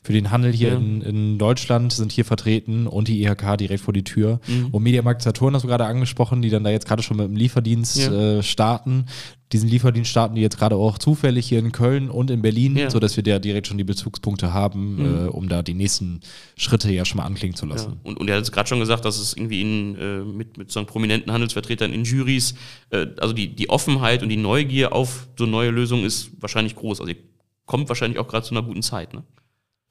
für 0.02 0.12
den 0.12 0.30
Handel 0.30 0.52
hier 0.52 0.70
ja. 0.70 0.76
in, 0.76 1.02
in, 1.02 1.38
Deutschland 1.38 1.92
sind 1.92 2.12
hier 2.12 2.24
vertreten 2.24 2.86
und 2.86 3.08
die 3.08 3.22
IHK 3.22 3.56
direkt 3.58 3.82
vor 3.82 3.94
die 3.94 4.04
Tür. 4.04 4.40
Mhm. 4.46 4.68
Und 4.70 4.82
Mediamarkt 4.82 5.22
Saturn 5.22 5.54
hast 5.54 5.62
du 5.62 5.68
gerade 5.68 5.84
angesprochen, 5.84 6.42
die 6.42 6.50
dann 6.50 6.64
da 6.64 6.70
jetzt 6.70 6.86
gerade 6.86 7.02
schon 7.02 7.16
mit 7.16 7.26
dem 7.26 7.36
Lieferdienst 7.36 7.98
ja. 7.98 8.38
äh, 8.38 8.42
starten. 8.42 9.06
Diesen 9.52 9.68
Lieferdienst 9.68 10.10
starten 10.10 10.34
die 10.34 10.42
jetzt 10.42 10.58
gerade 10.58 10.76
auch 10.76 10.98
zufällig 10.98 11.48
hier 11.48 11.58
in 11.58 11.72
Köln 11.72 12.10
und 12.10 12.30
in 12.30 12.42
Berlin, 12.42 12.76
ja. 12.76 12.90
sodass 12.90 13.16
wir 13.16 13.22
da 13.22 13.38
direkt 13.38 13.66
schon 13.66 13.78
die 13.78 13.84
Bezugspunkte 13.84 14.52
haben, 14.52 14.96
mhm. 14.96 15.26
äh, 15.26 15.28
um 15.28 15.48
da 15.48 15.62
die 15.62 15.74
nächsten 15.74 16.20
Schritte 16.56 16.92
ja 16.92 17.04
schon 17.04 17.16
mal 17.16 17.24
anklingen 17.24 17.56
zu 17.56 17.64
lassen. 17.64 17.98
Und, 18.02 18.18
und 18.18 18.28
er 18.28 18.36
hat 18.36 18.42
jetzt 18.42 18.52
gerade 18.52 18.68
schon 18.68 18.80
gesagt, 18.80 19.04
dass 19.06 19.18
es 19.18 19.34
irgendwie 19.34 19.62
in, 19.62 19.96
äh, 19.96 20.18
mit, 20.18 20.58
mit 20.58 20.70
so 20.70 20.84
prominenten 20.84 21.32
Handelsvertretern 21.32 21.92
in 21.92 22.04
Juries, 22.04 22.54
äh, 22.90 23.06
also 23.20 23.32
die, 23.32 23.54
die 23.54 23.70
Offenheit 23.70 24.22
und 24.22 24.28
die 24.28 24.36
Neugier 24.36 24.92
auf 24.92 25.28
so 25.38 25.46
neue 25.46 25.70
Lösungen 25.70 26.04
ist 26.04 26.30
wahrscheinlich 26.40 26.76
groß. 26.76 27.00
Also 27.00 27.12
kommt 27.64 27.88
wahrscheinlich 27.88 28.18
auch 28.18 28.28
gerade 28.28 28.44
zu 28.44 28.54
einer 28.54 28.62
guten 28.62 28.82
Zeit. 28.82 29.14
Ne? 29.14 29.22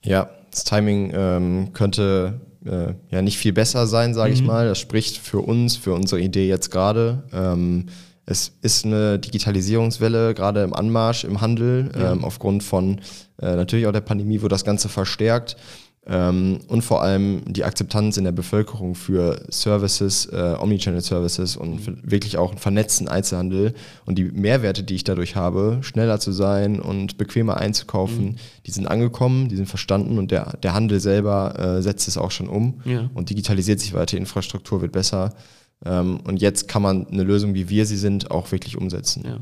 Ja, 0.03 0.29
das 0.51 0.63
Timing 0.63 1.11
ähm, 1.13 1.73
könnte 1.73 2.41
äh, 2.65 2.93
ja 3.09 3.21
nicht 3.21 3.37
viel 3.37 3.53
besser 3.53 3.87
sein, 3.87 4.13
sage 4.13 4.29
mhm. 4.31 4.35
ich 4.35 4.43
mal. 4.43 4.67
Das 4.67 4.79
spricht 4.79 5.17
für 5.17 5.39
uns, 5.39 5.75
für 5.75 5.93
unsere 5.93 6.21
Idee 6.21 6.47
jetzt 6.47 6.71
gerade. 6.71 7.23
Ähm, 7.33 7.87
es 8.25 8.51
ist 8.61 8.85
eine 8.85 9.19
Digitalisierungswelle, 9.19 10.33
gerade 10.33 10.61
im 10.63 10.73
Anmarsch, 10.73 11.23
im 11.23 11.39
Handel, 11.39 11.89
ja. 11.97 12.11
ähm, 12.11 12.25
aufgrund 12.25 12.61
von 12.61 12.99
äh, 13.41 13.55
natürlich 13.55 13.87
auch 13.87 13.93
der 13.93 14.01
Pandemie, 14.01 14.41
wo 14.41 14.49
das 14.49 14.65
Ganze 14.65 14.89
verstärkt. 14.89 15.55
Ähm, 16.09 16.59
und 16.69 16.83
vor 16.83 17.01
allem 17.01 17.41
die 17.45 17.65
Akzeptanz 17.65 18.15
in 18.15 18.23
der 18.23 18.31
Bevölkerung 18.31 18.95
für 18.95 19.41
Services, 19.49 20.25
äh, 20.27 20.55
Omnichannel-Services 20.57 21.57
und 21.57 21.85
mhm. 21.85 21.97
wirklich 22.01 22.37
auch 22.37 22.51
einen 22.51 22.59
vernetzten 22.59 23.09
Einzelhandel 23.09 23.73
und 24.05 24.17
die 24.17 24.23
Mehrwerte, 24.23 24.83
die 24.83 24.95
ich 24.95 25.03
dadurch 25.03 25.35
habe, 25.35 25.79
schneller 25.81 26.21
zu 26.21 26.31
sein 26.31 26.79
und 26.79 27.17
bequemer 27.17 27.57
einzukaufen, 27.57 28.25
mhm. 28.25 28.35
die 28.65 28.71
sind 28.71 28.87
angekommen, 28.87 29.49
die 29.49 29.57
sind 29.57 29.67
verstanden 29.67 30.17
und 30.17 30.31
der, 30.31 30.55
der 30.63 30.73
Handel 30.73 31.01
selber 31.01 31.59
äh, 31.59 31.81
setzt 31.81 32.07
es 32.07 32.17
auch 32.17 32.31
schon 32.31 32.47
um 32.47 32.81
ja. 32.85 33.09
und 33.13 33.29
digitalisiert 33.29 33.81
sich 33.81 33.93
weiter, 33.93 34.15
Infrastruktur 34.15 34.81
wird 34.81 34.93
besser. 34.93 35.33
Ähm, 35.85 36.21
und 36.25 36.41
jetzt 36.41 36.69
kann 36.69 36.81
man 36.81 37.07
eine 37.07 37.23
Lösung, 37.23 37.53
wie 37.53 37.67
wir 37.67 37.85
sie 37.85 37.97
sind, 37.97 38.31
auch 38.31 38.53
wirklich 38.53 38.77
umsetzen. 38.77 39.23
Ja 39.25 39.39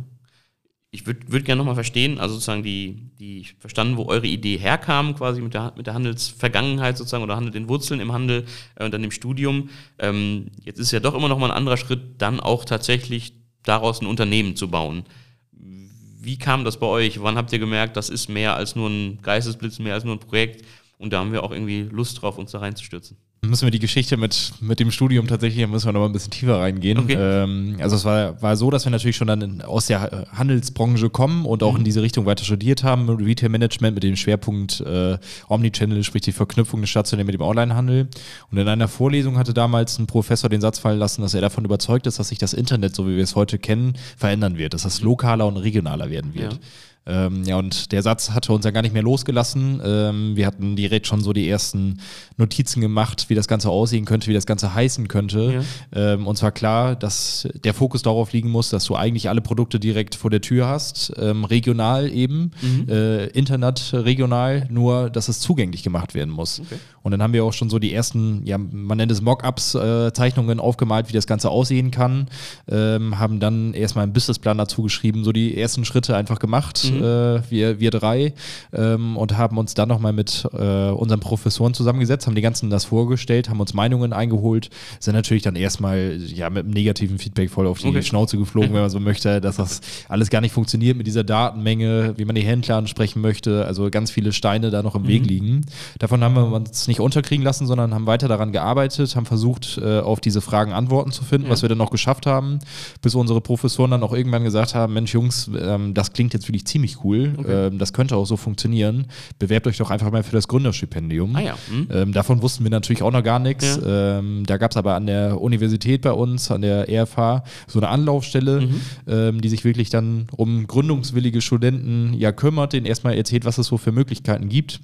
ich 0.96 1.06
würde 1.06 1.20
würd 1.28 1.46
gerne 1.46 1.60
nochmal 1.60 1.76
verstehen, 1.76 2.20
also 2.20 2.36
sozusagen 2.36 2.64
die, 2.64 3.12
die 3.20 3.46
verstanden, 3.60 3.98
wo 3.98 4.06
eure 4.06 4.28
Idee 4.28 4.58
herkam, 4.58 5.16
quasi 5.16 5.42
mit 5.42 5.54
der, 5.54 5.74
mit 5.76 5.88
der 5.88 5.94
Handelsvergangenheit 5.94 6.98
sozusagen 6.98 7.24
oder 7.24 7.36
Handel 7.36 7.52
den 7.52 7.70
Wurzeln 7.70 8.00
im 8.00 8.14
Handel 8.14 8.46
äh, 8.76 8.86
und 8.86 8.94
dann 8.94 9.04
im 9.04 9.12
Studium. 9.12 9.70
Ähm, 10.00 10.48
jetzt 10.64 10.80
ist 10.80 10.92
ja 10.92 11.00
doch 11.00 11.14
immer 11.14 11.28
nochmal 11.28 11.52
ein 11.52 11.58
anderer 11.58 11.78
Schritt, 11.78 12.22
dann 12.22 12.40
auch 12.40 12.66
tatsächlich 12.66 13.34
daraus 13.64 14.02
ein 14.02 14.08
Unternehmen 14.08 14.56
zu 14.56 14.70
bauen. 14.70 15.04
Wie 15.52 16.38
kam 16.38 16.64
das 16.64 16.80
bei 16.80 16.88
euch? 16.88 17.22
Wann 17.22 17.36
habt 17.36 17.54
ihr 17.54 17.60
gemerkt, 17.60 17.98
das 17.98 18.10
ist 18.10 18.30
mehr 18.30 18.56
als 18.56 18.76
nur 18.76 18.90
ein 18.90 19.20
Geistesblitz, 19.22 19.80
mehr 19.80 19.94
als 19.94 20.06
nur 20.06 20.16
ein 20.16 20.20
Projekt? 20.20 20.66
Und 20.98 21.14
da 21.14 21.20
haben 21.20 21.34
wir 21.34 21.44
auch 21.44 21.52
irgendwie 21.52 21.82
Lust 21.82 22.22
drauf, 22.22 22.38
uns 22.38 22.52
da 22.52 22.60
reinzustürzen 22.60 23.18
müssen 23.50 23.66
wir 23.66 23.72
die 23.72 23.80
Geschichte 23.80 24.18
mit, 24.18 24.54
mit 24.62 24.80
dem 24.80 24.92
Studium 24.92 25.28
tatsächlich, 25.28 25.66
müssen 25.68 25.88
wir 25.88 25.94
noch 25.94 26.02
mal 26.02 26.06
ein 26.08 26.12
bisschen 26.12 26.32
tiefer 26.32 26.60
reingehen. 26.60 27.00
Okay. 27.00 27.16
Ähm, 27.18 27.78
also 27.80 27.96
es 27.96 28.06
war, 28.06 28.42
war 28.42 28.56
so, 28.56 28.70
dass 28.72 28.86
wir 28.86 28.92
natürlich 28.92 29.16
schon 29.16 29.28
dann 29.28 29.42
in, 29.42 29.62
aus 29.62 29.88
der 29.88 30.28
Handelsbranche 30.32 31.10
kommen 31.10 31.46
und 31.46 31.64
auch 31.64 31.74
mhm. 31.74 31.80
in 31.80 31.84
diese 31.86 32.02
Richtung 32.02 32.26
weiter 32.26 32.44
studiert 32.44 32.84
haben, 32.84 33.10
Retail 33.10 33.50
Management 33.50 33.96
mit 33.96 34.04
dem 34.04 34.16
Schwerpunkt 34.16 34.82
äh, 34.82 35.18
Omnichannel, 35.48 36.04
sprich 36.04 36.24
die 36.24 36.32
Verknüpfung 36.32 36.82
des 36.82 36.90
Stationären 36.90 37.28
mit 37.28 37.36
dem 37.36 37.42
Onlinehandel. 37.42 38.08
Und 38.52 38.58
in 38.58 38.68
einer 38.68 38.88
Vorlesung 38.88 39.38
hatte 39.38 39.54
damals 39.54 40.00
ein 40.00 40.08
Professor 40.08 40.50
den 40.50 40.62
Satz 40.62 40.80
fallen 40.80 41.00
lassen, 41.00 41.22
dass 41.22 41.34
er 41.34 41.42
davon 41.42 41.66
überzeugt 41.66 42.08
ist, 42.08 42.20
dass 42.20 42.30
sich 42.30 42.38
das 42.38 42.54
Internet, 42.54 42.96
so 42.96 43.08
wie 43.08 43.16
wir 43.16 43.24
es 43.24 43.36
heute 43.36 43.60
kennen, 43.60 43.94
verändern 44.18 44.58
wird, 44.58 44.74
dass 44.74 44.84
das 44.84 45.02
lokaler 45.02 45.48
und 45.48 45.58
regionaler 45.58 46.10
werden 46.10 46.34
wird. 46.34 46.54
Ja. 46.54 46.60
Ähm, 47.08 47.44
ja, 47.44 47.58
und 47.58 47.92
der 47.92 48.02
Satz 48.02 48.32
hatte 48.32 48.52
uns 48.52 48.66
ja 48.66 48.72
gar 48.72 48.82
nicht 48.82 48.94
mehr 48.94 49.04
losgelassen. 49.04 49.80
Ähm, 49.84 50.36
wir 50.36 50.48
hatten 50.48 50.76
direkt 50.76 51.06
schon 51.06 51.22
so 51.22 51.34
die 51.34 51.48
ersten 51.48 52.00
Notizen 52.38 52.82
gemacht, 52.82 53.26
wie 53.30 53.36
das 53.36 53.48
Ganze 53.48 53.70
aussehen 53.70 54.06
könnte, 54.06 54.28
wie 54.28 54.34
das 54.34 54.48
Ganze 54.48 54.74
heißen 54.74 55.08
könnte. 55.08 55.64
Ja. 55.94 56.14
Ähm, 56.14 56.26
und 56.26 56.38
zwar 56.38 56.52
klar, 56.52 56.96
dass 56.96 57.48
der 57.64 57.76
Fokus 57.76 58.02
darauf 58.02 58.34
liegen 58.34 58.50
muss, 58.50 58.70
dass 58.70 58.86
du 58.86 58.96
eigentlich 58.96 59.30
alle 59.30 59.42
Produkte 59.42 59.80
direkt 59.80 60.16
vor 60.16 60.32
der 60.32 60.42
Tür 60.42 60.68
hast, 60.68 61.14
ähm, 61.18 61.46
regional 61.46 62.12
eben, 62.12 62.52
mhm. 62.62 62.90
äh, 62.90 63.26
Internet 63.28 63.92
regional, 63.94 64.68
nur 64.72 65.12
dass 65.12 65.28
es 65.28 65.40
zugänglich 65.40 65.84
gemacht 65.84 66.16
werden 66.16 66.34
muss. 66.34 66.62
Okay. 66.62 66.80
Und 67.04 67.12
dann 67.12 67.22
haben 67.22 67.34
wir 67.34 67.44
auch 67.44 67.54
schon 67.54 67.70
so 67.70 67.78
die 67.78 67.94
ersten, 67.94 68.44
ja, 68.48 68.58
man 68.58 68.98
nennt 68.98 69.12
es 69.12 69.22
Mockups, 69.22 69.76
äh, 69.76 70.12
Zeichnungen 70.12 70.60
aufgemalt, 70.60 71.08
wie 71.10 71.14
das 71.14 71.28
Ganze 71.28 71.52
aussehen 71.52 71.92
kann. 71.92 72.30
Ähm, 72.68 73.20
haben 73.20 73.40
dann 73.40 73.76
erstmal 73.76 74.04
einen 74.04 74.14
Businessplan 74.14 74.58
dazu 74.58 74.82
geschrieben, 74.82 75.24
so 75.24 75.32
die 75.32 75.56
ersten 75.56 75.86
Schritte 75.86 76.16
einfach 76.18 76.40
gemacht. 76.40 76.90
Mhm 76.92 76.95
mhm. 76.98 77.04
äh, 77.04 77.52
wir, 77.52 77.80
wir 77.80 77.92
drei, 77.92 78.34
ähm, 78.74 79.18
und 79.18 79.38
haben 79.38 79.58
uns 79.58 79.74
dann 79.74 79.90
nochmal 79.90 80.14
mit 80.14 80.48
äh, 80.54 80.90
unseren 80.90 81.20
Professoren 81.20 81.74
zusammengesetzt, 81.74 82.28
haben 82.28 82.36
die 82.36 82.42
ganzen 82.42 82.70
das 82.70 82.86
vorgestellt, 82.86 83.50
haben 83.50 83.60
uns 83.60 83.74
Meinungen 83.74 84.14
eingeholt, 84.14 84.70
sind 85.00 85.16
natürlich 85.16 85.44
dann 85.44 85.56
erstmal 85.56 86.18
ja, 86.18 86.50
mit 86.50 86.66
einem 86.66 86.74
negativen 86.74 87.18
Feedback 87.20 87.50
voll 87.50 87.68
auf 87.68 87.80
die 87.80 87.88
okay. 87.88 88.04
Schnauze 88.04 88.38
geflogen, 88.38 88.74
wenn 88.74 88.82
man 88.82 88.90
so 88.90 89.00
möchte, 89.00 89.42
dass 89.42 89.58
das 89.58 89.82
alles 90.10 90.30
gar 90.30 90.42
nicht 90.42 90.54
funktioniert 90.54 90.98
mit 90.98 91.08
dieser 91.08 91.24
Datenmenge, 91.24 92.14
wie 92.18 92.26
man 92.26 92.36
die 92.36 92.44
Händler 92.44 92.78
ansprechen 92.78 93.22
möchte, 93.22 93.66
also 93.66 93.90
ganz 93.90 94.12
viele 94.12 94.32
Steine 94.34 94.70
da 94.72 94.84
noch 94.84 94.96
im 94.96 95.04
mhm. 95.04 95.08
Weg 95.08 95.26
liegen. 95.26 95.66
Davon 96.00 96.24
haben 96.24 96.36
wir 96.36 96.52
uns 96.52 96.88
nicht 96.88 97.00
unterkriegen 97.00 97.44
lassen, 97.44 97.68
sondern 97.68 97.94
haben 97.94 98.08
weiter 98.08 98.28
daran 98.28 98.52
gearbeitet, 98.52 99.16
haben 99.16 99.26
versucht, 99.26 99.80
äh, 99.82 100.00
auf 100.00 100.20
diese 100.20 100.42
Fragen 100.42 100.74
Antworten 100.74 101.12
zu 101.12 101.24
finden, 101.24 101.48
ja. 101.48 101.52
was 101.52 101.62
wir 101.62 101.70
dann 101.70 101.78
noch 101.78 101.92
geschafft 101.92 102.26
haben, 102.26 102.60
bis 103.02 103.16
unsere 103.16 103.42
Professoren 103.42 103.92
dann 103.92 104.04
auch 104.04 104.14
irgendwann 104.14 104.44
gesagt 104.44 104.76
haben, 104.76 104.94
Mensch 104.94 105.14
Jungs, 105.14 105.50
ähm, 105.60 105.94
das 105.94 106.14
klingt 106.14 106.34
jetzt 106.34 106.48
wirklich 106.48 106.66
ziemlich 106.66 106.85
cool, 107.04 107.34
okay. 107.38 107.68
ähm, 107.68 107.78
das 107.78 107.94
könnte 107.94 108.16
auch 108.16 108.26
so 108.26 108.38
funktionieren, 108.38 109.08
bewerbt 109.40 109.68
euch 109.68 109.78
doch 109.78 109.92
einfach 109.92 110.12
mal 110.12 110.24
für 110.24 110.32
das 110.32 110.48
Gründerstipendium. 110.48 111.36
Ah, 111.36 111.42
ja. 111.42 111.58
mhm. 111.72 111.88
ähm, 111.92 112.14
davon 112.14 112.42
wussten 112.42 112.64
wir 112.64 112.72
natürlich 112.72 113.04
auch 113.04 113.12
noch 113.12 113.24
gar 113.24 113.40
nichts. 113.40 113.80
Ja. 113.84 114.20
Ähm, 114.20 114.44
da 114.46 114.58
gab 114.58 114.72
es 114.72 114.78
aber 114.78 114.96
an 114.96 115.08
der 115.08 115.42
Universität 115.42 116.02
bei 116.02 116.12
uns, 116.12 116.52
an 116.52 116.62
der 116.62 116.90
ERFH, 116.90 117.44
so 117.68 117.80
eine 117.80 117.90
Anlaufstelle, 117.90 118.62
mhm. 118.62 118.82
Ähm, 119.08 119.42
die 119.42 119.50
sich 119.50 119.64
wirklich 119.64 119.90
dann 119.90 120.28
um 120.36 120.68
gründungswillige 120.68 121.42
Studenten 121.42 122.14
ja 122.14 122.32
kümmert, 122.32 122.74
denen 122.74 122.86
erstmal 122.86 123.16
erzählt, 123.16 123.46
was 123.46 123.58
es 123.58 123.68
so 123.68 123.78
für 123.78 123.92
Möglichkeiten 123.92 124.50
gibt. 124.50 124.80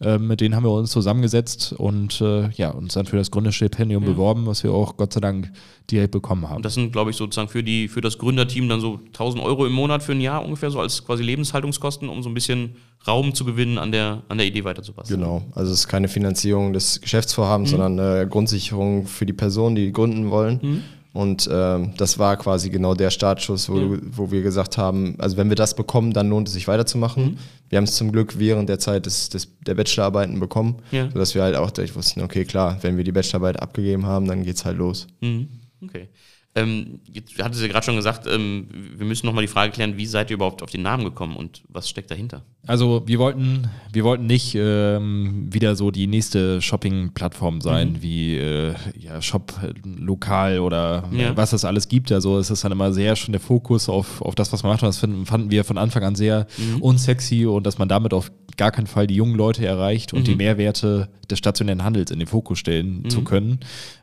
Ähm, 0.00 0.26
mit 0.26 0.40
denen 0.40 0.54
haben 0.54 0.64
wir 0.64 0.72
uns 0.72 0.90
zusammengesetzt 0.90 1.72
und 1.72 2.20
äh, 2.20 2.50
ja, 2.50 2.70
uns 2.70 2.94
dann 2.94 3.06
für 3.06 3.16
das 3.16 3.30
Gründerstipendium 3.30 4.02
ja. 4.02 4.10
beworben, 4.10 4.46
was 4.46 4.62
wir 4.64 4.72
auch 4.72 4.96
Gott 4.96 5.12
sei 5.12 5.20
Dank 5.20 5.50
direkt 5.90 6.12
bekommen 6.12 6.48
haben. 6.48 6.56
Und 6.56 6.64
das 6.64 6.74
sind, 6.74 6.92
glaube 6.92 7.10
ich, 7.10 7.16
sozusagen 7.16 7.48
für, 7.48 7.62
die, 7.62 7.88
für 7.88 8.00
das 8.00 8.18
Gründerteam 8.18 8.68
dann 8.68 8.80
so 8.80 9.00
1000 9.06 9.42
Euro 9.42 9.66
im 9.66 9.72
Monat 9.72 10.02
für 10.02 10.12
ein 10.12 10.20
Jahr 10.20 10.44
ungefähr, 10.44 10.70
so 10.70 10.80
als 10.80 11.04
quasi 11.04 11.22
Lebenshaltungskosten, 11.22 12.08
um 12.08 12.22
so 12.22 12.28
ein 12.28 12.34
bisschen 12.34 12.76
Raum 13.06 13.34
zu 13.34 13.44
gewinnen, 13.44 13.78
an 13.78 13.92
der, 13.92 14.22
an 14.28 14.38
der 14.38 14.46
Idee 14.46 14.64
weiterzupassen. 14.64 15.16
Genau, 15.16 15.42
also 15.54 15.72
es 15.72 15.80
ist 15.80 15.88
keine 15.88 16.08
Finanzierung 16.08 16.72
des 16.72 17.00
Geschäftsvorhabens, 17.00 17.70
mhm. 17.70 17.76
sondern 17.76 18.00
eine 18.00 18.28
Grundsicherung 18.28 19.06
für 19.06 19.26
die 19.26 19.32
Personen, 19.32 19.76
die 19.76 19.92
gründen 19.92 20.30
wollen. 20.30 20.60
Mhm. 20.62 20.82
Und 21.14 21.48
ähm, 21.50 21.92
das 21.96 22.18
war 22.18 22.36
quasi 22.36 22.70
genau 22.70 22.94
der 22.94 23.10
Startschuss, 23.10 23.68
wo, 23.68 23.78
ja. 23.78 23.98
wo 24.10 24.32
wir 24.32 24.42
gesagt 24.42 24.76
haben, 24.76 25.14
also 25.18 25.36
wenn 25.36 25.48
wir 25.48 25.54
das 25.54 25.76
bekommen, 25.76 26.12
dann 26.12 26.28
lohnt 26.28 26.48
es 26.48 26.54
sich 26.54 26.66
weiterzumachen. 26.66 27.24
Mhm. 27.24 27.38
Wir 27.68 27.78
haben 27.78 27.84
es 27.84 27.94
zum 27.94 28.10
Glück 28.10 28.36
während 28.40 28.68
der 28.68 28.80
Zeit 28.80 29.06
des, 29.06 29.28
des, 29.28 29.48
der 29.60 29.76
Bachelorarbeiten 29.76 30.40
bekommen, 30.40 30.82
ja. 30.90 31.08
sodass 31.12 31.36
wir 31.36 31.44
halt 31.44 31.54
auch 31.54 31.70
direkt 31.70 31.94
wussten, 31.94 32.20
okay, 32.20 32.44
klar, 32.44 32.78
wenn 32.82 32.96
wir 32.96 33.04
die 33.04 33.12
Bachelorarbeit 33.12 33.62
abgegeben 33.62 34.06
haben, 34.06 34.26
dann 34.26 34.42
geht 34.42 34.56
es 34.56 34.64
halt 34.64 34.76
los. 34.76 35.06
Mhm. 35.20 35.48
Okay. 35.84 36.08
Ähm, 36.56 36.98
jetzt 37.12 37.40
hattet 37.40 37.62
ihr 37.62 37.68
gerade 37.68 37.86
schon 37.86 37.94
gesagt, 37.94 38.26
ähm, 38.26 38.66
wir 38.96 39.06
müssen 39.06 39.26
nochmal 39.26 39.44
die 39.44 39.48
Frage 39.48 39.70
klären, 39.70 39.96
wie 39.96 40.06
seid 40.06 40.30
ihr 40.30 40.34
überhaupt 40.34 40.62
auf 40.62 40.70
den 40.70 40.82
Namen 40.82 41.04
gekommen 41.04 41.36
und 41.36 41.62
was 41.68 41.88
steckt 41.88 42.10
dahinter? 42.10 42.44
Also 42.66 43.02
wir 43.06 43.18
wollten, 43.18 43.68
wir 43.92 44.04
wollten 44.04 44.26
nicht 44.26 44.54
ähm, 44.54 45.48
wieder 45.52 45.76
so 45.76 45.90
die 45.90 46.06
nächste 46.06 46.62
Shopping-Plattform 46.62 47.60
sein, 47.60 47.92
mhm. 47.92 48.02
wie 48.02 48.36
äh, 48.36 48.74
ja, 48.98 49.20
Shop 49.20 49.52
lokal 49.84 50.60
oder 50.60 51.04
ja. 51.12 51.36
was 51.36 51.52
es 51.52 51.64
alles 51.64 51.88
gibt. 51.88 52.10
Also 52.10 52.38
es 52.38 52.50
ist 52.50 52.64
dann 52.64 52.72
immer 52.72 52.92
sehr 52.92 53.16
schon 53.16 53.32
der 53.32 53.40
Fokus 53.40 53.88
auf, 53.88 54.22
auf 54.22 54.34
das, 54.34 54.52
was 54.52 54.62
man 54.62 54.72
macht. 54.72 54.82
Und 54.82 54.88
das 54.88 54.98
finden, 54.98 55.26
fanden 55.26 55.50
wir 55.50 55.64
von 55.64 55.76
Anfang 55.76 56.04
an 56.04 56.14
sehr 56.14 56.46
mhm. 56.56 56.80
unsexy 56.80 57.44
und 57.44 57.66
dass 57.66 57.78
man 57.78 57.88
damit 57.88 58.14
auf 58.14 58.32
gar 58.56 58.70
keinen 58.70 58.86
Fall 58.86 59.06
die 59.06 59.16
jungen 59.16 59.34
Leute 59.34 59.66
erreicht 59.66 60.14
und 60.14 60.20
mhm. 60.20 60.24
die 60.24 60.36
Mehrwerte 60.36 61.08
des 61.30 61.38
stationären 61.38 61.84
Handels 61.84 62.10
in 62.10 62.18
den 62.18 62.28
Fokus 62.28 62.58
stellen 62.58 63.02
mhm. 63.02 63.10
zu 63.10 63.24
können. 63.24 63.60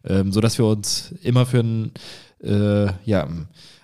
Ähm, 0.07 0.31
sodass 0.31 0.57
wir 0.59 0.65
uns 0.65 1.15
immer 1.23 1.45
für 1.45 1.61
ein 1.61 1.91
äh, 2.43 2.87
ja, 3.05 3.27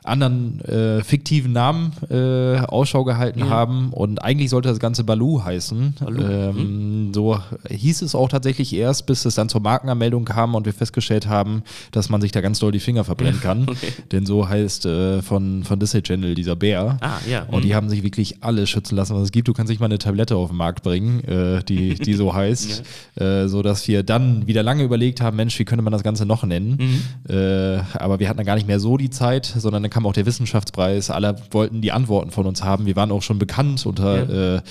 anderen 0.07 0.61
äh, 0.61 1.03
fiktiven 1.03 1.51
Namen 1.51 1.93
äh, 2.09 2.57
Ausschau 2.59 3.03
gehalten 3.03 3.39
ja. 3.39 3.49
haben. 3.49 3.91
Und 3.91 4.23
eigentlich 4.23 4.49
sollte 4.49 4.69
das 4.69 4.79
Ganze 4.79 5.03
Baloo 5.03 5.43
heißen. 5.43 5.95
Baloo. 5.99 6.21
Ähm, 6.21 7.07
mhm. 7.07 7.13
So 7.13 7.39
hieß 7.69 8.01
es 8.01 8.15
auch 8.15 8.29
tatsächlich 8.29 8.73
erst, 8.73 9.05
bis 9.05 9.25
es 9.25 9.35
dann 9.35 9.49
zur 9.49 9.61
Markenanmeldung 9.61 10.25
kam 10.25 10.55
und 10.55 10.65
wir 10.65 10.73
festgestellt 10.73 11.27
haben, 11.27 11.63
dass 11.91 12.09
man 12.09 12.21
sich 12.21 12.31
da 12.31 12.41
ganz 12.41 12.59
doll 12.59 12.71
die 12.71 12.79
Finger 12.79 13.03
verbrennen 13.03 13.41
kann. 13.41 13.63
okay. 13.67 13.93
Denn 14.11 14.25
so 14.25 14.47
heißt 14.47 14.85
äh, 14.85 15.21
von, 15.21 15.63
von 15.63 15.79
Disney 15.79 16.01
Channel 16.01 16.35
dieser 16.35 16.55
Bär. 16.55 16.97
Ah, 17.01 17.17
ja. 17.29 17.43
Und 17.43 17.63
die 17.63 17.69
mhm. 17.69 17.73
haben 17.75 17.89
sich 17.89 18.03
wirklich 18.03 18.43
alle 18.43 18.67
schützen 18.67 18.95
lassen, 18.95 19.15
was 19.15 19.23
es 19.23 19.31
gibt. 19.31 19.47
Du 19.47 19.53
kannst 19.53 19.69
nicht 19.69 19.79
mal 19.79 19.85
eine 19.85 19.97
Tablette 19.97 20.35
auf 20.35 20.49
den 20.49 20.57
Markt 20.57 20.83
bringen, 20.83 21.23
äh, 21.23 21.63
die, 21.63 21.95
die 21.95 22.13
so 22.13 22.33
heißt. 22.33 22.83
ja. 23.19 23.43
äh, 23.43 23.47
so 23.49 23.61
dass 23.61 23.87
wir 23.87 24.03
dann 24.03 24.47
wieder 24.47 24.63
lange 24.63 24.83
überlegt 24.83 25.21
haben, 25.21 25.37
Mensch, 25.37 25.57
wie 25.59 25.65
könnte 25.65 25.83
man 25.83 25.93
das 25.93 26.03
Ganze 26.03 26.25
noch 26.25 26.43
nennen? 26.43 26.77
Mhm. 26.79 27.35
Äh, 27.35 27.81
aber 27.93 28.19
wir 28.19 28.29
hatten 28.29 28.37
dann 28.37 28.45
gar 28.45 28.55
nicht 28.55 28.67
mehr 28.67 28.79
so 28.79 28.97
die 28.97 29.09
Zeit, 29.09 29.45
sondern 29.45 29.83
dann 29.83 29.89
kam 29.97 30.05
auch 30.05 30.13
der 30.13 30.27
Wissenschaftspreis. 30.27 31.09
Alle 31.09 31.35
wollten 31.49 31.81
die 31.81 31.91
Antworten 31.91 32.29
von 32.29 32.45
uns 32.45 32.63
haben. 32.63 32.85
Wir 32.85 32.95
waren 32.95 33.11
auch 33.11 33.23
schon 33.23 33.39
bekannt 33.39 33.83
unter 33.87 34.31
ja. 34.31 34.61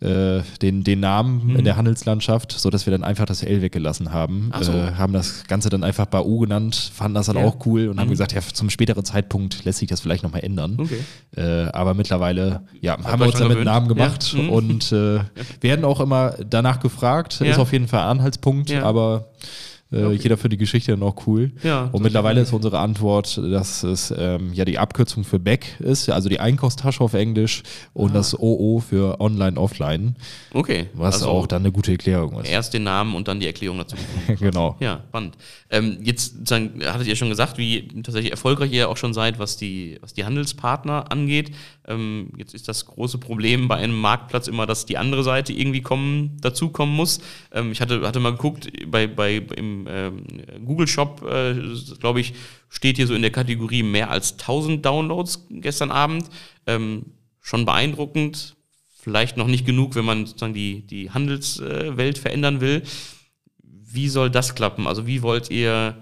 äh, 0.00 0.38
äh, 0.38 0.42
den, 0.62 0.84
den 0.84 1.00
Namen 1.00 1.44
mhm. 1.44 1.56
in 1.56 1.64
der 1.64 1.76
Handelslandschaft, 1.76 2.52
sodass 2.52 2.86
wir 2.86 2.92
dann 2.92 3.02
einfach 3.02 3.26
das 3.26 3.42
L 3.42 3.62
weggelassen 3.62 4.12
haben. 4.12 4.52
So. 4.60 4.70
Äh, 4.70 4.92
haben 4.92 5.12
das 5.12 5.42
Ganze 5.48 5.70
dann 5.70 5.82
einfach 5.82 6.06
Bau 6.06 6.38
genannt, 6.38 6.92
fanden 6.94 7.16
das 7.16 7.26
dann 7.26 7.36
ja. 7.36 7.44
auch 7.44 7.66
cool 7.66 7.88
und 7.88 7.96
mhm. 7.96 8.00
haben 8.00 8.10
gesagt, 8.10 8.32
ja, 8.32 8.40
zum 8.40 8.70
späteren 8.70 9.04
Zeitpunkt 9.04 9.64
lässt 9.64 9.80
sich 9.80 9.88
das 9.88 10.00
vielleicht 10.02 10.22
nochmal 10.22 10.44
ändern. 10.44 10.76
Okay. 10.78 11.00
Äh, 11.36 11.68
aber 11.72 11.94
mittlerweile 11.94 12.60
ja, 12.80 12.96
haben 13.02 13.18
wir 13.18 13.26
uns 13.26 13.38
damit 13.38 13.56
einen 13.56 13.64
Namen 13.64 13.88
gemacht 13.88 14.36
mhm. 14.38 14.50
und 14.50 14.92
äh, 14.92 15.18
werden 15.62 15.84
auch 15.84 15.98
immer 15.98 16.34
danach 16.48 16.78
gefragt. 16.78 17.40
Ist 17.40 17.58
auf 17.58 17.72
jeden 17.72 17.88
Fall 17.88 18.02
Anhaltspunkt, 18.02 18.72
aber 18.72 19.30
äh, 19.92 20.02
okay. 20.02 20.18
Jeder 20.20 20.36
für 20.36 20.48
die 20.48 20.56
Geschichte 20.56 20.90
dann 20.90 21.02
auch 21.02 21.26
cool. 21.26 21.52
Ja, 21.62 21.88
und 21.92 22.02
mittlerweile 22.02 22.40
ist 22.40 22.52
unsere 22.52 22.80
Antwort, 22.80 23.38
dass 23.38 23.84
es 23.84 24.12
ähm, 24.16 24.52
ja 24.52 24.64
die 24.64 24.78
Abkürzung 24.78 25.22
für 25.22 25.38
Back 25.38 25.78
ist, 25.78 26.10
also 26.10 26.28
die 26.28 26.40
Einkaufstasche 26.40 27.02
auf 27.04 27.14
Englisch 27.14 27.62
und 27.92 28.10
ah. 28.10 28.14
das 28.14 28.36
OO 28.36 28.80
für 28.80 29.20
Online, 29.20 29.56
Offline. 29.56 30.16
Okay. 30.52 30.88
Was 30.94 31.16
also 31.16 31.28
auch 31.28 31.46
dann 31.46 31.62
eine 31.62 31.70
gute 31.70 31.92
Erklärung 31.92 32.40
ist. 32.40 32.50
Erst 32.50 32.74
den 32.74 32.82
Namen 32.82 33.14
und 33.14 33.28
dann 33.28 33.38
die 33.38 33.46
Erklärung 33.46 33.78
dazu. 33.78 33.96
genau. 34.40 34.76
Ja, 34.80 35.02
spannend. 35.08 35.36
Ähm, 35.70 35.98
jetzt 36.02 36.48
sagen, 36.48 36.80
hattet 36.84 37.06
ihr 37.06 37.16
schon 37.16 37.28
gesagt, 37.28 37.56
wie 37.56 37.86
tatsächlich 38.02 38.32
erfolgreich 38.32 38.72
ihr 38.72 38.88
auch 38.88 38.96
schon 38.96 39.14
seid, 39.14 39.38
was 39.38 39.56
die, 39.56 39.98
was 40.00 40.14
die 40.14 40.24
Handelspartner 40.24 41.12
angeht. 41.12 41.52
Ähm, 41.86 42.30
jetzt 42.36 42.54
ist 42.54 42.68
das 42.68 42.86
große 42.86 43.18
Problem 43.18 43.68
bei 43.68 43.76
einem 43.76 43.98
Marktplatz 43.98 44.48
immer, 44.48 44.66
dass 44.66 44.86
die 44.86 44.98
andere 44.98 45.22
Seite 45.22 45.52
irgendwie 45.52 45.82
kommen, 45.82 46.36
dazukommen 46.40 46.94
muss. 46.94 47.20
Ähm, 47.52 47.72
ich 47.72 47.80
hatte, 47.80 48.06
hatte 48.06 48.20
mal 48.20 48.32
geguckt, 48.32 48.70
bei, 48.90 49.06
bei, 49.06 49.36
im 49.56 49.86
ähm, 49.88 50.24
Google 50.64 50.88
Shop, 50.88 51.22
äh, 51.28 51.54
glaube 52.00 52.20
ich, 52.20 52.34
steht 52.68 52.96
hier 52.96 53.06
so 53.06 53.14
in 53.14 53.22
der 53.22 53.30
Kategorie 53.30 53.82
mehr 53.82 54.10
als 54.10 54.32
1000 54.32 54.84
Downloads 54.84 55.46
gestern 55.50 55.90
Abend. 55.90 56.28
Ähm, 56.66 57.06
schon 57.40 57.64
beeindruckend. 57.64 58.56
Vielleicht 58.98 59.36
noch 59.36 59.46
nicht 59.46 59.64
genug, 59.64 59.94
wenn 59.94 60.04
man 60.04 60.26
sozusagen 60.26 60.54
die, 60.54 60.84
die 60.84 61.12
Handelswelt 61.12 62.18
verändern 62.18 62.60
will. 62.60 62.82
Wie 63.62 64.08
soll 64.08 64.30
das 64.30 64.56
klappen? 64.56 64.88
Also 64.88 65.06
wie 65.06 65.22
wollt 65.22 65.50
ihr 65.50 65.96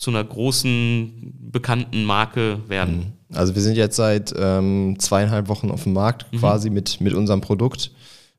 zu 0.00 0.10
einer 0.10 0.24
großen, 0.24 1.34
bekannten 1.52 2.04
Marke 2.04 2.58
werden? 2.68 3.14
Mhm. 3.28 3.36
Also 3.36 3.54
wir 3.54 3.62
sind 3.62 3.76
jetzt 3.76 3.96
seit 3.96 4.34
ähm, 4.36 4.96
zweieinhalb 4.98 5.48
Wochen 5.48 5.70
auf 5.70 5.84
dem 5.84 5.92
Markt, 5.92 6.32
mhm. 6.32 6.38
quasi 6.38 6.70
mit, 6.70 7.00
mit 7.00 7.12
unserem 7.12 7.42
Produkt, 7.42 7.92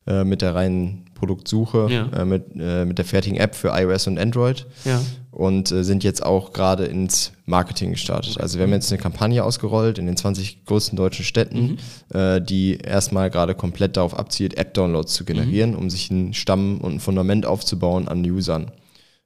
äh, 0.08 0.24
mit 0.24 0.42
der 0.42 0.56
reinen 0.56 1.06
Produktsuche, 1.14 1.88
ja. 1.90 2.08
äh, 2.20 2.26
mit, 2.26 2.46
äh, 2.60 2.84
mit 2.84 2.98
der 2.98 3.06
fertigen 3.06 3.38
App 3.38 3.54
für 3.54 3.70
iOS 3.70 4.08
und 4.08 4.18
Android. 4.18 4.66
Ja. 4.86 5.00
Und 5.30 5.72
äh, 5.72 5.84
sind 5.84 6.04
jetzt 6.04 6.26
auch 6.26 6.52
gerade 6.52 6.86
ins 6.86 7.32
Marketing 7.46 7.92
gestartet. 7.92 8.40
Also 8.40 8.58
wir 8.58 8.64
haben 8.64 8.74
jetzt 8.74 8.92
eine 8.92 9.00
Kampagne 9.00 9.44
ausgerollt 9.44 10.00
in 10.00 10.08
den 10.08 10.18
20 10.18 10.66
größten 10.66 10.98
deutschen 10.98 11.24
Städten, 11.24 11.78
mhm. 12.12 12.18
Äh, 12.20 12.42
die 12.42 12.80
erstmal 12.80 13.30
gerade 13.30 13.54
komplett 13.54 13.98
darauf 13.98 14.18
abzielt, 14.18 14.58
App-Downloads 14.58 15.14
zu 15.14 15.26
generieren, 15.26 15.72
mhm. 15.72 15.78
um 15.78 15.90
sich 15.92 16.10
einen 16.10 16.34
Stamm 16.34 16.82
und 16.82 16.96
ein 16.96 17.00
Fundament 17.00 17.46
aufzubauen 17.46 18.08
an 18.08 18.24
Usern. 18.24 18.72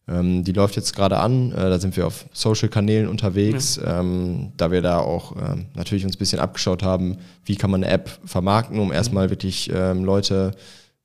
Ähm, 0.07 0.43
die 0.43 0.51
läuft 0.51 0.75
jetzt 0.75 0.95
gerade 0.95 1.17
an. 1.17 1.51
Äh, 1.51 1.69
da 1.69 1.79
sind 1.79 1.97
wir 1.97 2.05
auf 2.05 2.25
Social-Kanälen 2.31 3.07
unterwegs, 3.07 3.77
ja. 3.77 4.01
ähm, 4.01 4.51
da 4.55 4.71
wir 4.71 4.81
da 4.81 4.99
auch 4.99 5.35
ähm, 5.35 5.65
natürlich 5.73 6.05
uns 6.05 6.15
ein 6.15 6.19
bisschen 6.19 6.39
abgeschaut 6.39 6.83
haben, 6.83 7.17
wie 7.43 7.55
kann 7.55 7.71
man 7.71 7.83
eine 7.83 7.91
App 7.91 8.19
vermarkten, 8.23 8.79
um 8.79 8.91
erstmal 8.91 9.29
wirklich 9.29 9.71
ähm, 9.73 10.03
Leute 10.03 10.51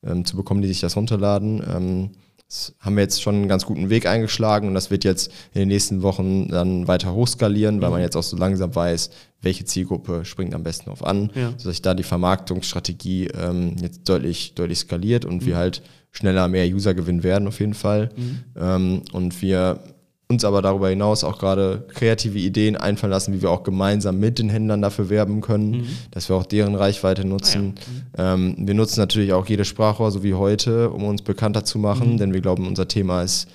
ähm, 0.04 0.24
zu 0.24 0.36
bekommen, 0.36 0.60
die 0.60 0.68
sich 0.68 0.80
das 0.80 0.96
runterladen. 0.96 1.62
Ähm, 1.66 2.10
das 2.46 2.74
haben 2.80 2.96
wir 2.96 3.02
jetzt 3.02 3.22
schon 3.22 3.36
einen 3.36 3.48
ganz 3.48 3.64
guten 3.64 3.90
Weg 3.90 4.06
eingeschlagen 4.06 4.66
und 4.66 4.74
das 4.74 4.90
wird 4.90 5.04
jetzt 5.04 5.30
in 5.54 5.60
den 5.60 5.68
nächsten 5.68 6.02
Wochen 6.02 6.48
dann 6.48 6.88
weiter 6.88 7.14
hochskalieren, 7.14 7.80
weil 7.80 7.88
mhm. 7.88 7.94
man 7.94 8.02
jetzt 8.02 8.16
auch 8.16 8.24
so 8.24 8.36
langsam 8.36 8.74
weiß, 8.74 9.10
welche 9.40 9.64
Zielgruppe 9.64 10.24
springt 10.24 10.52
am 10.52 10.64
besten 10.64 10.90
auf 10.90 11.04
an, 11.04 11.30
ja. 11.34 11.50
sodass 11.56 11.76
sich 11.76 11.82
da 11.82 11.94
die 11.94 12.02
Vermarktungsstrategie 12.02 13.28
jetzt 13.80 14.08
deutlich, 14.08 14.54
deutlich 14.54 14.80
skaliert 14.80 15.24
und 15.24 15.42
mhm. 15.42 15.46
wir 15.46 15.56
halt 15.56 15.80
schneller 16.12 16.48
mehr 16.48 16.66
User 16.66 16.94
gewinnen 16.94 17.22
werden, 17.22 17.48
auf 17.48 17.60
jeden 17.60 17.74
Fall. 17.74 18.10
Mhm. 18.16 18.38
Ähm, 18.56 19.02
und 19.12 19.40
wir 19.42 19.80
uns 20.30 20.44
aber 20.44 20.62
darüber 20.62 20.88
hinaus 20.88 21.24
auch 21.24 21.38
gerade 21.38 21.84
kreative 21.92 22.38
Ideen 22.38 22.76
einfallen 22.76 23.10
lassen, 23.10 23.34
wie 23.34 23.42
wir 23.42 23.50
auch 23.50 23.64
gemeinsam 23.64 24.20
mit 24.20 24.38
den 24.38 24.48
Händlern 24.48 24.80
dafür 24.80 25.10
werben 25.10 25.40
können, 25.40 25.70
mhm. 25.72 25.88
dass 26.12 26.28
wir 26.28 26.36
auch 26.36 26.46
deren 26.46 26.76
Reichweite 26.76 27.26
nutzen. 27.26 27.74
Ah, 28.16 28.22
ja. 28.22 28.36
mhm. 28.36 28.54
ähm, 28.58 28.66
wir 28.68 28.74
nutzen 28.74 29.00
natürlich 29.00 29.32
auch 29.32 29.46
jede 29.46 29.64
Sprachrohr, 29.64 30.12
so 30.12 30.22
wie 30.22 30.34
heute, 30.34 30.90
um 30.90 31.04
uns 31.04 31.22
bekannter 31.22 31.64
zu 31.64 31.78
machen, 31.78 32.12
mhm. 32.12 32.18
denn 32.18 32.32
wir 32.32 32.40
glauben, 32.40 32.66
unser 32.66 32.86
Thema 32.86 33.22
ist 33.22 33.48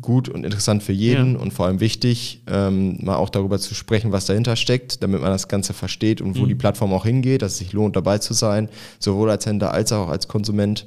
gut 0.00 0.28
und 0.28 0.44
interessant 0.44 0.82
für 0.82 0.92
jeden 0.92 1.34
ja. 1.34 1.40
und 1.40 1.52
vor 1.52 1.66
allem 1.66 1.80
wichtig, 1.80 2.42
ähm, 2.46 2.98
mal 3.02 3.16
auch 3.16 3.30
darüber 3.30 3.58
zu 3.58 3.74
sprechen, 3.74 4.12
was 4.12 4.26
dahinter 4.26 4.56
steckt, 4.56 5.02
damit 5.02 5.20
man 5.20 5.30
das 5.30 5.48
Ganze 5.48 5.72
versteht 5.72 6.20
und 6.20 6.38
wo 6.38 6.42
mhm. 6.42 6.48
die 6.48 6.54
Plattform 6.54 6.92
auch 6.92 7.04
hingeht, 7.04 7.42
dass 7.42 7.52
es 7.52 7.58
sich 7.58 7.72
lohnt, 7.72 7.96
dabei 7.96 8.18
zu 8.18 8.34
sein, 8.34 8.68
sowohl 8.98 9.30
als 9.30 9.46
Händler 9.46 9.72
als 9.72 9.92
auch 9.92 10.08
als 10.08 10.28
Konsument. 10.28 10.86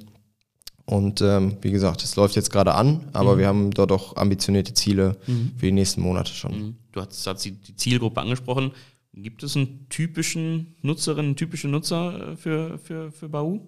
Und 0.86 1.22
ähm, 1.22 1.58
wie 1.62 1.72
gesagt, 1.72 2.04
es 2.04 2.15
läuft 2.15 2.36
jetzt 2.36 2.52
gerade 2.52 2.74
an, 2.74 3.08
aber 3.13 3.36
mhm. 3.36 3.39
wir 3.39 3.48
haben 3.48 3.72
dort 3.72 3.91
auch 3.91 4.17
ambitionierte 4.17 4.74
Ziele 4.74 5.15
mhm. 5.28 5.52
für 5.56 5.67
die 5.67 5.72
nächsten 5.72 6.02
Monate 6.02 6.34
schon. 6.34 6.52
Mhm. 6.52 6.76
Du 6.91 7.02
hast, 7.02 7.26
hast 7.26 7.46
die 7.46 7.76
Zielgruppe 7.76 8.19
angesprochen. 8.19 8.72
Gibt 9.13 9.43
es 9.43 9.56
einen 9.56 9.88
typischen 9.89 10.76
Nutzerin, 10.82 11.26
einen 11.26 11.36
typischen 11.36 11.72
Nutzer 11.72 12.32
äh, 12.32 12.36
für, 12.36 12.78
für, 12.80 13.12
für 13.12 13.30
Bau? 13.30 13.60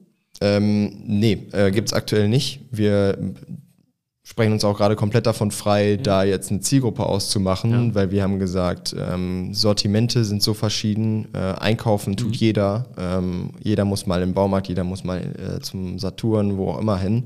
Ähm, 0.41 1.03
nee, 1.05 1.47
äh, 1.51 1.71
gibt 1.71 1.89
es 1.89 1.93
aktuell 1.93 2.27
nicht. 2.27 2.61
Wir 2.71 3.17
sprechen 4.25 4.53
uns 4.53 4.65
auch 4.65 4.75
gerade 4.75 4.95
komplett 4.95 5.27
davon 5.27 5.51
frei, 5.51 5.91
ja. 5.91 5.97
da 5.97 6.23
jetzt 6.23 6.49
eine 6.49 6.59
Zielgruppe 6.59 7.05
auszumachen, 7.05 7.89
ja. 7.89 7.95
weil 7.95 8.11
wir 8.11 8.23
haben 8.23 8.39
gesagt, 8.39 8.95
ähm, 8.99 9.53
Sortimente 9.53 10.25
sind 10.25 10.41
so 10.41 10.55
verschieden, 10.55 11.27
äh, 11.33 11.37
einkaufen 11.37 12.17
tut 12.17 12.29
mhm. 12.29 12.33
jeder, 12.33 12.87
ähm, 12.97 13.51
jeder 13.61 13.85
muss 13.85 14.07
mal 14.07 14.23
im 14.23 14.33
Baumarkt, 14.33 14.67
jeder 14.67 14.83
muss 14.83 15.03
mal 15.03 15.19
äh, 15.19 15.61
zum 15.61 15.99
Saturn, 15.99 16.57
wo 16.57 16.71
auch 16.71 16.79
immer 16.79 16.97
hin, 16.97 17.25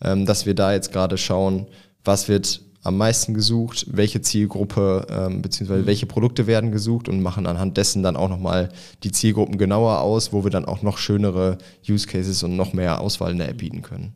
ähm, 0.00 0.24
dass 0.24 0.46
wir 0.46 0.54
da 0.54 0.72
jetzt 0.72 0.92
gerade 0.92 1.18
schauen, 1.18 1.66
was 2.04 2.28
wird 2.28 2.62
am 2.84 2.96
meisten 2.96 3.34
gesucht, 3.34 3.84
welche 3.90 4.20
Zielgruppe 4.20 5.04
ähm, 5.10 5.42
beziehungsweise 5.42 5.82
mhm. 5.82 5.86
welche 5.86 6.06
Produkte 6.06 6.46
werden 6.46 6.70
gesucht 6.70 7.08
und 7.08 7.20
machen 7.20 7.48
anhand 7.48 7.76
dessen 7.76 8.04
dann 8.04 8.14
auch 8.14 8.28
nochmal 8.28 8.68
die 9.02 9.10
Zielgruppen 9.10 9.58
genauer 9.58 10.00
aus, 10.00 10.32
wo 10.32 10.44
wir 10.44 10.52
dann 10.52 10.64
auch 10.64 10.82
noch 10.82 10.96
schönere 10.96 11.58
Use 11.88 12.06
Cases 12.06 12.44
und 12.44 12.54
noch 12.54 12.72
mehr 12.72 13.00
Auswahl 13.00 13.32
in 13.32 13.38
der 13.38 13.48
App 13.48 13.58
bieten 13.58 13.82
können. 13.82 14.14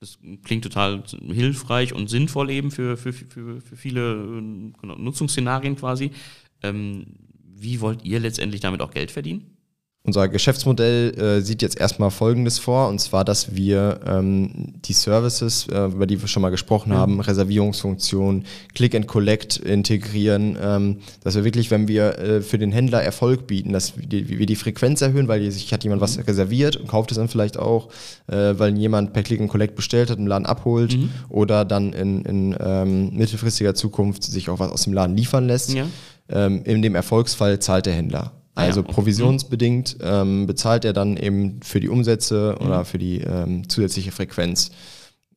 Das 0.00 0.18
klingt 0.44 0.62
total 0.62 1.02
hilfreich 1.26 1.94
und 1.94 2.08
sinnvoll 2.08 2.50
eben 2.50 2.70
für, 2.70 2.96
für, 2.96 3.12
für, 3.12 3.60
für 3.60 3.76
viele 3.76 4.12
äh, 4.12 4.72
genau, 4.80 4.96
Nutzungsszenarien 4.96 5.76
quasi. 5.76 6.10
Ähm, 6.62 7.06
wie 7.58 7.80
wollt 7.80 8.04
ihr 8.04 8.20
letztendlich 8.20 8.60
damit 8.60 8.82
auch 8.82 8.90
Geld 8.90 9.10
verdienen? 9.10 9.55
Unser 10.06 10.28
Geschäftsmodell 10.28 11.18
äh, 11.18 11.40
sieht 11.40 11.62
jetzt 11.62 11.80
erstmal 11.80 12.12
Folgendes 12.12 12.60
vor, 12.60 12.88
und 12.88 13.00
zwar, 13.00 13.24
dass 13.24 13.56
wir 13.56 13.98
ähm, 14.06 14.74
die 14.84 14.92
Services, 14.92 15.66
äh, 15.66 15.86
über 15.86 16.06
die 16.06 16.20
wir 16.20 16.28
schon 16.28 16.42
mal 16.42 16.50
gesprochen 16.50 16.92
ja. 16.92 16.98
haben, 16.98 17.18
Reservierungsfunktion, 17.20 18.44
Click 18.74 18.94
and 18.94 19.08
Collect 19.08 19.56
integrieren, 19.56 20.56
ähm, 20.62 20.98
dass 21.24 21.34
wir 21.34 21.42
wirklich, 21.42 21.72
wenn 21.72 21.88
wir 21.88 22.18
äh, 22.20 22.40
für 22.40 22.56
den 22.56 22.70
Händler 22.70 23.02
Erfolg 23.02 23.48
bieten, 23.48 23.72
dass 23.72 23.98
wir 23.98 24.06
die, 24.06 24.38
wir 24.38 24.46
die 24.46 24.54
Frequenz 24.54 25.02
erhöhen, 25.02 25.26
weil 25.26 25.50
sich 25.50 25.72
hat 25.72 25.82
jemand 25.82 26.00
mhm. 26.00 26.04
was 26.04 26.24
reserviert 26.24 26.76
und 26.76 26.86
kauft 26.86 27.10
es 27.10 27.18
dann 27.18 27.26
vielleicht 27.28 27.58
auch, 27.58 27.88
äh, 28.28 28.54
weil 28.56 28.78
jemand 28.78 29.12
per 29.12 29.24
Click 29.24 29.40
and 29.40 29.50
Collect 29.50 29.74
bestellt 29.74 30.10
hat, 30.10 30.18
im 30.18 30.28
Laden 30.28 30.46
abholt 30.46 30.96
mhm. 30.96 31.10
oder 31.28 31.64
dann 31.64 31.92
in, 31.92 32.24
in 32.24 32.56
ähm, 32.60 33.10
mittelfristiger 33.12 33.74
Zukunft 33.74 34.22
sich 34.22 34.50
auch 34.50 34.60
was 34.60 34.70
aus 34.70 34.82
dem 34.82 34.92
Laden 34.92 35.16
liefern 35.16 35.48
lässt. 35.48 35.74
Ja. 35.74 35.86
Ähm, 36.28 36.62
in 36.62 36.80
dem 36.80 36.94
Erfolgsfall 36.94 37.58
zahlt 37.58 37.86
der 37.86 37.94
Händler. 37.94 38.32
Ah 38.56 38.62
also 38.62 38.80
ja, 38.80 38.86
provisionsbedingt 38.86 39.98
ähm, 40.02 40.46
bezahlt 40.46 40.84
er 40.86 40.94
dann 40.94 41.16
eben 41.18 41.60
für 41.62 41.78
die 41.78 41.90
Umsätze 41.90 42.56
mhm. 42.58 42.66
oder 42.66 42.84
für 42.84 42.98
die 42.98 43.20
ähm, 43.20 43.68
zusätzliche 43.68 44.12
Frequenz. 44.12 44.70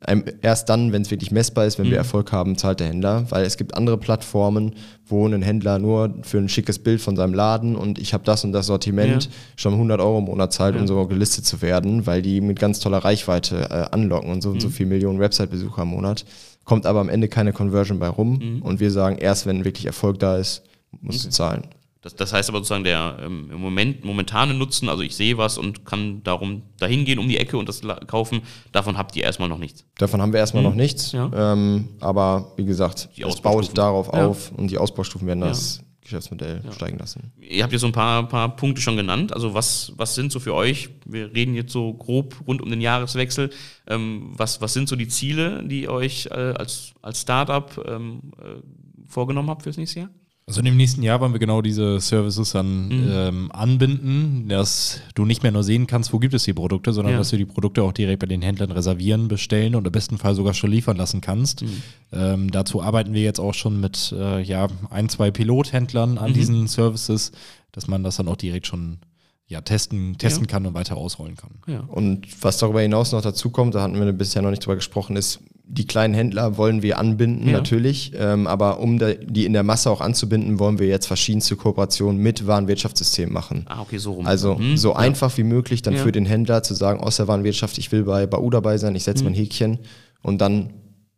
Ähm, 0.08 0.24
erst 0.42 0.70
dann, 0.70 0.94
wenn 0.94 1.02
es 1.02 1.12
wirklich 1.12 1.30
messbar 1.30 1.66
ist, 1.66 1.78
wenn 1.78 1.88
mhm. 1.88 1.92
wir 1.92 1.98
Erfolg 1.98 2.32
haben, 2.32 2.58
zahlt 2.58 2.80
der 2.80 2.88
Händler, 2.88 3.26
weil 3.32 3.44
es 3.44 3.58
gibt 3.58 3.76
andere 3.76 3.98
Plattformen, 3.98 4.76
wo 5.06 5.28
ein 5.28 5.42
Händler 5.42 5.78
nur 5.80 6.16
für 6.22 6.38
ein 6.38 6.48
schickes 6.48 6.80
Bild 6.80 7.02
von 7.02 7.18
seinem 7.18 7.34
Laden 7.34 7.76
und 7.76 8.00
ich 8.00 8.14
habe 8.14 8.24
das 8.24 8.46
und 8.46 8.54
das 8.54 8.68
Sortiment 8.68 9.26
ja. 9.26 9.32
schon 9.58 9.74
100 9.74 10.00
Euro 10.00 10.20
im 10.20 10.24
Monat 10.24 10.54
zahlt, 10.54 10.76
ja. 10.76 10.82
um 10.82 10.88
so 10.88 11.06
gelistet 11.06 11.46
zu 11.46 11.62
werden, 11.62 12.08
weil 12.08 12.22
die 12.22 12.40
mit 12.40 12.58
ganz 12.58 12.80
toller 12.80 13.00
Reichweite 13.00 13.70
äh, 13.70 13.94
anlocken 13.94 14.32
und 14.32 14.42
so 14.42 14.50
mhm. 14.50 14.56
und 14.56 14.62
so 14.62 14.70
viel 14.70 14.86
Millionen 14.86 15.20
Website-Besucher 15.20 15.82
im 15.82 15.90
Monat. 15.90 16.24
Kommt 16.64 16.86
aber 16.86 17.02
am 17.02 17.10
Ende 17.10 17.28
keine 17.28 17.52
Conversion 17.52 18.00
bei 18.00 18.08
rum 18.08 18.40
mhm. 18.42 18.62
und 18.62 18.80
wir 18.80 18.92
sagen, 18.92 19.18
erst 19.18 19.46
wenn 19.46 19.66
wirklich 19.66 19.88
Erfolg 19.88 20.20
da 20.20 20.38
ist, 20.38 20.64
musst 21.02 21.20
okay. 21.20 21.28
du 21.28 21.32
zahlen. 21.32 21.64
Das, 22.02 22.16
das 22.16 22.32
heißt 22.32 22.50
aber 22.50 22.60
sozusagen 22.60 22.86
der 22.86 23.18
ähm, 23.22 23.50
im 23.52 23.60
Moment 23.60 24.06
momentane 24.06 24.54
Nutzen, 24.54 24.88
also 24.88 25.04
ich 25.04 25.16
sehe 25.16 25.38
was 25.38 25.58
und 25.58 25.86
kann 25.86 26.24
darum 26.24 26.62
dahin 26.78 27.04
gehen 27.04 27.20
um 27.20 27.28
die 27.28 27.38
Ecke 27.38 27.58
und 27.58 27.68
das 27.68 27.82
kaufen, 28.08 28.41
davon 28.72 28.97
habt 28.97 29.16
ihr 29.18 29.24
erstmal 29.24 29.50
noch 29.50 29.58
nichts. 29.58 29.86
Davon 29.97 30.22
haben 30.22 30.32
wir 30.32 30.39
erstmal 30.39 30.64
mhm. 30.64 30.70
noch 30.70 30.76
nichts. 30.76 31.12
Ja. 31.12 31.30
Ähm, 31.34 31.89
aber 32.00 32.54
wie 32.56 32.66
gesagt, 32.66 33.10
es 33.18 33.41
baut 33.41 33.78
darauf 33.78 34.08
ja. 34.14 34.28
auf 34.28 34.52
und 34.54 34.72
die 34.72 34.78
Ausbaustufen 34.78 35.28
werden 35.28 35.41
das 35.41 35.84
Geschäftsmodell 36.10 36.62
steigen 36.72 36.97
lassen. 36.97 37.32
Ihr 37.39 37.64
habt 37.64 37.72
jetzt 37.72 37.82
so 37.82 37.88
ein 37.88 37.93
paar, 37.93 38.28
paar 38.28 38.56
Punkte 38.56 38.82
schon 38.82 38.97
genannt. 38.97 39.32
Also 39.32 39.54
was, 39.54 39.93
was 39.95 40.16
sind 40.16 40.32
so 40.32 40.39
für 40.39 40.56
euch, 40.56 40.89
wir 41.06 41.34
reden 41.34 41.54
jetzt 41.54 41.72
so 41.72 41.93
grob 41.93 42.36
rund 42.47 42.62
um 42.62 42.70
den 42.70 42.82
Jahreswechsel, 42.82 43.52
ähm, 43.88 44.32
was, 44.36 44.60
was 44.62 44.74
sind 44.74 44.89
so 44.89 44.95
die 44.95 45.08
Ziele, 45.08 45.64
die 45.68 45.84
ihr 45.84 45.91
euch 45.91 46.28
äh, 46.28 46.54
als, 46.58 46.93
als 47.02 47.22
Startup 47.22 47.86
ähm, 47.88 48.32
äh, 48.39 48.62
vorgenommen 49.08 49.50
habt 49.50 49.64
fürs 49.64 49.78
nächste 49.78 50.00
Jahr? 50.02 50.10
Also 50.50 50.62
im 50.62 50.78
nächsten 50.78 51.04
Jahr 51.04 51.22
wollen 51.22 51.32
wir 51.32 51.39
genau 51.39 51.62
diese 51.62 52.00
Services 52.00 52.54
dann 52.54 52.88
mhm. 52.88 53.08
ähm, 53.12 53.52
anbinden, 53.52 54.50
dass 54.50 55.00
du 55.14 55.24
nicht 55.24 55.43
mehr 55.43 55.52
nur 55.52 55.64
sehen 55.64 55.86
kannst, 55.86 56.12
wo 56.12 56.18
gibt 56.18 56.34
es 56.34 56.43
die 56.43 56.56
Produkte, 56.56 56.91
sondern 56.91 57.14
ja. 57.14 57.20
dass 57.20 57.30
du 57.30 57.38
die 57.38 57.45
Produkte 57.45 57.84
auch 57.84 57.91
direkt 57.91 58.20
bei 58.20 58.26
den 58.26 58.41
Händlern 58.41 58.72
reservieren, 58.72 59.28
bestellen 59.28 59.76
und 59.76 59.86
im 59.86 59.91
besten 59.91 60.18
Fall 60.18 60.34
sogar 60.34 60.56
schon 60.56 60.72
liefern 60.72 60.97
lassen 60.97 61.22
kannst. 61.22 61.62
Mhm. 61.62 61.84
Ähm, 62.12 62.50
dazu 62.50 62.82
arbeiten 62.82 63.14
wir 63.14 63.22
jetzt 63.22 63.39
auch 63.39 63.54
schon 63.54 63.80
mit 63.80 64.12
äh, 64.18 64.41
ja, 64.41 64.70
ein, 64.89 65.08
zwei 65.08 65.30
Pilothändlern 65.30 66.18
an 66.18 66.32
mhm. 66.32 66.34
diesen 66.34 66.68
Services, 66.68 67.32
dass 67.72 67.88
man 67.88 68.02
das 68.04 68.16
dann 68.16 68.28
auch 68.28 68.36
direkt 68.36 68.66
schon 68.66 68.97
ja, 69.45 69.62
testen, 69.62 70.18
testen 70.18 70.45
ja. 70.45 70.50
kann 70.50 70.66
und 70.66 70.74
weiter 70.74 70.97
ausrollen 70.97 71.36
kann. 71.36 71.52
Ja. 71.68 71.82
Und 71.82 72.26
was 72.43 72.58
darüber 72.58 72.82
hinaus 72.82 73.12
noch 73.12 73.22
dazu 73.22 73.52
kommt, 73.52 73.76
da 73.76 73.84
hatten 73.84 74.00
wir 74.00 74.12
bisher 74.14 74.41
noch 74.41 74.50
nicht 74.50 74.66
drüber 74.66 74.78
gesprochen, 74.78 75.16
ist, 75.16 75.41
die 75.72 75.86
kleinen 75.86 76.16
Händler 76.16 76.58
wollen 76.58 76.82
wir 76.82 76.98
anbinden, 76.98 77.48
ja. 77.48 77.54
natürlich. 77.54 78.12
Ähm, 78.16 78.48
aber 78.48 78.80
um 78.80 78.98
die 78.98 79.46
in 79.46 79.54
der 79.54 79.62
Masse 79.62 79.92
auch 79.92 80.02
anzubinden, 80.02 80.58
wollen 80.58 80.80
wir 80.80 80.88
jetzt 80.88 81.06
verschiedenste 81.06 81.56
Kooperationen 81.56 82.20
mit 82.20 82.48
Warenwirtschaftssystemen 82.48 83.32
machen. 83.32 83.66
Ah, 83.70 83.82
okay, 83.82 84.00
so 84.00 84.14
rum. 84.14 84.26
Also 84.26 84.56
mhm. 84.56 84.78
so 84.78 84.90
ja. 84.90 84.96
einfach 84.96 85.38
wie 85.38 85.44
möglich 85.44 85.84
dann 85.84 85.94
ja. 85.94 86.02
für 86.02 86.12
den 86.12 86.26
Händler 86.26 86.64
zu 86.64 86.74
sagen, 86.74 87.00
aus 87.00 87.18
der 87.18 87.28
Warenwirtschaft, 87.28 87.78
ich 87.78 87.92
will 87.92 88.04
bei 88.04 88.26
BAU 88.26 88.50
dabei 88.50 88.80
sein, 88.80 88.96
ich 88.96 89.04
setze 89.04 89.24
mhm. 89.24 89.30
mein 89.30 89.36
Häkchen 89.36 89.78
und 90.24 90.42
dann 90.42 90.72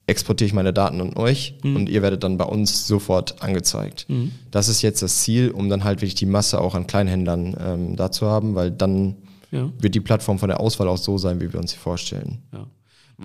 exportiere 0.06 0.48
ich 0.48 0.54
meine 0.54 0.74
Daten 0.74 1.00
an 1.00 1.16
euch 1.16 1.56
mhm. 1.64 1.78
und 1.78 1.90
ihr 1.90 2.02
werdet 2.02 2.26
dann 2.26 2.38
bei 2.38 2.44
uns 2.44 2.88
sofort 2.88 3.42
angezeigt. 3.42 4.06
Mhm. 4.10 4.32
Das 4.52 4.68
ist 4.68 4.82
jetzt 4.82 5.02
das 5.02 5.22
Ziel, 5.22 5.52
um 5.52 5.70
dann 5.70 5.86
halt 5.86 6.02
wirklich 6.02 6.16
die 6.16 6.26
Masse 6.26 6.60
auch 6.60 6.76
an 6.76 6.88
Kleinhändlern 6.88 7.56
ähm, 7.58 7.96
da 7.96 8.12
zu 8.12 8.28
haben, 8.28 8.54
weil 8.56 8.70
dann 8.70 9.16
wird 9.52 9.96
die 9.96 10.00
Plattform 10.00 10.40
von 10.40 10.48
der 10.48 10.62
Auswahl 10.62 10.88
auch 10.88 10.98
so 10.98 11.18
sein, 11.18 11.42
wie 11.42 11.52
wir 11.52 11.60
uns 11.60 11.72
sie 11.72 11.78
vorstellen. 11.78 12.38
Ja. 12.54 12.68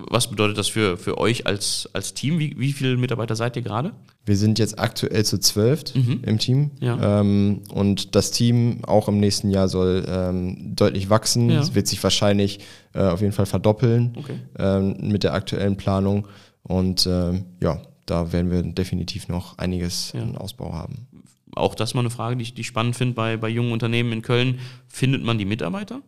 Was 0.09 0.29
bedeutet 0.29 0.57
das 0.57 0.67
für, 0.67 0.97
für 0.97 1.17
euch 1.17 1.47
als, 1.47 1.89
als 1.93 2.13
Team? 2.13 2.39
Wie, 2.39 2.57
wie 2.59 2.71
viele 2.71 2.97
Mitarbeiter 2.97 3.35
seid 3.35 3.55
ihr 3.55 3.63
gerade? 3.63 3.93
Wir 4.25 4.37
sind 4.37 4.59
jetzt 4.59 4.77
aktuell 4.77 5.25
zu 5.25 5.39
zwölf 5.39 5.95
mhm. 5.95 6.19
im 6.23 6.37
Team. 6.37 6.71
Ja. 6.79 7.21
Ähm, 7.21 7.63
und 7.73 8.15
das 8.15 8.31
Team 8.31 8.85
auch 8.85 9.07
im 9.07 9.19
nächsten 9.19 9.49
Jahr 9.49 9.67
soll 9.67 10.05
ähm, 10.07 10.75
deutlich 10.75 11.09
wachsen. 11.09 11.49
Ja. 11.49 11.61
Es 11.61 11.73
wird 11.73 11.87
sich 11.87 12.03
wahrscheinlich 12.03 12.59
äh, 12.93 12.99
auf 12.99 13.21
jeden 13.21 13.33
Fall 13.33 13.45
verdoppeln 13.45 14.13
okay. 14.17 14.39
ähm, 14.59 14.97
mit 15.01 15.23
der 15.23 15.33
aktuellen 15.33 15.77
Planung. 15.77 16.27
Und 16.63 17.07
ähm, 17.07 17.45
ja, 17.61 17.81
da 18.05 18.31
werden 18.31 18.51
wir 18.51 18.63
definitiv 18.63 19.27
noch 19.27 19.57
einiges 19.57 20.11
ja. 20.13 20.21
an 20.21 20.37
Ausbau 20.37 20.73
haben. 20.73 21.07
Auch 21.55 21.73
das 21.73 21.93
mal 21.93 22.01
eine 22.01 22.09
Frage, 22.09 22.35
die 22.35 22.43
ich, 22.43 22.53
die 22.53 22.61
ich 22.61 22.67
spannend 22.67 22.95
finde 22.95 23.15
bei, 23.15 23.37
bei 23.37 23.49
jungen 23.49 23.71
Unternehmen 23.71 24.11
in 24.11 24.21
Köln. 24.21 24.59
Findet 24.87 25.23
man 25.23 25.37
die 25.37 25.45
Mitarbeiter? 25.45 26.01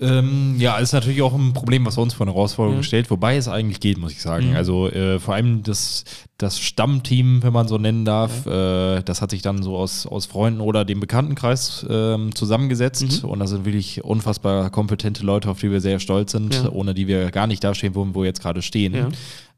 Ähm, 0.00 0.56
ja, 0.58 0.78
ist 0.78 0.92
natürlich 0.92 1.20
auch 1.20 1.34
ein 1.34 1.52
Problem, 1.52 1.84
was 1.84 1.98
uns 1.98 2.14
vor 2.14 2.24
eine 2.26 2.34
Herausforderung 2.34 2.78
ja. 2.78 2.82
stellt, 2.82 3.10
wobei 3.10 3.36
es 3.36 3.48
eigentlich 3.48 3.80
geht, 3.80 3.98
muss 3.98 4.12
ich 4.12 4.22
sagen. 4.22 4.50
Mhm. 4.50 4.56
Also 4.56 4.88
äh, 4.88 5.18
vor 5.18 5.34
allem 5.34 5.62
das, 5.62 6.04
das 6.42 6.58
Stammteam, 6.58 7.42
wenn 7.42 7.52
man 7.52 7.68
so 7.68 7.78
nennen 7.78 8.04
darf, 8.04 8.46
ja. 8.46 8.98
äh, 8.98 9.02
das 9.02 9.22
hat 9.22 9.30
sich 9.30 9.42
dann 9.42 9.62
so 9.62 9.76
aus, 9.76 10.06
aus 10.06 10.26
Freunden 10.26 10.60
oder 10.60 10.84
dem 10.84 11.00
Bekanntenkreis 11.00 11.84
äh, 11.84 12.18
zusammengesetzt 12.34 13.22
mhm. 13.22 13.30
und 13.30 13.38
das 13.38 13.50
sind 13.50 13.64
wirklich 13.64 14.04
unfassbar 14.04 14.70
kompetente 14.70 15.24
Leute, 15.24 15.50
auf 15.50 15.60
die 15.60 15.70
wir 15.70 15.80
sehr 15.80 16.00
stolz 16.00 16.32
sind, 16.32 16.54
ja. 16.54 16.70
ohne 16.70 16.94
die 16.94 17.06
wir 17.06 17.30
gar 17.30 17.46
nicht 17.46 17.62
dastehen, 17.62 17.94
wo 17.94 18.04
wir 18.04 18.24
jetzt 18.24 18.42
gerade 18.42 18.62
stehen. 18.62 19.12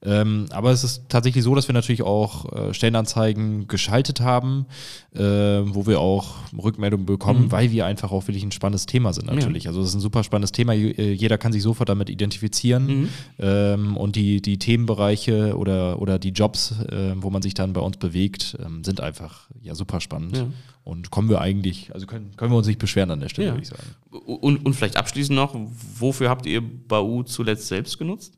Ähm, 0.05 0.47
aber 0.51 0.71
es 0.71 0.85
ist 0.85 1.05
tatsächlich 1.09 1.45
so, 1.45 1.55
dass 1.55 1.67
wir 1.69 1.73
natürlich 1.73 2.03
auch 2.03 2.53
äh, 2.53 2.75
Stellenanzeigen 2.75 3.69
geschaltet 3.69 4.21
haben, 4.21 4.67
äh, 5.15 5.21
wo 5.21 5.87
wir 5.87 6.01
auch 6.01 6.35
Rückmeldungen 6.57 7.07
bekommen, 7.07 7.47
mhm. 7.47 7.53
weil 7.53 7.71
wir 7.71 7.87
einfach 7.87 8.13
auch 8.13 8.27
wirklich 8.29 8.45
ein 8.45 8.53
spannendes 8.53 8.85
Thema 8.87 9.13
sind 9.15 9.27
natürlich. 9.27 9.65
Ja. 9.65 9.71
Also 9.71 9.81
es 9.81 9.89
ist 9.89 9.95
ein 9.95 10.01
super 10.01 10.23
spannendes 10.23 10.53
Thema. 10.53 10.75
Äh, 10.75 11.13
jeder 11.13 11.39
kann 11.39 11.53
sich 11.53 11.63
sofort 11.63 11.89
damit 11.89 12.11
identifizieren 12.11 12.87
mhm. 12.87 13.09
ähm, 13.39 13.97
und 13.97 14.17
die, 14.17 14.43
die 14.43 14.59
Themenbereiche 14.59 15.57
oder, 15.57 16.01
oder 16.01 16.19
die 16.19 16.31
Jobs, 16.31 16.74
äh, 16.91 17.15
wo 17.17 17.31
man 17.31 17.43
sich 17.43 17.55
dann 17.55 17.73
bei 17.73 17.81
uns 17.81 17.97
bewegt, 17.97 18.57
ähm, 18.65 18.85
sind 18.85 19.01
einfach 19.01 19.49
ja 19.61 19.75
super 19.75 20.01
spannend. 20.01 20.37
Ja. 20.37 20.47
Und 20.85 21.11
kommen 21.11 21.29
wir 21.29 21.41
eigentlich, 21.41 21.93
also 21.95 22.07
können, 22.07 22.37
können 22.37 22.53
wir 22.53 22.59
uns 22.59 22.67
nicht 22.67 22.79
beschweren 22.79 23.11
an 23.11 23.21
der 23.21 23.29
Stelle, 23.29 23.49
ja. 23.49 23.55
würde 23.55 23.63
ich 23.63 23.69
sagen. 23.69 23.83
Und, 24.11 24.65
und 24.65 24.75
vielleicht 24.75 24.97
abschließend 24.97 25.37
noch, 25.37 25.55
wofür 25.99 26.29
habt 26.29 26.47
ihr 26.47 26.61
Bau 26.61 27.23
zuletzt 27.23 27.69
selbst 27.69 27.99
genutzt? 27.99 28.35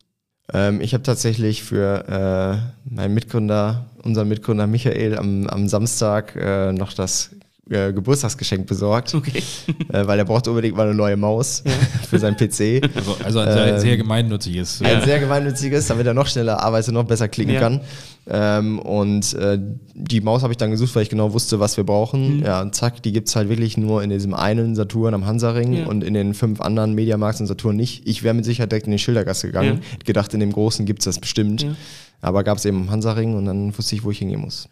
Ähm, 0.52 0.80
ich 0.80 0.94
habe 0.94 1.02
tatsächlich 1.02 1.62
für 1.62 2.06
äh, 2.08 2.94
meinen 2.94 3.14
Mitgründer, 3.14 3.90
unseren 4.02 4.28
Mitgründer 4.28 4.66
Michael, 4.66 5.18
am, 5.18 5.46
am 5.48 5.68
Samstag 5.68 6.36
äh, 6.36 6.72
noch 6.72 6.92
das 6.92 7.34
äh, 7.68 7.92
Geburtstagsgeschenk 7.92 8.66
besorgt, 8.66 9.14
Okay. 9.14 9.42
äh, 9.92 10.06
weil 10.06 10.18
er 10.18 10.24
braucht 10.24 10.46
unbedingt 10.48 10.76
mal 10.76 10.86
eine 10.86 10.94
neue 10.94 11.16
Maus 11.16 11.64
für 12.08 12.18
seinen 12.18 12.36
PC. 12.36 12.82
Also, 12.94 13.16
also 13.24 13.38
ein 13.40 13.52
sehr, 13.52 13.66
Ähm, 13.74 13.80
sehr 13.80 13.96
gemeinnütziges. 13.96 14.82
Ein 14.82 15.02
sehr 15.02 15.18
gemeinnütziges, 15.20 15.86
damit 15.88 16.06
er 16.06 16.14
noch 16.14 16.26
schneller 16.28 16.62
arbeitet, 16.62 16.94
noch 16.94 17.04
besser 17.04 17.28
klicken 17.28 17.54
Ja. 17.54 17.60
kann. 17.60 17.80
Ähm, 18.28 18.78
und 18.80 19.34
äh, 19.34 19.58
die 19.94 20.20
Maus 20.20 20.42
habe 20.42 20.52
ich 20.52 20.56
dann 20.56 20.70
gesucht, 20.72 20.94
weil 20.96 21.02
ich 21.04 21.08
genau 21.08 21.32
wusste, 21.32 21.60
was 21.60 21.76
wir 21.76 21.84
brauchen. 21.84 22.42
Ja, 22.44 22.60
und 22.60 22.74
zack, 22.74 23.02
die 23.02 23.12
gibt's 23.12 23.36
halt 23.36 23.48
wirklich 23.48 23.76
nur 23.76 24.02
in 24.02 24.10
diesem 24.10 24.34
einen 24.34 24.74
Saturn 24.74 25.14
am 25.14 25.26
Hansaring 25.26 25.72
Ja. 25.72 25.86
und 25.86 26.02
in 26.02 26.12
den 26.14 26.34
fünf 26.34 26.60
anderen 26.60 26.94
Mediamarkts 26.94 27.40
und 27.40 27.46
Saturn 27.46 27.76
nicht. 27.76 28.06
Ich 28.06 28.22
wäre 28.24 28.34
mit 28.34 28.44
Sicherheit 28.44 28.72
direkt 28.72 28.86
in 28.86 28.92
die 28.92 28.98
Schildergasse 28.98 29.46
gegangen. 29.48 29.80
Gedacht, 30.04 30.34
in 30.34 30.40
dem 30.40 30.52
großen 30.52 30.86
gibt's 30.86 31.04
das 31.04 31.18
bestimmt. 31.20 31.62
Ja. 31.62 31.74
Aber 32.20 32.42
gab's 32.44 32.64
eben 32.64 32.78
am 32.82 32.90
Hansaring 32.90 33.34
und 33.36 33.44
dann 33.44 33.76
wusste 33.76 33.94
ich, 33.94 34.02
wo 34.02 34.10
ich 34.10 34.18
hingehen 34.18 34.40
muss. 34.40 34.68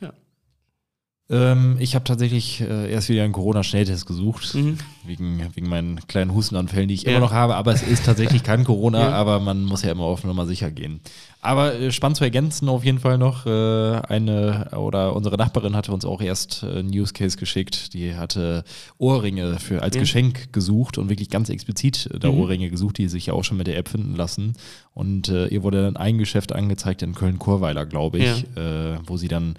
Ähm, 1.31 1.77
ich 1.81 1.95
habe 1.95 2.05
tatsächlich 2.05 2.61
äh, 2.61 2.93
erst 2.93 3.09
wieder 3.09 3.22
einen 3.25 3.33
Corona-Schnelltest 3.33 4.05
gesucht, 4.05 4.55
Mhm. 4.55 4.77
wegen, 5.07 5.43
wegen 5.55 5.68
meinen 5.70 6.07
kleinen 6.07 6.35
Hustenanfällen, 6.35 6.87
die 6.89 6.95
ich 6.95 7.05
Ja. 7.05 7.12
immer 7.12 7.20
noch 7.20 7.33
habe. 7.33 7.55
Aber 7.57 7.72
es 7.72 7.83
ist 7.83 8.05
tatsächlich 8.05 8.43
kein 8.43 8.62
Corona, 8.64 8.99
Ja. 9.09 9.12
aber 9.12 9.41
man 9.41 9.64
muss 9.64 9.83
ja 9.83 9.91
immer 9.91 10.05
auf 10.05 10.22
Nummer 10.25 10.45
sicher 10.45 10.70
gehen. 10.70 11.01
Aber 11.41 11.75
äh, 11.81 11.91
spannend 11.93 12.18
zu 12.18 12.25
ergänzen 12.25 12.68
auf 12.68 12.85
jeden 12.85 12.99
Fall 12.99 13.16
noch, 13.16 13.47
äh, 13.47 13.51
eine 13.51 14.70
oder 14.77 15.16
unsere 15.16 15.37
Nachbarin 15.39 15.75
hatte 15.75 15.93
uns 15.93 16.05
auch 16.05 16.20
erst 16.20 16.62
äh, 16.62 16.81
einen 16.81 16.89
Use 16.91 17.14
Case 17.14 17.39
geschickt. 17.39 17.95
Die 17.95 18.14
hatte 18.16 18.62
Ohrringe 18.99 19.59
für, 19.61 19.83
als 19.83 19.97
Ja. 19.97 20.03
Geschenk 20.03 20.53
gesucht 20.53 20.99
und 20.99 21.09
wirklich 21.09 21.31
ganz 21.31 21.49
explizit 21.49 22.11
äh, 22.12 22.18
da 22.18 22.31
Mhm. 22.31 22.39
Ohrringe 22.41 22.68
gesucht, 22.68 22.99
die 22.99 23.09
sich 23.09 23.27
ja 23.27 23.33
auch 23.33 23.45
schon 23.45 23.57
mit 23.57 23.66
der 23.66 23.79
App 23.79 23.89
finden 23.89 24.14
lassen. 24.14 24.53
Und 24.93 25.29
äh, 25.31 25.47
ihr 25.47 25.62
wurde 25.62 25.83
dann 25.83 25.97
ein 25.97 26.18
Geschäft 26.18 26.53
angezeigt 26.53 27.01
in 27.03 27.14
Köln-Chorweiler, 27.14 27.87
glaube 27.87 28.18
ich, 28.18 28.45
äh, 28.57 28.99
wo 29.07 29.16
sie 29.16 29.29
dann 29.29 29.55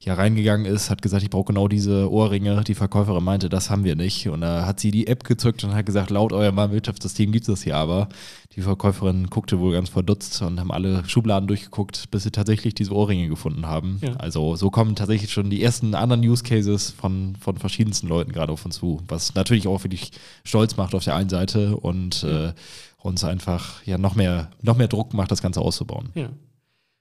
ja 0.00 0.14
reingegangen 0.14 0.66
ist, 0.66 0.90
hat 0.90 1.02
gesagt, 1.02 1.22
ich 1.22 1.30
brauche 1.30 1.46
genau 1.46 1.66
diese 1.66 2.10
Ohrringe. 2.10 2.62
Die 2.64 2.74
Verkäuferin 2.74 3.24
meinte, 3.24 3.48
das 3.48 3.68
haben 3.68 3.84
wir 3.84 3.96
nicht. 3.96 4.28
Und 4.28 4.42
da 4.42 4.64
hat 4.64 4.78
sie 4.78 4.90
die 4.90 5.06
App 5.06 5.24
gezückt 5.24 5.64
und 5.64 5.74
hat 5.74 5.86
gesagt, 5.86 6.10
laut 6.10 6.32
eurem 6.32 6.56
Wirtschaftssystem 6.70 7.32
gibt 7.32 7.48
es 7.48 7.54
das 7.54 7.62
hier 7.62 7.76
aber. 7.76 8.08
Die 8.54 8.62
Verkäuferin 8.62 9.28
guckte 9.28 9.58
wohl 9.58 9.72
ganz 9.72 9.88
verdutzt 9.88 10.40
und 10.42 10.60
haben 10.60 10.70
alle 10.70 11.04
Schubladen 11.08 11.48
durchgeguckt, 11.48 12.10
bis 12.10 12.22
sie 12.22 12.30
tatsächlich 12.30 12.74
diese 12.74 12.92
Ohrringe 12.92 13.28
gefunden 13.28 13.66
haben. 13.66 13.98
Ja. 14.02 14.14
Also 14.14 14.56
so 14.56 14.70
kommen 14.70 14.94
tatsächlich 14.94 15.32
schon 15.32 15.50
die 15.50 15.62
ersten 15.62 15.94
anderen 15.94 16.22
Use 16.22 16.44
Cases 16.44 16.90
von, 16.90 17.36
von 17.36 17.56
verschiedensten 17.56 18.08
Leuten 18.08 18.32
gerade 18.32 18.52
auf 18.52 18.64
uns 18.64 18.76
zu, 18.76 19.02
was 19.08 19.34
natürlich 19.34 19.66
auch 19.66 19.82
wirklich 19.82 20.12
stolz 20.44 20.76
macht 20.76 20.94
auf 20.94 21.04
der 21.04 21.16
einen 21.16 21.28
Seite 21.28 21.76
und 21.76 22.22
äh, 22.22 22.52
uns 22.98 23.24
einfach 23.24 23.82
ja 23.84 23.98
noch 23.98 24.14
mehr, 24.14 24.50
noch 24.62 24.76
mehr 24.76 24.88
Druck 24.88 25.14
macht, 25.14 25.30
das 25.30 25.42
Ganze 25.42 25.60
auszubauen. 25.60 26.10
Ja. 26.14 26.28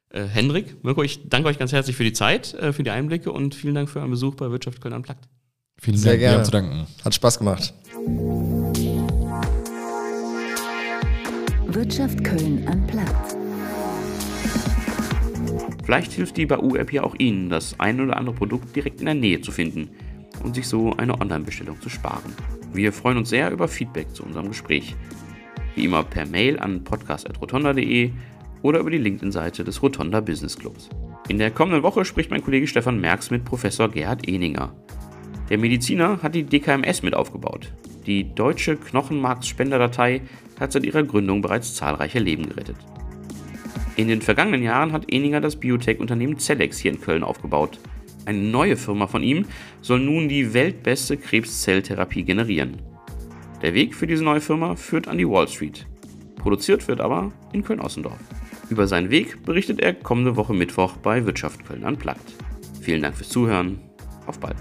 Äh, 0.10 0.24
Hendrik, 0.24 0.84
Mirko, 0.84 1.04
ich 1.04 1.28
danke 1.28 1.50
euch 1.50 1.60
ganz 1.60 1.74
herzlich 1.74 1.96
für 1.96 2.04
die 2.04 2.14
Zeit, 2.14 2.54
äh, 2.54 2.72
für 2.72 2.84
die 2.84 2.92
Einblicke 2.92 3.32
und 3.32 3.56
vielen 3.56 3.76
Dank 3.76 3.90
für 3.90 4.00
euren 4.00 4.12
Besuch 4.12 4.36
bei 4.36 4.50
Wirtschaft 4.50 4.82
Köln 4.82 4.94
Unplugged. 4.94 5.28
Vielen 5.80 5.98
Sehr 5.98 6.14
Dank, 6.14 6.22
wir 6.22 6.28
gerne. 6.28 6.38
haben 6.38 6.46
zu 6.46 6.52
danken. 6.52 6.88
Hat 7.04 7.14
Spaß 7.14 7.38
gemacht. 7.40 7.74
Wirtschaft 11.68 12.24
Köln 12.24 12.66
am 12.68 12.88
Platz. 12.88 13.38
Vielleicht 15.84 16.14
hilft 16.14 16.38
die 16.38 16.46
Bau-App 16.46 16.92
ja 16.92 17.04
auch 17.04 17.16
Ihnen, 17.18 17.50
das 17.50 17.80
ein 17.80 18.00
oder 18.02 18.18
andere 18.18 18.36
Produkt 18.36 18.76
direkt 18.76 19.00
in 19.00 19.06
der 19.06 19.16
Nähe 19.16 19.42
zu 19.42 19.52
finden 19.52 19.90
und 20.44 20.56
sich 20.56 20.68
so 20.68 20.94
eine 20.98 21.20
Online-Bestellung 21.20 21.80
zu 21.82 21.90
sparen. 21.90 22.34
Wir 22.74 22.92
freuen 22.92 23.18
uns 23.18 23.30
sehr 23.30 23.52
über 23.52 23.68
Feedback 23.68 24.14
zu 24.14 24.24
unserem 24.24 24.50
Gespräch. 24.50 24.96
Wie 25.76 25.86
immer 25.86 26.04
per 26.04 26.26
Mail 26.26 26.60
an 26.60 26.84
podcast.rotonda.de 26.84 28.12
oder 28.62 28.80
über 28.80 28.92
die 28.92 28.98
LinkedIn-Seite 28.98 29.64
des 29.64 29.82
Rotonda 29.82 30.20
Business 30.20 30.58
Clubs. 30.58 30.90
In 31.30 31.38
der 31.38 31.52
kommenden 31.52 31.84
Woche 31.84 32.06
spricht 32.06 32.32
mein 32.32 32.44
Kollege 32.44 32.68
Stefan 32.68 33.00
Merks 33.00 33.32
mit 33.32 33.44
Professor 33.44 33.90
Gerhard 33.90 34.28
Eninger. 34.28 34.74
Der 35.50 35.58
Mediziner 35.58 36.22
hat 36.22 36.36
die 36.36 36.44
DKMS 36.44 37.04
mit 37.04 37.14
aufgebaut. 37.14 37.74
Die 38.06 38.34
deutsche 38.34 38.78
Knochenmarksspenderdatei 38.78 40.22
hat 40.60 40.72
seit 40.72 40.86
ihrer 40.86 41.04
Gründung 41.04 41.42
bereits 41.42 41.76
zahlreiche 41.76 42.20
Leben 42.20 42.48
gerettet. 42.48 42.78
In 43.98 44.08
den 44.08 44.22
vergangenen 44.22 44.64
Jahren 44.64 44.92
hat 44.92 45.12
Eninger 45.12 45.42
das 45.42 45.56
Biotech-Unternehmen 45.56 46.38
Cellex 46.38 46.78
hier 46.78 46.92
in 46.92 47.02
Köln 47.02 47.24
aufgebaut. 47.24 47.80
Eine 48.26 48.40
neue 48.40 48.78
Firma 48.78 49.08
von 49.08 49.24
ihm 49.24 49.46
soll 49.82 50.00
nun 50.00 50.30
die 50.30 50.54
weltbeste 50.54 51.18
Krebszelltherapie 51.18 52.24
generieren. 52.24 52.78
Der 53.62 53.74
Weg 53.74 53.96
für 53.96 54.06
diese 54.06 54.24
neue 54.24 54.42
Firma 54.42 54.76
führt 54.76 55.08
an 55.08 55.18
die 55.18 55.28
Wall 55.28 55.48
Street. 55.48 55.88
Produziert 56.36 56.88
wird 56.88 57.02
aber 57.02 57.32
in 57.54 57.64
Köln-Ossendorf. 57.64 58.20
Über 58.70 58.88
seinen 58.88 59.10
Weg 59.10 59.44
berichtet 59.46 59.80
er 59.80 59.94
kommende 59.94 60.36
Woche 60.36 60.54
Mittwoch 60.54 60.98
bei 60.98 61.26
Wirtschaft 61.26 61.66
Köln 61.66 61.84
Unplugged. 61.84 62.34
Vielen 62.82 63.02
Dank 63.02 63.16
fürs 63.16 63.30
Zuhören. 63.30 63.80
Auf 64.26 64.40
bald. 64.40 64.58